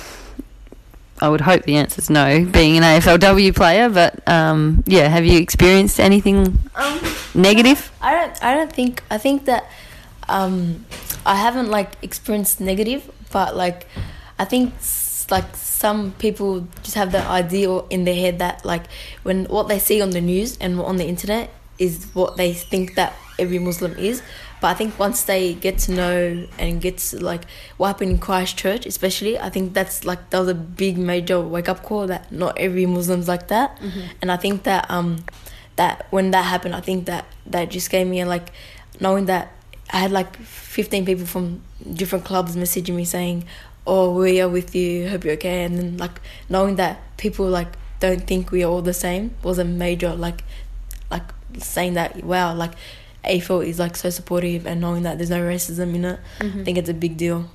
I 1.24 1.30
would 1.30 1.40
hope 1.40 1.64
the 1.64 1.78
answer's 1.78 2.10
no, 2.10 2.44
being 2.44 2.76
an 2.76 2.84
AFLW 2.84 3.56
player. 3.56 3.88
But 3.88 4.28
um, 4.28 4.84
yeah, 4.86 5.08
have 5.08 5.26
you 5.26 5.40
experienced 5.40 5.98
anything 6.02 6.60
um, 6.76 7.00
negative? 7.34 7.94
I 8.02 8.12
don't. 8.12 8.44
I 8.44 8.54
don't 8.54 8.74
think. 8.74 9.02
I 9.10 9.18
think 9.18 9.46
that 9.46 9.72
um, 10.28 10.86
I 11.26 11.36
haven't 11.36 11.70
like 11.70 11.94
experienced 12.02 12.60
negative, 12.60 13.10
but 13.32 13.56
like 13.56 13.88
I 14.38 14.44
think 14.44 14.74
like 15.32 15.56
some 15.56 16.12
people 16.20 16.68
just 16.84 16.96
have 16.96 17.14
the 17.14 17.24
idea 17.24 17.72
in 17.88 18.04
their 18.04 18.16
head 18.16 18.40
that 18.40 18.66
like 18.66 18.84
when 19.24 19.46
what 19.46 19.70
they 19.70 19.80
see 19.80 20.02
on 20.02 20.10
the 20.10 20.20
news 20.20 20.58
and 20.60 20.78
on 20.82 20.98
the 20.98 21.08
internet 21.08 21.50
is 21.80 22.06
what 22.14 22.36
they 22.36 22.52
think 22.52 22.96
that 22.96 23.14
every 23.40 23.60
Muslim 23.60 23.94
is. 23.98 24.22
But 24.64 24.70
I 24.70 24.76
think 24.76 24.98
once 24.98 25.26
they 25.26 25.56
get 25.56 25.78
to 25.80 25.92
know 25.92 26.48
and 26.58 26.80
get 26.80 27.00
to 27.00 27.20
like 27.22 27.42
what 27.76 27.88
happened 27.88 28.12
in 28.12 28.18
Christchurch, 28.18 28.86
especially, 28.86 29.38
I 29.38 29.50
think 29.50 29.74
that's 29.74 30.06
like 30.06 30.30
that 30.30 30.40
was 30.40 30.48
a 30.48 30.54
big 30.56 30.98
major 30.98 31.42
wake 31.42 31.68
up 31.68 31.84
call 31.84 32.08
that 32.08 32.32
not 32.32 32.58
every 32.58 32.86
Muslim's 32.86 33.28
like 33.28 33.50
that, 33.50 33.78
and 34.22 34.32
I 34.32 34.38
think 34.38 34.64
that 34.64 34.90
um 34.90 35.26
that 35.76 36.08
when 36.12 36.32
that 36.32 36.44
happened, 36.44 36.76
I 36.76 36.80
think 36.80 37.08
that 37.08 37.26
that 37.46 37.72
just 37.72 37.90
gave 37.90 38.08
me 38.08 38.24
like 38.24 38.54
knowing 39.02 39.26
that 39.26 39.52
I 39.92 39.98
had 39.98 40.12
like 40.12 40.38
15 40.38 41.06
people 41.06 41.26
from 41.26 41.62
different 41.94 42.24
clubs 42.24 42.56
messaging 42.56 42.96
me 42.96 43.04
saying, 43.04 43.44
"Oh, 43.86 44.14
we 44.18 44.40
are 44.40 44.48
with 44.48 44.74
you. 44.74 45.10
Hope 45.10 45.26
you're 45.26 45.34
okay." 45.34 45.66
And 45.66 45.78
then 45.78 45.98
like 45.98 46.22
knowing 46.48 46.78
that 46.78 47.02
people 47.18 47.48
like 47.50 47.68
don't 48.00 48.26
think 48.26 48.50
we 48.50 48.64
are 48.64 48.72
all 48.72 48.82
the 48.82 48.94
same 48.94 49.36
was 49.44 49.60
a 49.60 49.66
major 49.66 50.16
like 50.16 50.46
like 51.12 51.28
saying 51.58 51.96
that 51.96 52.24
wow 52.24 52.56
like 52.56 52.72
AFL 53.26 53.66
is 53.66 53.80
like 53.80 53.96
so 53.96 54.10
supportive 54.10 54.66
and 54.68 54.82
knowing 54.82 55.04
that 55.04 55.18
there's 55.18 55.30
no 55.30 55.42
racism 55.42 55.96
in 55.96 56.06
it. 56.06 56.20
I 56.40 56.64
think 56.64 56.78
it's 56.78 56.90
a 56.90 56.94
big 56.94 57.18
deal. 57.18 57.50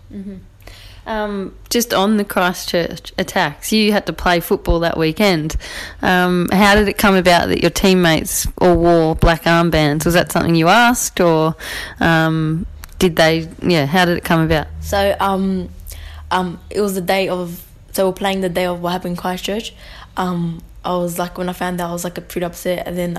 Um, 1.07 1.55
just 1.71 1.95
on 1.95 2.19
the 2.19 2.25
Christchurch 2.25 3.13
attacks, 3.17 3.73
you 3.73 3.93
had 3.93 4.05
to 4.07 4.13
play 4.13 4.41
football 4.41 4.81
that 4.81 4.99
weekend. 4.99 5.57
Um, 6.03 6.49
how 6.53 6.75
did 6.75 6.87
it 6.87 6.99
come 6.99 7.15
about 7.15 7.49
that 7.49 7.63
your 7.63 7.71
teammates 7.71 8.47
all 8.59 8.77
wore 8.77 9.15
black 9.17 9.45
armbands? 9.45 10.05
Was 10.05 10.13
that 10.15 10.31
something 10.31 10.55
you 10.55 10.69
asked, 10.69 11.19
or 11.19 11.57
um, 11.99 12.67
did 12.99 13.17
they? 13.17 13.49
Yeah, 13.63 13.87
how 13.87 14.05
did 14.05 14.19
it 14.19 14.25
come 14.25 14.43
about? 14.43 14.67
So 14.81 15.17
um, 15.19 15.71
um, 16.31 16.61
it 16.69 16.83
was 16.83 16.95
the 16.95 17.01
day 17.01 17.29
of. 17.29 17.65
So 17.93 18.07
we're 18.09 18.15
playing 18.15 18.43
the 18.43 18.51
day 18.51 18.67
of 18.67 18.83
what 18.83 18.93
happened 18.93 19.13
in 19.13 19.17
Christchurch. 19.17 19.75
Um, 20.19 20.63
I 20.85 20.95
was 20.97 21.19
like 21.19 21.39
when 21.39 21.49
I 21.49 21.55
found 21.55 21.81
out, 21.81 21.89
I 21.89 21.93
was 21.93 22.05
like 22.05 22.19
a 22.19 22.21
pretty 22.21 22.45
upset, 22.45 22.87
and 22.87 22.99
then 22.99 23.17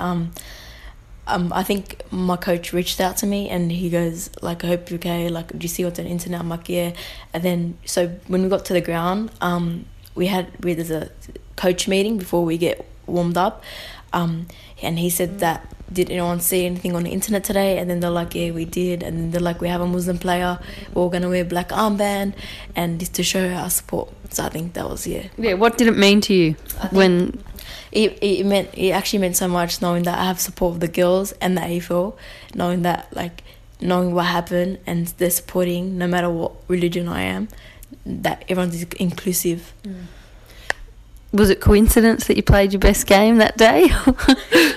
um, 1.29 1.53
I 1.53 1.63
think 1.63 2.01
my 2.11 2.35
coach 2.35 2.73
reached 2.73 2.99
out 2.99 3.17
to 3.17 3.27
me 3.27 3.49
and 3.49 3.71
he 3.71 3.89
goes 3.89 4.29
like, 4.41 4.63
"I 4.63 4.67
hope 4.67 4.89
you're 4.89 4.99
okay. 4.99 5.29
Like, 5.29 5.47
do 5.49 5.59
you 5.59 5.67
see 5.67 5.85
what's 5.85 5.99
on 5.99 6.05
the 6.05 6.11
internet?" 6.11 6.39
I'm 6.39 6.49
like, 6.49 6.67
"Yeah." 6.69 6.93
And 7.33 7.43
then 7.43 7.77
so 7.85 8.07
when 8.27 8.43
we 8.43 8.49
got 8.49 8.65
to 8.65 8.73
the 8.73 8.81
ground, 8.81 9.31
um, 9.41 9.85
we 10.15 10.27
had 10.27 10.47
we 10.63 10.73
there's 10.73 10.91
a 10.91 11.09
coach 11.55 11.87
meeting 11.87 12.17
before 12.17 12.43
we 12.43 12.57
get 12.57 12.85
warmed 13.05 13.37
up, 13.37 13.63
um, 14.13 14.47
and 14.81 14.99
he 14.99 15.09
said 15.09 15.39
that 15.39 15.65
did 15.91 16.09
anyone 16.09 16.39
see 16.39 16.65
anything 16.65 16.95
on 16.95 17.03
the 17.03 17.09
internet 17.09 17.43
today? 17.43 17.79
And 17.79 17.89
then 17.89 17.99
they're 17.99 18.09
like, 18.09 18.35
yeah, 18.35 18.51
we 18.51 18.65
did. 18.65 19.03
And 19.03 19.33
they're 19.33 19.41
like, 19.41 19.61
we 19.61 19.67
have 19.67 19.81
a 19.81 19.87
Muslim 19.87 20.17
player. 20.19 20.59
We're 20.93 21.01
all 21.01 21.09
gonna 21.09 21.29
wear 21.29 21.43
black 21.43 21.69
armband, 21.69 22.33
and 22.75 22.99
just 22.99 23.13
to 23.15 23.23
show 23.23 23.49
our 23.49 23.69
support. 23.69 24.09
So 24.29 24.43
I 24.43 24.49
think 24.49 24.73
that 24.73 24.87
was 24.87 25.07
yeah. 25.07 25.27
Yeah, 25.37 25.53
what 25.53 25.77
did 25.77 25.87
it 25.87 25.97
mean 25.97 26.21
to 26.21 26.33
you 26.33 26.55
when? 26.91 27.43
It, 27.91 28.17
it 28.21 28.45
meant 28.45 28.69
it 28.73 28.91
actually 28.91 29.19
meant 29.19 29.35
so 29.37 29.47
much 29.47 29.81
knowing 29.81 30.03
that 30.03 30.17
I 30.19 30.25
have 30.25 30.39
support 30.39 30.75
of 30.75 30.79
the 30.79 30.87
girls 30.87 31.31
and 31.41 31.57
the 31.57 31.61
AFL, 31.61 32.15
knowing 32.53 32.83
that 32.83 33.07
like 33.15 33.43
knowing 33.81 34.13
what 34.13 34.25
happened 34.25 34.77
and 34.85 35.07
they're 35.17 35.29
supporting 35.29 35.97
no 35.97 36.05
matter 36.07 36.29
what 36.29 36.51
religion 36.67 37.07
I 37.07 37.21
am, 37.23 37.47
that 38.05 38.43
everyone's 38.49 38.83
inclusive. 38.99 39.73
Was 41.31 41.49
it 41.51 41.61
coincidence 41.61 42.25
that 42.27 42.37
you 42.37 42.43
played 42.43 42.73
your 42.73 42.79
best 42.79 43.05
game 43.07 43.37
that 43.37 43.57
day? 43.57 43.89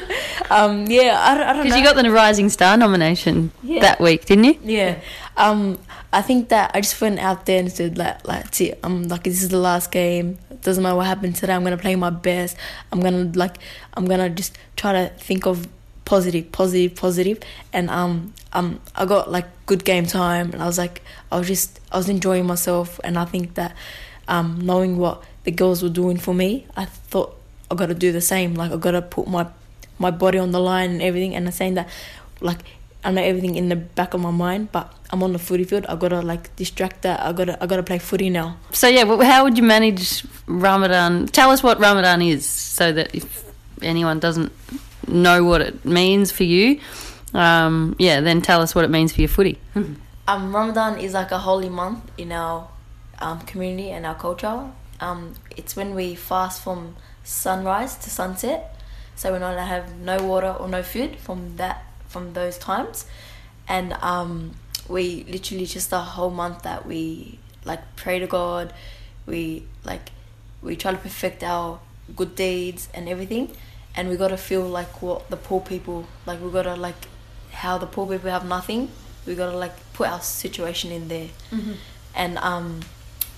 Um, 0.51 0.85
yeah, 0.87 1.17
I, 1.19 1.35
don't- 1.35 1.45
I 1.45 1.47
don't 1.47 1.57
know. 1.57 1.63
Because 1.63 1.79
you 1.79 1.85
got 1.85 1.97
the 1.97 2.11
Rising 2.11 2.51
Star 2.51 2.77
nomination 2.77 3.53
Yeah. 3.63 3.81
that 3.81 4.01
week, 4.01 4.27
didn't 4.27 4.45
you? 4.45 4.59
Yeah. 4.63 5.01
Um, 5.39 5.79
I 6.13 6.21
think 6.23 6.51
that 6.51 6.73
I 6.75 6.81
just 6.81 7.01
went 7.01 7.19
out 7.19 7.47
there 7.47 7.59
and 7.59 7.73
said 7.73 7.97
like, 7.97 8.27
like, 8.27 8.61
it. 8.61 8.79
I'm 8.85 9.09
like, 9.09 9.25
this 9.25 9.43
is 9.43 9.49
the 9.49 9.59
last 9.59 9.91
game. 9.91 10.39
Doesn't 10.61 10.83
matter 10.83 10.97
what 10.97 11.07
happened 11.07 11.37
today. 11.37 11.55
I'm 11.55 11.65
gonna 11.65 11.79
play 11.79 11.97
my 11.97 12.11
best. 12.11 12.57
I'm 12.93 13.01
gonna 13.01 13.33
like, 13.35 13.57
I'm 13.95 14.07
gonna 14.07 14.31
just 14.31 14.57
try 14.77 14.93
to 14.93 15.09
think 15.17 15.47
of 15.47 15.67
positive, 16.05 16.53
positive, 16.53 16.95
positive. 16.95 17.41
And 17.73 17.89
um, 17.91 18.35
um, 18.53 18.81
I 18.95 19.07
got 19.07 19.31
like 19.31 19.47
good 19.67 19.85
game 19.85 20.07
time, 20.07 20.53
and 20.53 20.63
I 20.63 20.67
was 20.67 20.79
like, 20.79 21.03
I 21.31 21.39
was 21.39 21.49
just, 21.49 21.81
I 21.91 21.97
was 21.97 22.09
enjoying 22.09 22.47
myself, 22.47 23.01
and 23.03 23.19
I 23.19 23.25
think 23.25 23.55
that, 23.55 23.75
um, 24.29 24.61
knowing 24.61 24.99
what 24.99 25.25
the 25.45 25.51
girls 25.51 25.83
were 25.83 25.89
doing 25.89 26.19
for 26.19 26.35
me, 26.35 26.67
I 26.77 26.85
thought 26.85 27.37
I 27.71 27.75
got 27.75 27.87
to 27.87 27.95
do 27.95 28.13
the 28.13 28.21
same. 28.21 28.55
Like 28.55 28.71
I 28.71 28.77
got 28.77 28.93
to 28.93 29.03
put 29.03 29.27
my 29.27 29.47
my 29.99 30.11
body 30.11 30.39
on 30.39 30.51
the 30.51 30.61
line 30.61 30.91
and 30.91 31.03
everything. 31.03 31.35
And 31.35 31.47
I'm 31.47 31.53
saying 31.53 31.75
that, 31.75 31.89
like, 32.41 32.59
I 33.05 33.11
know 33.11 33.23
everything 33.23 33.57
in 33.57 33.69
the 33.69 33.77
back 33.77 34.15
of 34.15 34.21
my 34.21 34.31
mind, 34.31 34.71
but 34.71 34.93
I'm 35.11 35.23
on 35.23 35.33
the 35.33 35.39
footy 35.39 35.65
field. 35.65 35.87
I 35.89 35.97
gotta 35.97 36.23
like 36.23 36.55
distract 36.57 37.03
that. 37.03 37.21
I 37.21 37.33
gotta 37.33 37.63
I 37.63 37.67
gotta 37.67 37.83
play 37.83 37.99
footy 37.99 38.31
now. 38.31 38.57
So 38.73 38.87
yeah, 38.89 39.03
well, 39.03 39.21
how 39.23 39.45
would 39.45 39.57
you 39.57 39.65
manage 39.65 40.25
Ramadan? 40.47 41.27
Tell 41.27 41.51
us 41.51 41.63
what 41.63 41.81
Ramadan 41.81 42.23
is, 42.23 42.47
so 42.47 42.93
that 42.93 43.15
if 43.15 43.45
anyone 43.83 44.21
doesn't 44.21 44.53
know 45.09 45.45
what 45.45 45.61
it 45.61 45.85
means 45.85 46.31
for 46.31 46.45
you, 46.45 46.81
um, 47.35 47.97
yeah, 47.99 48.21
then 48.21 48.41
tell 48.41 48.61
us 48.63 48.75
what 48.75 48.85
it 48.85 48.91
means 48.91 49.13
for 49.13 49.21
your 49.21 49.29
footy. 49.29 49.59
Um, 50.29 50.55
Ramadan 50.55 51.01
is 51.01 51.15
like 51.15 51.33
a 51.33 51.39
holy 51.39 51.69
month 51.69 52.09
in 52.17 52.31
our 52.31 52.69
um, 53.19 53.41
community 53.41 53.91
and 53.91 54.07
our 54.07 54.15
culture. 54.15 54.71
Um, 55.01 55.35
it's 55.57 55.75
when 55.75 55.97
we 55.97 56.15
fast 56.15 56.63
from 56.63 56.95
sunrise 57.25 57.97
to 57.97 58.09
sunset, 58.09 58.81
so 59.17 59.33
we're 59.33 59.41
not 59.41 59.55
allowed 59.55 59.65
to 59.65 59.69
have 59.69 59.97
no 59.99 60.23
water 60.23 60.53
or 60.53 60.69
no 60.69 60.85
food 60.85 61.17
from 61.17 61.57
that 61.57 61.85
from 62.13 62.33
those 62.35 62.57
times, 62.59 63.07
and 63.69 63.93
um, 63.95 64.53
we 64.89 65.25
literally 65.25 65.67
just 65.67 65.93
a 65.93 65.99
whole 65.99 66.31
month 66.31 66.63
that 66.63 66.87
we 66.87 67.39
like 67.65 67.83
pray 67.97 68.19
to 68.19 68.27
God, 68.27 68.73
we 69.27 69.65
like 69.85 70.11
we 70.63 70.77
try 70.77 70.91
to 70.93 70.99
perfect 70.99 71.43
our 71.43 71.81
good 72.17 72.35
deeds 72.35 72.89
and 72.95 73.09
everything, 73.09 73.51
and 73.97 74.09
we 74.11 74.17
gotta 74.17 74.37
feel 74.37 74.65
like 74.79 74.93
what 75.03 75.29
the 75.31 75.37
poor 75.37 75.61
people 75.61 76.07
like. 76.27 76.41
We 76.41 76.51
gotta 76.51 76.77
like 76.77 77.01
how 77.63 77.79
the 77.79 77.87
poor 77.87 78.07
people 78.07 78.31
have 78.31 78.47
nothing. 78.47 78.91
We 79.27 79.35
gotta 79.35 79.57
like 79.57 79.75
put 79.93 80.09
our 80.09 80.21
situation 80.21 80.91
in 80.93 81.09
there, 81.09 81.29
and 82.15 82.39
um, 82.39 82.81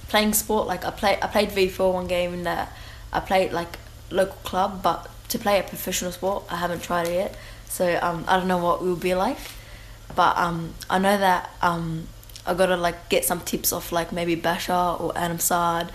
playing 0.09 0.33
sport 0.35 0.67
like 0.67 0.85
I 0.85 0.91
play 0.91 1.19
I 1.23 1.27
played 1.29 1.53
V 1.53 1.69
four 1.69 1.93
one 1.93 2.07
game 2.07 2.33
in 2.35 2.43
that 2.45 2.73
I 3.13 3.21
played 3.21 3.53
like 3.53 3.79
local 4.11 4.37
club, 4.51 4.83
but 4.83 5.11
to 5.29 5.39
play 5.39 5.59
a 5.59 5.63
professional 5.63 6.13
sport 6.13 6.45
I 6.51 6.57
haven't 6.57 6.83
tried 6.83 7.09
it 7.09 7.15
yet. 7.15 7.37
So 7.75 7.99
um, 8.01 8.25
I 8.29 8.37
don't 8.37 8.47
know 8.47 8.59
what 8.59 8.83
it 8.83 8.85
will 8.85 8.95
be 8.95 9.17
like, 9.17 9.37
but 10.15 10.39
um, 10.39 10.75
I 10.89 11.01
know 11.01 11.19
that 11.19 11.51
um, 11.61 12.07
I 12.47 12.55
gotta 12.55 12.77
like 12.77 13.09
get 13.09 13.25
some 13.25 13.41
tips 13.41 13.73
off 13.73 13.91
like 13.91 14.13
maybe 14.13 14.37
Bachar 14.37 15.01
or 15.01 15.11
Adam 15.19 15.41
Saad 15.41 15.91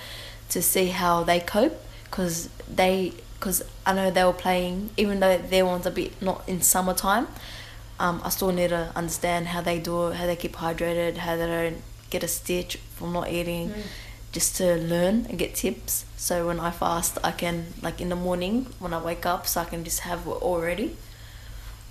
to 0.49 0.61
see 0.61 0.88
how 0.88 1.23
they 1.23 1.39
cope 1.39 1.82
because 2.03 2.49
they 2.69 3.13
because 3.36 3.63
I 3.86 3.93
know 3.93 4.11
they 4.11 4.25
were 4.25 4.34
playing 4.34 4.89
even 4.97 5.21
though 5.21 5.38
their 5.38 5.65
one's 5.65 5.86
a 5.86 5.91
bit 5.91 6.21
not 6.21 6.43
in 6.49 6.59
summertime. 6.61 7.27
Um, 7.97 8.19
I 8.25 8.30
still 8.30 8.51
need 8.51 8.71
to 8.71 8.91
understand 8.93 9.47
how 9.47 9.61
they 9.61 9.80
do 9.80 10.07
it, 10.09 10.15
how 10.15 10.25
they 10.25 10.36
keep 10.36 10.57
hydrated, 10.57 11.15
how 11.15 11.38
they 11.38 11.47
don't 11.47 11.82
get 12.09 12.23
a 12.25 12.27
stitch 12.27 12.75
from 12.95 13.13
not 13.13 13.32
eating, 13.32 13.73
just 14.34 14.57
to 14.57 14.75
learn 14.75 15.27
and 15.30 15.39
get 15.39 15.55
tips. 15.55 16.03
So 16.17 16.45
when 16.47 16.59
I 16.59 16.71
fast, 16.71 17.17
I 17.23 17.32
can 17.32 17.67
like 17.82 18.01
in 18.01 18.09
the 18.09 18.17
morning 18.17 18.67
when 18.80 18.93
I 18.93 19.01
wake 19.01 19.25
up, 19.25 19.47
so 19.47 19.61
I 19.61 19.65
can 19.65 19.86
just 19.86 20.01
have 20.01 20.27
it 20.27 20.32
all 20.32 20.59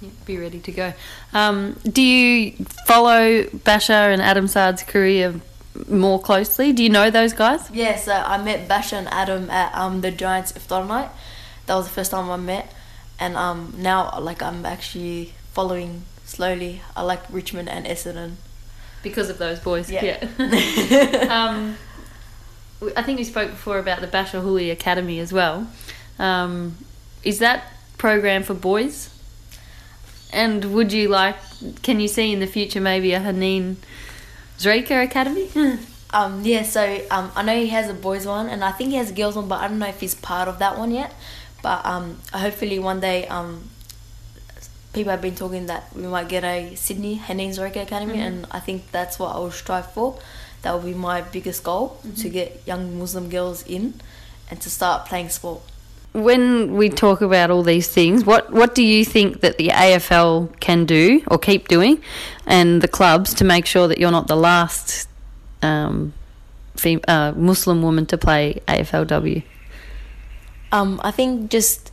ready. 0.00 0.14
Be 0.26 0.38
ready 0.38 0.60
to 0.60 0.72
go. 0.72 0.92
Um, 1.32 1.78
do 1.84 2.02
you 2.02 2.52
follow 2.86 3.44
Bachar 3.44 4.12
and 4.12 4.22
Adam 4.22 4.46
Saad's 4.46 4.82
career 4.82 5.40
more 5.88 6.20
closely? 6.20 6.72
Do 6.72 6.82
you 6.82 6.90
know 6.90 7.10
those 7.10 7.32
guys? 7.32 7.70
Yeah, 7.70 7.96
so 7.96 8.12
I 8.12 8.42
met 8.42 8.68
Bachar 8.68 8.98
and 8.98 9.08
Adam 9.08 9.50
at 9.50 9.74
um 9.74 10.00
the 10.00 10.10
Giants 10.10 10.52
iftar 10.52 10.86
night. 10.86 11.10
That 11.66 11.74
was 11.74 11.86
the 11.86 11.92
first 11.92 12.10
time 12.10 12.30
I 12.30 12.36
met, 12.36 12.72
and 13.18 13.36
um 13.36 13.74
now 13.76 14.18
like 14.20 14.42
I'm 14.42 14.64
actually 14.64 15.34
following 15.52 16.02
slowly. 16.24 16.82
I 16.96 17.02
like 17.02 17.22
Richmond 17.30 17.68
and 17.68 17.86
Essendon. 17.86 18.34
Because 19.02 19.30
of 19.30 19.38
those 19.38 19.60
boys. 19.60 19.90
Yeah. 19.90 20.18
um, 21.30 21.76
I 22.96 23.02
think 23.02 23.18
we 23.18 23.24
spoke 23.24 23.50
before 23.50 23.78
about 23.78 24.00
the 24.00 24.08
Bachar 24.08 24.42
Houli 24.42 24.72
Academy 24.72 25.20
as 25.20 25.32
well. 25.32 25.68
Um, 26.18 26.76
is 27.22 27.38
that 27.38 27.72
program 27.96 28.42
for 28.42 28.54
boys? 28.54 29.10
And 30.32 30.74
would 30.74 30.92
you 30.92 31.08
like? 31.08 31.36
Can 31.82 32.00
you 32.00 32.08
see 32.08 32.32
in 32.32 32.40
the 32.40 32.46
future 32.46 32.80
maybe 32.80 33.12
a 33.12 33.20
Haneen 33.20 33.76
Zreika 34.58 35.02
Academy? 35.02 35.48
Um, 36.10 36.42
yeah, 36.42 36.62
so 36.62 37.02
um, 37.10 37.30
I 37.36 37.42
know 37.42 37.54
he 37.54 37.68
has 37.68 37.90
a 37.90 37.94
boys 37.94 38.26
one, 38.26 38.48
and 38.48 38.64
I 38.64 38.72
think 38.72 38.90
he 38.90 38.96
has 38.96 39.10
a 39.10 39.12
girls 39.12 39.36
one, 39.36 39.46
but 39.46 39.60
I 39.60 39.68
don't 39.68 39.78
know 39.78 39.88
if 39.88 40.00
he's 40.00 40.14
part 40.14 40.48
of 40.48 40.58
that 40.58 40.78
one 40.78 40.90
yet. 40.90 41.14
But 41.62 41.84
um, 41.84 42.18
hopefully 42.32 42.78
one 42.78 43.00
day, 43.00 43.26
um, 43.28 43.68
people 44.92 45.10
have 45.10 45.20
been 45.20 45.34
talking 45.34 45.66
that 45.66 45.94
we 45.94 46.02
might 46.02 46.28
get 46.28 46.44
a 46.44 46.74
Sydney 46.76 47.18
Haneen 47.18 47.50
Zreika 47.50 47.82
Academy, 47.82 48.20
and 48.20 48.46
I 48.50 48.60
think 48.60 48.90
that's 48.90 49.18
what 49.18 49.34
I 49.34 49.38
will 49.38 49.50
strive 49.50 49.92
for. 49.92 50.18
That 50.62 50.72
will 50.72 50.80
be 50.80 50.94
my 50.94 51.20
biggest 51.20 51.62
goal 51.62 52.00
to 52.16 52.28
get 52.28 52.62
young 52.66 52.98
Muslim 52.98 53.28
girls 53.28 53.62
in 53.66 54.00
and 54.50 54.60
to 54.62 54.70
start 54.70 55.06
playing 55.06 55.28
sport. 55.28 55.60
When 56.22 56.76
we 56.76 56.88
talk 56.88 57.20
about 57.20 57.50
all 57.50 57.62
these 57.62 57.88
things, 57.88 58.24
what 58.24 58.50
what 58.52 58.74
do 58.74 58.82
you 58.82 59.04
think 59.04 59.40
that 59.40 59.58
the 59.58 59.68
AFL 59.68 60.58
can 60.60 60.84
do 60.84 61.22
or 61.28 61.38
keep 61.38 61.68
doing, 61.68 62.02
and 62.46 62.82
the 62.82 62.88
clubs 62.88 63.34
to 63.34 63.44
make 63.44 63.66
sure 63.66 63.88
that 63.88 63.98
you're 63.98 64.10
not 64.10 64.26
the 64.26 64.36
last 64.36 65.08
um, 65.62 66.12
fem- 66.76 67.00
uh, 67.08 67.32
Muslim 67.36 67.82
woman 67.82 68.06
to 68.06 68.18
play 68.18 68.60
AFLW? 68.68 69.42
Um, 70.70 71.00
I 71.02 71.10
think 71.10 71.50
just 71.50 71.90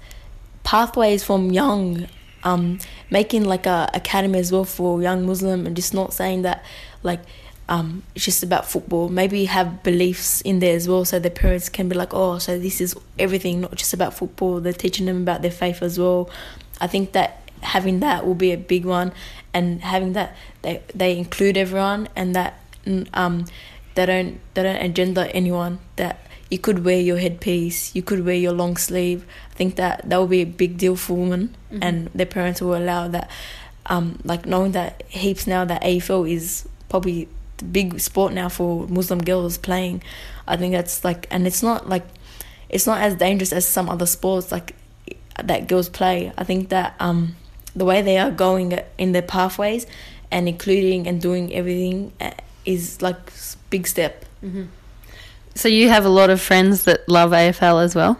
pathways 0.63 1.23
from 1.23 1.51
young, 1.51 2.07
um, 2.43 2.79
making 3.09 3.45
like 3.45 3.65
a 3.65 3.89
academy 3.93 4.39
as 4.39 4.51
well 4.51 4.65
for 4.65 5.01
young 5.01 5.25
Muslim, 5.25 5.65
and 5.65 5.75
just 5.75 5.93
not 5.93 6.13
saying 6.13 6.41
that 6.41 6.63
like 7.03 7.21
um, 7.67 8.03
it's 8.13 8.25
just 8.25 8.43
about 8.43 8.65
football. 8.65 9.09
Maybe 9.09 9.45
have 9.45 9.81
beliefs 9.81 10.41
in 10.41 10.59
there 10.59 10.75
as 10.75 10.87
well, 10.87 11.03
so 11.03 11.19
their 11.19 11.31
parents 11.31 11.67
can 11.69 11.89
be 11.89 11.95
like, 11.95 12.13
oh, 12.13 12.37
so 12.37 12.59
this 12.59 12.79
is 12.79 12.95
everything, 13.17 13.61
not 13.61 13.75
just 13.75 13.93
about 13.93 14.13
football. 14.13 14.59
They're 14.59 14.73
teaching 14.73 15.07
them 15.07 15.21
about 15.21 15.41
their 15.41 15.51
faith 15.51 15.81
as 15.81 15.97
well. 15.97 16.29
I 16.79 16.87
think 16.87 17.13
that 17.13 17.41
having 17.61 18.01
that 18.01 18.25
will 18.25 18.35
be 18.35 18.51
a 18.51 18.57
big 18.57 18.85
one, 18.85 19.13
and 19.53 19.81
having 19.81 20.13
that 20.13 20.35
they 20.61 20.83
they 20.93 21.17
include 21.17 21.57
everyone, 21.57 22.07
and 22.15 22.35
that 22.35 22.59
um, 23.13 23.45
they 23.95 24.05
don't 24.05 24.39
they 24.53 24.61
don't 24.63 24.81
agenda 24.81 25.33
anyone. 25.35 25.79
That 25.95 26.19
you 26.51 26.59
could 26.59 26.85
wear 26.85 26.99
your 26.99 27.17
headpiece, 27.17 27.95
you 27.95 28.03
could 28.03 28.23
wear 28.23 28.35
your 28.35 28.53
long 28.53 28.77
sleeve. 28.77 29.25
I 29.51 29.55
think 29.55 29.75
that 29.77 30.07
that 30.07 30.17
will 30.17 30.27
be 30.27 30.41
a 30.41 30.45
big 30.45 30.77
deal 30.77 30.95
for 30.95 31.15
women, 31.15 31.55
and 31.81 32.11
their 32.13 32.27
parents 32.27 32.61
will 32.61 32.75
allow 32.75 33.07
that. 33.07 33.29
Um, 33.87 34.19
like 34.23 34.45
knowing 34.47 34.71
that 34.71 35.03
heaps 35.07 35.45
now 35.45 35.63
that 35.65 35.83
AFL 35.83 36.31
is 36.31 36.67
probably 36.89 37.27
big 37.71 37.99
sport 37.99 38.33
now 38.33 38.49
for 38.49 38.87
Muslim 38.87 39.19
girls 39.19 39.57
playing. 39.57 40.03
I 40.47 40.57
think 40.57 40.73
that's 40.73 41.03
like, 41.03 41.27
and 41.31 41.47
it's 41.47 41.63
not 41.63 41.89
like, 41.89 42.05
it's 42.69 42.87
not 42.87 43.01
as 43.01 43.15
dangerous 43.15 43.53
as 43.53 43.65
some 43.65 43.89
other 43.89 44.05
sports 44.05 44.51
like 44.51 44.75
that 45.43 45.67
girls 45.67 45.89
play. 45.89 46.31
I 46.37 46.43
think 46.43 46.69
that 46.69 46.95
um, 46.99 47.35
the 47.75 47.85
way 47.85 48.01
they 48.01 48.17
are 48.17 48.31
going 48.31 48.79
in 48.97 49.11
their 49.11 49.21
pathways 49.21 49.85
and 50.31 50.47
including 50.47 51.07
and 51.07 51.21
doing 51.21 51.53
everything 51.53 52.11
uh, 52.19 52.31
is 52.65 53.01
like 53.01 53.17
big 53.69 53.87
step. 53.87 54.25
So 55.55 55.69
you 55.69 55.89
have 55.89 56.05
a 56.05 56.09
lot 56.09 56.29
of 56.29 56.41
friends 56.41 56.83
that 56.83 57.07
love 57.07 57.31
AFL 57.31 57.83
as 57.83 57.95
well. 57.95 58.19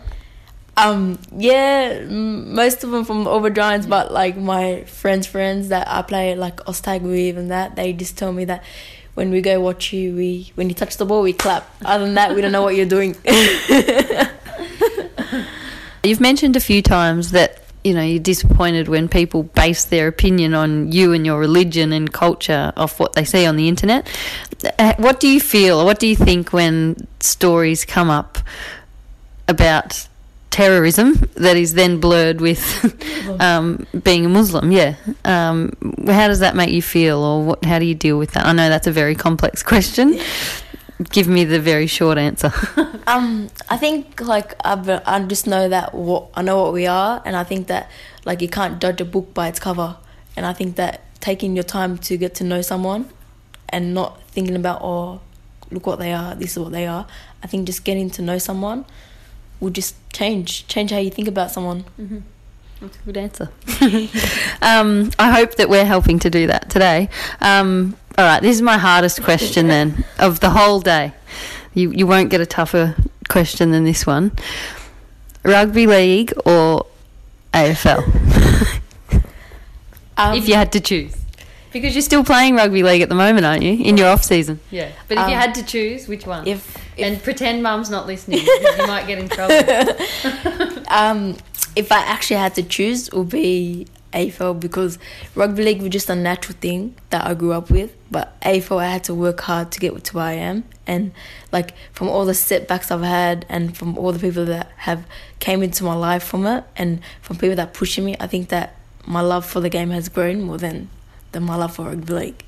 Um, 0.77 1.19
yeah, 1.36 2.01
most 2.03 2.83
of 2.83 2.91
them 2.91 3.05
from 3.05 3.27
Over 3.27 3.49
Giants, 3.49 3.88
but 3.88 4.11
like 4.11 4.36
my 4.36 4.83
friends' 4.83 5.25
friends 5.25 5.69
that 5.69 5.88
I 5.88 6.01
play 6.01 6.36
like 6.36 6.57
Oztag 6.65 7.01
with 7.01 7.38
and 7.38 7.49
that, 7.49 7.75
they 7.75 7.93
just 7.93 8.17
tell 8.17 8.33
me 8.33 8.45
that 8.45 8.63
when 9.16 9.32
we 9.32 9.41
go 9.41 9.59
watch 9.59 9.91
you, 9.91 10.16
we 10.16 10.51
when 10.55 10.70
you 10.70 10.76
touch 10.76 10.97
the 10.97 11.05
ball, 11.05 11.24
we 11.24 11.34
clap. 11.34 11.70
Other 11.84 12.05
than 12.05 12.13
that, 12.16 12.36
we 12.36 12.41
don't 12.41 12.51
know 12.51 12.61
what 12.61 12.76
you're 12.76 12.86
doing. 12.86 13.16
You've 16.03 16.22
mentioned 16.22 16.55
a 16.55 16.59
few 16.59 16.82
times 16.84 17.32
that 17.32 17.63
you 17.84 17.93
know 17.93 18.01
you're 18.01 18.20
disappointed 18.20 18.88
when 18.88 19.07
people 19.07 19.43
base 19.43 19.86
their 19.86 20.07
opinion 20.07 20.53
on 20.53 20.91
you 20.91 21.13
and 21.13 21.26
your 21.26 21.39
religion 21.39 21.91
and 21.93 22.11
culture 22.11 22.74
off 22.78 22.99
what 22.99 23.13
they 23.13 23.26
see 23.26 23.45
on 23.45 23.55
the 23.55 23.68
internet. 23.68 24.07
Uh, 24.78 24.93
What 24.97 25.20
do 25.20 25.28
you 25.28 25.39
feel 25.39 25.84
what 25.86 25.99
do 25.99 26.07
you 26.07 26.16
think 26.16 26.53
when 26.53 27.07
stories 27.20 27.86
come 27.86 28.09
up 28.09 28.38
about 29.47 30.07
terrorism 30.56 31.16
that 31.34 31.58
is 31.58 31.74
then 31.74 31.99
blurred 31.99 32.39
with 32.39 32.64
um, 33.41 33.86
being 34.03 34.26
a 34.26 34.30
Muslim? 34.30 34.72
Yeah. 34.72 34.95
Um, 35.26 35.74
how 36.08 36.30
does 36.30 36.39
that 36.39 36.56
make 36.56 36.70
you 36.70 36.82
feel, 36.82 37.20
or 37.20 37.43
what, 37.43 37.66
how 37.66 37.78
do 37.78 37.86
you 37.86 37.93
deal 37.93 38.18
with 38.18 38.32
that? 38.32 38.45
I 38.45 38.53
know 38.53 38.70
that's 38.70 38.88
a 38.88 38.91
very 38.91 39.16
complex 39.16 39.62
question. 39.64 40.18
Give 41.10 41.28
me 41.28 41.43
the 41.43 41.60
very 41.60 41.88
short 41.88 42.18
answer. 42.18 42.51
Um, 43.08 43.49
I 43.70 43.78
think 43.78 44.20
like 44.20 44.56
I've, 44.66 44.89
I 44.89 45.24
just 45.28 45.45
know 45.45 45.70
that 45.70 45.93
what 45.93 46.30
I 46.34 46.41
know 46.41 46.64
what 46.64 46.74
we 46.74 46.88
are, 46.88 47.22
and 47.24 47.36
I 47.36 47.43
think 47.43 47.68
that 47.68 47.88
like 48.26 48.41
you 48.41 48.49
can't 48.49 48.82
judge 48.82 48.99
a 48.99 49.06
book 49.06 49.32
by 49.32 49.47
its 49.47 49.60
cover, 49.60 49.97
and 50.36 50.43
I 50.43 50.53
think 50.53 50.76
that 50.78 51.01
taking 51.20 51.53
your 51.53 51.64
time 51.64 51.99
to 51.99 52.18
get 52.18 52.34
to 52.39 52.43
know 52.43 52.64
someone, 52.64 53.08
and 53.70 53.93
not 53.93 54.20
thinking 54.32 54.56
about 54.56 54.82
oh, 54.82 55.22
look 55.70 55.86
what 55.86 55.99
they 55.99 56.14
are, 56.14 56.34
this 56.34 56.53
is 56.53 56.60
what 56.60 56.72
they 56.72 56.88
are. 56.88 57.06
I 57.43 57.47
think 57.47 57.68
just 57.68 57.84
getting 57.84 58.10
to 58.18 58.24
know 58.24 58.39
someone 58.39 58.86
will 59.60 59.70
just 59.70 59.95
change 60.12 60.68
change 60.68 60.91
how 60.91 60.97
you 60.97 61.10
think 61.10 61.28
about 61.28 61.51
someone. 61.51 61.86
That's 62.82 62.97
a 62.97 63.01
good 63.06 63.18
answer. 63.18 63.49
um, 64.62 65.12
I 65.18 65.32
hope 65.32 65.56
that 65.56 65.70
we're 65.70 65.86
helping 65.86 66.20
to 66.20 66.30
do 66.30 66.47
that 66.47 66.70
today. 66.70 67.10
Um, 67.41 67.95
all 68.18 68.26
right, 68.26 68.41
this 68.41 68.56
is 68.56 68.62
my 68.62 68.78
hardest 68.78 69.24
question 69.24 69.68
then 69.68 70.06
of 70.20 70.39
the 70.39 70.49
whole 70.49 70.82
day. 70.82 71.14
You 71.74 71.91
you 71.91 72.08
won't 72.08 72.30
get 72.30 72.41
a 72.41 72.45
tougher 72.45 72.95
question 73.30 73.72
than 73.72 73.84
this 73.84 74.06
one. 74.06 74.32
Rugby 75.43 75.88
league 75.88 76.34
or 76.45 76.86
AFL? 77.53 78.82
Um, 80.18 80.38
if 80.38 80.47
you 80.47 80.56
had 80.56 80.72
to 80.72 80.80
choose. 80.80 81.14
Because 81.76 81.93
you're 81.93 82.01
still 82.01 82.23
playing 82.23 82.55
rugby 82.55 82.84
league 82.84 83.01
at 83.01 83.09
the 83.09 83.15
moment, 83.15 83.45
aren't 83.45 83.61
you? 83.61 83.73
In 83.84 83.97
your 83.97 84.07
off 84.07 84.23
season. 84.23 84.61
Yeah. 84.71 84.91
But 85.09 85.17
if 85.17 85.28
you 85.28 85.34
Um, 85.36 85.41
had 85.41 85.55
to 85.55 85.63
choose, 85.63 86.07
which 86.07 86.26
one? 86.26 86.47
if 86.47 86.78
and 86.97 87.21
pretend 87.21 87.61
mum's 87.63 87.89
not 87.89 88.07
listening. 88.07 88.39
you 88.39 88.88
might 88.88 89.05
get 89.07 89.17
in 89.19 89.28
trouble. 89.28 89.61
Um, 90.88 91.36
if 91.76 91.91
I 91.91 91.97
actually 91.99 92.38
had 92.38 92.55
to 92.55 92.63
choose, 92.63 93.09
it 93.09 93.13
would 93.13 93.28
be 93.28 93.88
AFL 94.13 94.57
because 94.57 94.97
rugby 95.36 95.63
league 95.65 95.82
was 95.82 95.89
just 95.89 96.09
a 96.09 96.15
natural 96.15 96.55
thing 96.61 96.95
that 97.09 97.28
I 97.28 97.34
grew 97.34 97.51
up 97.51 97.69
with. 97.69 97.93
But 98.09 98.39
AFL, 98.41 98.78
I 98.82 98.86
had 98.88 99.03
to 99.05 99.13
work 99.13 99.41
hard 99.41 99.71
to 99.73 99.80
get 99.82 100.01
to 100.01 100.15
where 100.15 100.26
I 100.26 100.34
am, 100.34 100.63
and 100.88 101.11
like 101.51 101.73
from 101.91 102.07
all 102.07 102.23
the 102.23 102.34
setbacks 102.34 102.89
I've 102.91 103.01
had, 103.01 103.45
and 103.49 103.76
from 103.76 103.97
all 103.97 104.13
the 104.13 104.19
people 104.19 104.45
that 104.45 104.71
have 104.78 105.05
came 105.41 105.61
into 105.61 105.84
my 105.84 105.95
life 105.95 106.23
from 106.23 106.45
it, 106.45 106.63
and 106.78 107.01
from 107.21 107.36
people 107.36 107.57
that 107.57 107.73
pushing 107.73 108.05
me, 108.05 108.15
I 108.21 108.28
think 108.28 108.47
that 108.49 108.76
my 109.05 109.19
love 109.19 109.45
for 109.45 109.59
the 109.59 109.69
game 109.69 109.89
has 109.89 110.07
grown 110.07 110.41
more 110.43 110.57
than 110.57 110.88
than 111.36 111.43
my 111.43 111.55
love 111.55 111.75
for 111.75 111.83
rugby 111.86 112.13
league. 112.13 112.43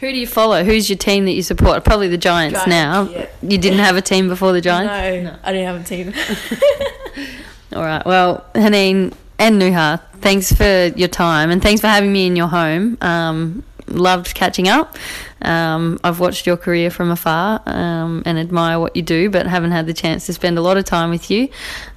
Who 0.00 0.12
do 0.12 0.18
you 0.18 0.26
follow? 0.26 0.62
Who's 0.62 0.88
your 0.90 0.98
team 0.98 1.24
that 1.24 1.32
you 1.32 1.42
support? 1.42 1.84
Probably 1.84 2.08
the 2.08 2.18
Giants, 2.18 2.64
Giants, 2.64 2.68
now. 2.68 3.02
yeah. 3.10 3.26
You 3.42 3.58
didn't 3.58 3.78
have 3.78 3.96
a 3.96 4.02
team 4.02 4.28
before 4.28 4.52
the 4.52 4.60
Giants? 4.60 5.24
No, 5.24 5.38
I 5.42 5.52
didn't 5.52 5.66
have 5.66 5.80
a 5.80 5.84
team. 5.84 6.12
All 7.74 7.82
right. 7.82 8.04
Well, 8.04 8.44
Haneen 8.54 9.14
and 9.38 9.60
Nuha, 9.60 10.00
thanks 10.20 10.52
for 10.52 10.92
your 10.96 11.08
time 11.08 11.50
and 11.50 11.62
thanks 11.62 11.80
for 11.80 11.86
having 11.88 12.12
me 12.12 12.26
in 12.26 12.36
your 12.36 12.48
home. 12.48 12.98
Um, 13.00 13.64
loved 13.86 14.34
catching 14.34 14.68
up. 14.68 14.96
Um, 15.42 15.98
I've 16.04 16.20
watched 16.20 16.46
your 16.46 16.56
career 16.56 16.90
from 16.90 17.10
afar 17.10 17.62
um, 17.66 18.22
and 18.26 18.38
admire 18.38 18.78
what 18.78 18.96
you 18.96 19.02
do, 19.02 19.30
but 19.30 19.46
haven't 19.46 19.72
had 19.72 19.86
the 19.86 19.94
chance 19.94 20.26
to 20.26 20.32
spend 20.34 20.58
a 20.58 20.62
lot 20.62 20.76
of 20.76 20.84
time 20.84 21.10
with 21.10 21.30
you. 21.30 21.48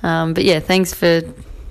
Um, 0.04 0.34
but 0.34 0.44
yeah, 0.46 0.60
thanks 0.60 0.94
for 0.94 1.22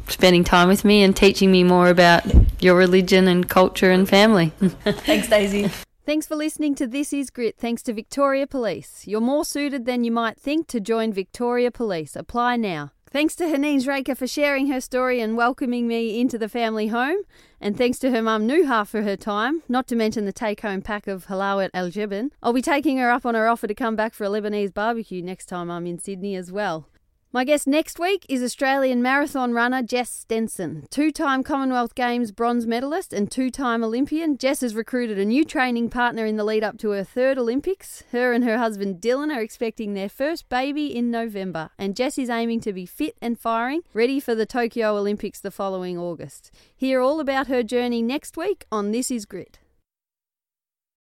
spending 0.09 0.45
time 0.45 0.69
with 0.69 0.85
me 0.85 1.03
and 1.03 1.17
teaching 1.17 1.51
me 1.51 1.65
more 1.65 1.89
about 1.89 2.25
your 2.61 2.77
religion 2.77 3.29
and 3.29 3.49
culture 3.49 3.91
and 3.91 4.09
family. 4.09 4.53
Thanks, 4.85 5.29
Daisy. 5.29 5.71
Thanks 6.05 6.27
for 6.27 6.37
listening 6.37 6.77
to 6.77 6.87
This 6.87 7.13
Is 7.13 7.31
Grit. 7.31 7.57
Thanks 7.59 7.83
to 7.83 7.93
Victoria 7.93 8.47
Police. 8.47 9.07
You're 9.07 9.21
more 9.21 9.45
suited 9.45 9.87
than 9.87 10.05
you 10.05 10.13
might 10.13 10.39
think 10.39 10.69
to 10.69 10.79
join 10.79 11.13
Victoria 11.13 11.71
Police. 11.73 12.15
Apply 12.15 12.57
now. 12.57 12.93
Thanks 13.11 13.35
to 13.37 13.45
Haneen 13.45 13.83
Zreika 13.83 14.17
for 14.17 14.27
sharing 14.27 14.67
her 14.67 14.81
story 14.81 15.21
and 15.21 15.37
welcoming 15.37 15.89
me 15.89 16.21
into 16.21 16.39
the 16.39 16.49
family 16.49 16.89
home. 16.89 17.19
And 17.61 17.77
thanks 17.77 17.99
to 18.01 18.11
her 18.11 18.21
mum 18.21 18.47
Nuha 18.47 18.87
for 18.87 19.03
her 19.03 19.17
time, 19.17 19.63
not 19.69 19.87
to 19.89 19.97
mention 19.97 20.27
the 20.27 20.33
take 20.33 20.61
home 20.61 20.83
pack 20.83 21.07
of 21.07 21.27
halawat 21.27 21.71
al 21.73 21.89
jibin. 21.89 22.31
I'll 22.43 22.53
be 22.53 22.63
taking 22.63 22.99
her 22.99 23.11
up 23.11 23.25
on 23.25 23.35
her 23.35 23.49
offer 23.49 23.67
to 23.67 23.75
come 23.75 23.97
back 23.97 24.13
for 24.13 24.25
a 24.25 24.29
Lebanese 24.29 24.75
barbecue 24.75 25.23
next 25.23 25.47
time 25.47 25.71
I'm 25.71 25.87
in 25.87 25.99
Sydney 25.99 26.37
as 26.37 26.53
well. 26.53 26.89
My 27.37 27.45
guest 27.45 27.67
next 27.67 27.99
week 27.99 28.25
is 28.31 28.43
Australian 28.43 29.03
marathon 29.03 29.53
runner 29.53 29.83
Jess 29.83 30.09
Stenson. 30.09 30.87
Two 30.89 31.13
time 31.13 31.43
Commonwealth 31.43 31.95
Games 31.95 32.33
bronze 32.33 32.67
medalist 32.67 33.13
and 33.13 33.31
two 33.31 33.51
time 33.51 33.85
Olympian, 33.85 34.39
Jess 34.39 34.63
has 34.63 34.75
recruited 34.75 35.19
a 35.19 35.25
new 35.27 35.45
training 35.45 35.91
partner 35.91 36.25
in 36.25 36.39
the 36.39 36.45
lead 36.45 36.65
up 36.65 36.79
to 36.79 36.93
her 36.93 37.05
third 37.05 37.37
Olympics. 37.37 38.05
Her 38.11 38.33
and 38.33 38.43
her 38.43 38.57
husband 38.57 39.03
Dylan 39.03 39.31
are 39.31 39.43
expecting 39.43 39.93
their 39.93 40.09
first 40.09 40.49
baby 40.49 40.97
in 40.97 41.11
November, 41.11 41.69
and 41.79 41.95
Jess 41.95 42.17
is 42.17 42.31
aiming 42.31 42.61
to 42.61 42.73
be 42.73 42.87
fit 42.87 43.19
and 43.21 43.39
firing, 43.39 43.83
ready 43.93 44.19
for 44.19 44.35
the 44.35 44.47
Tokyo 44.47 44.97
Olympics 44.97 45.39
the 45.39 45.51
following 45.51 45.99
August. 45.99 46.51
Hear 46.75 47.03
all 47.03 47.21
about 47.21 47.49
her 47.49 47.63
journey 47.63 48.01
next 48.01 48.39
week 48.39 48.65
on 48.73 48.93
This 48.93 49.11
Is 49.11 49.27
Grit. 49.27 49.59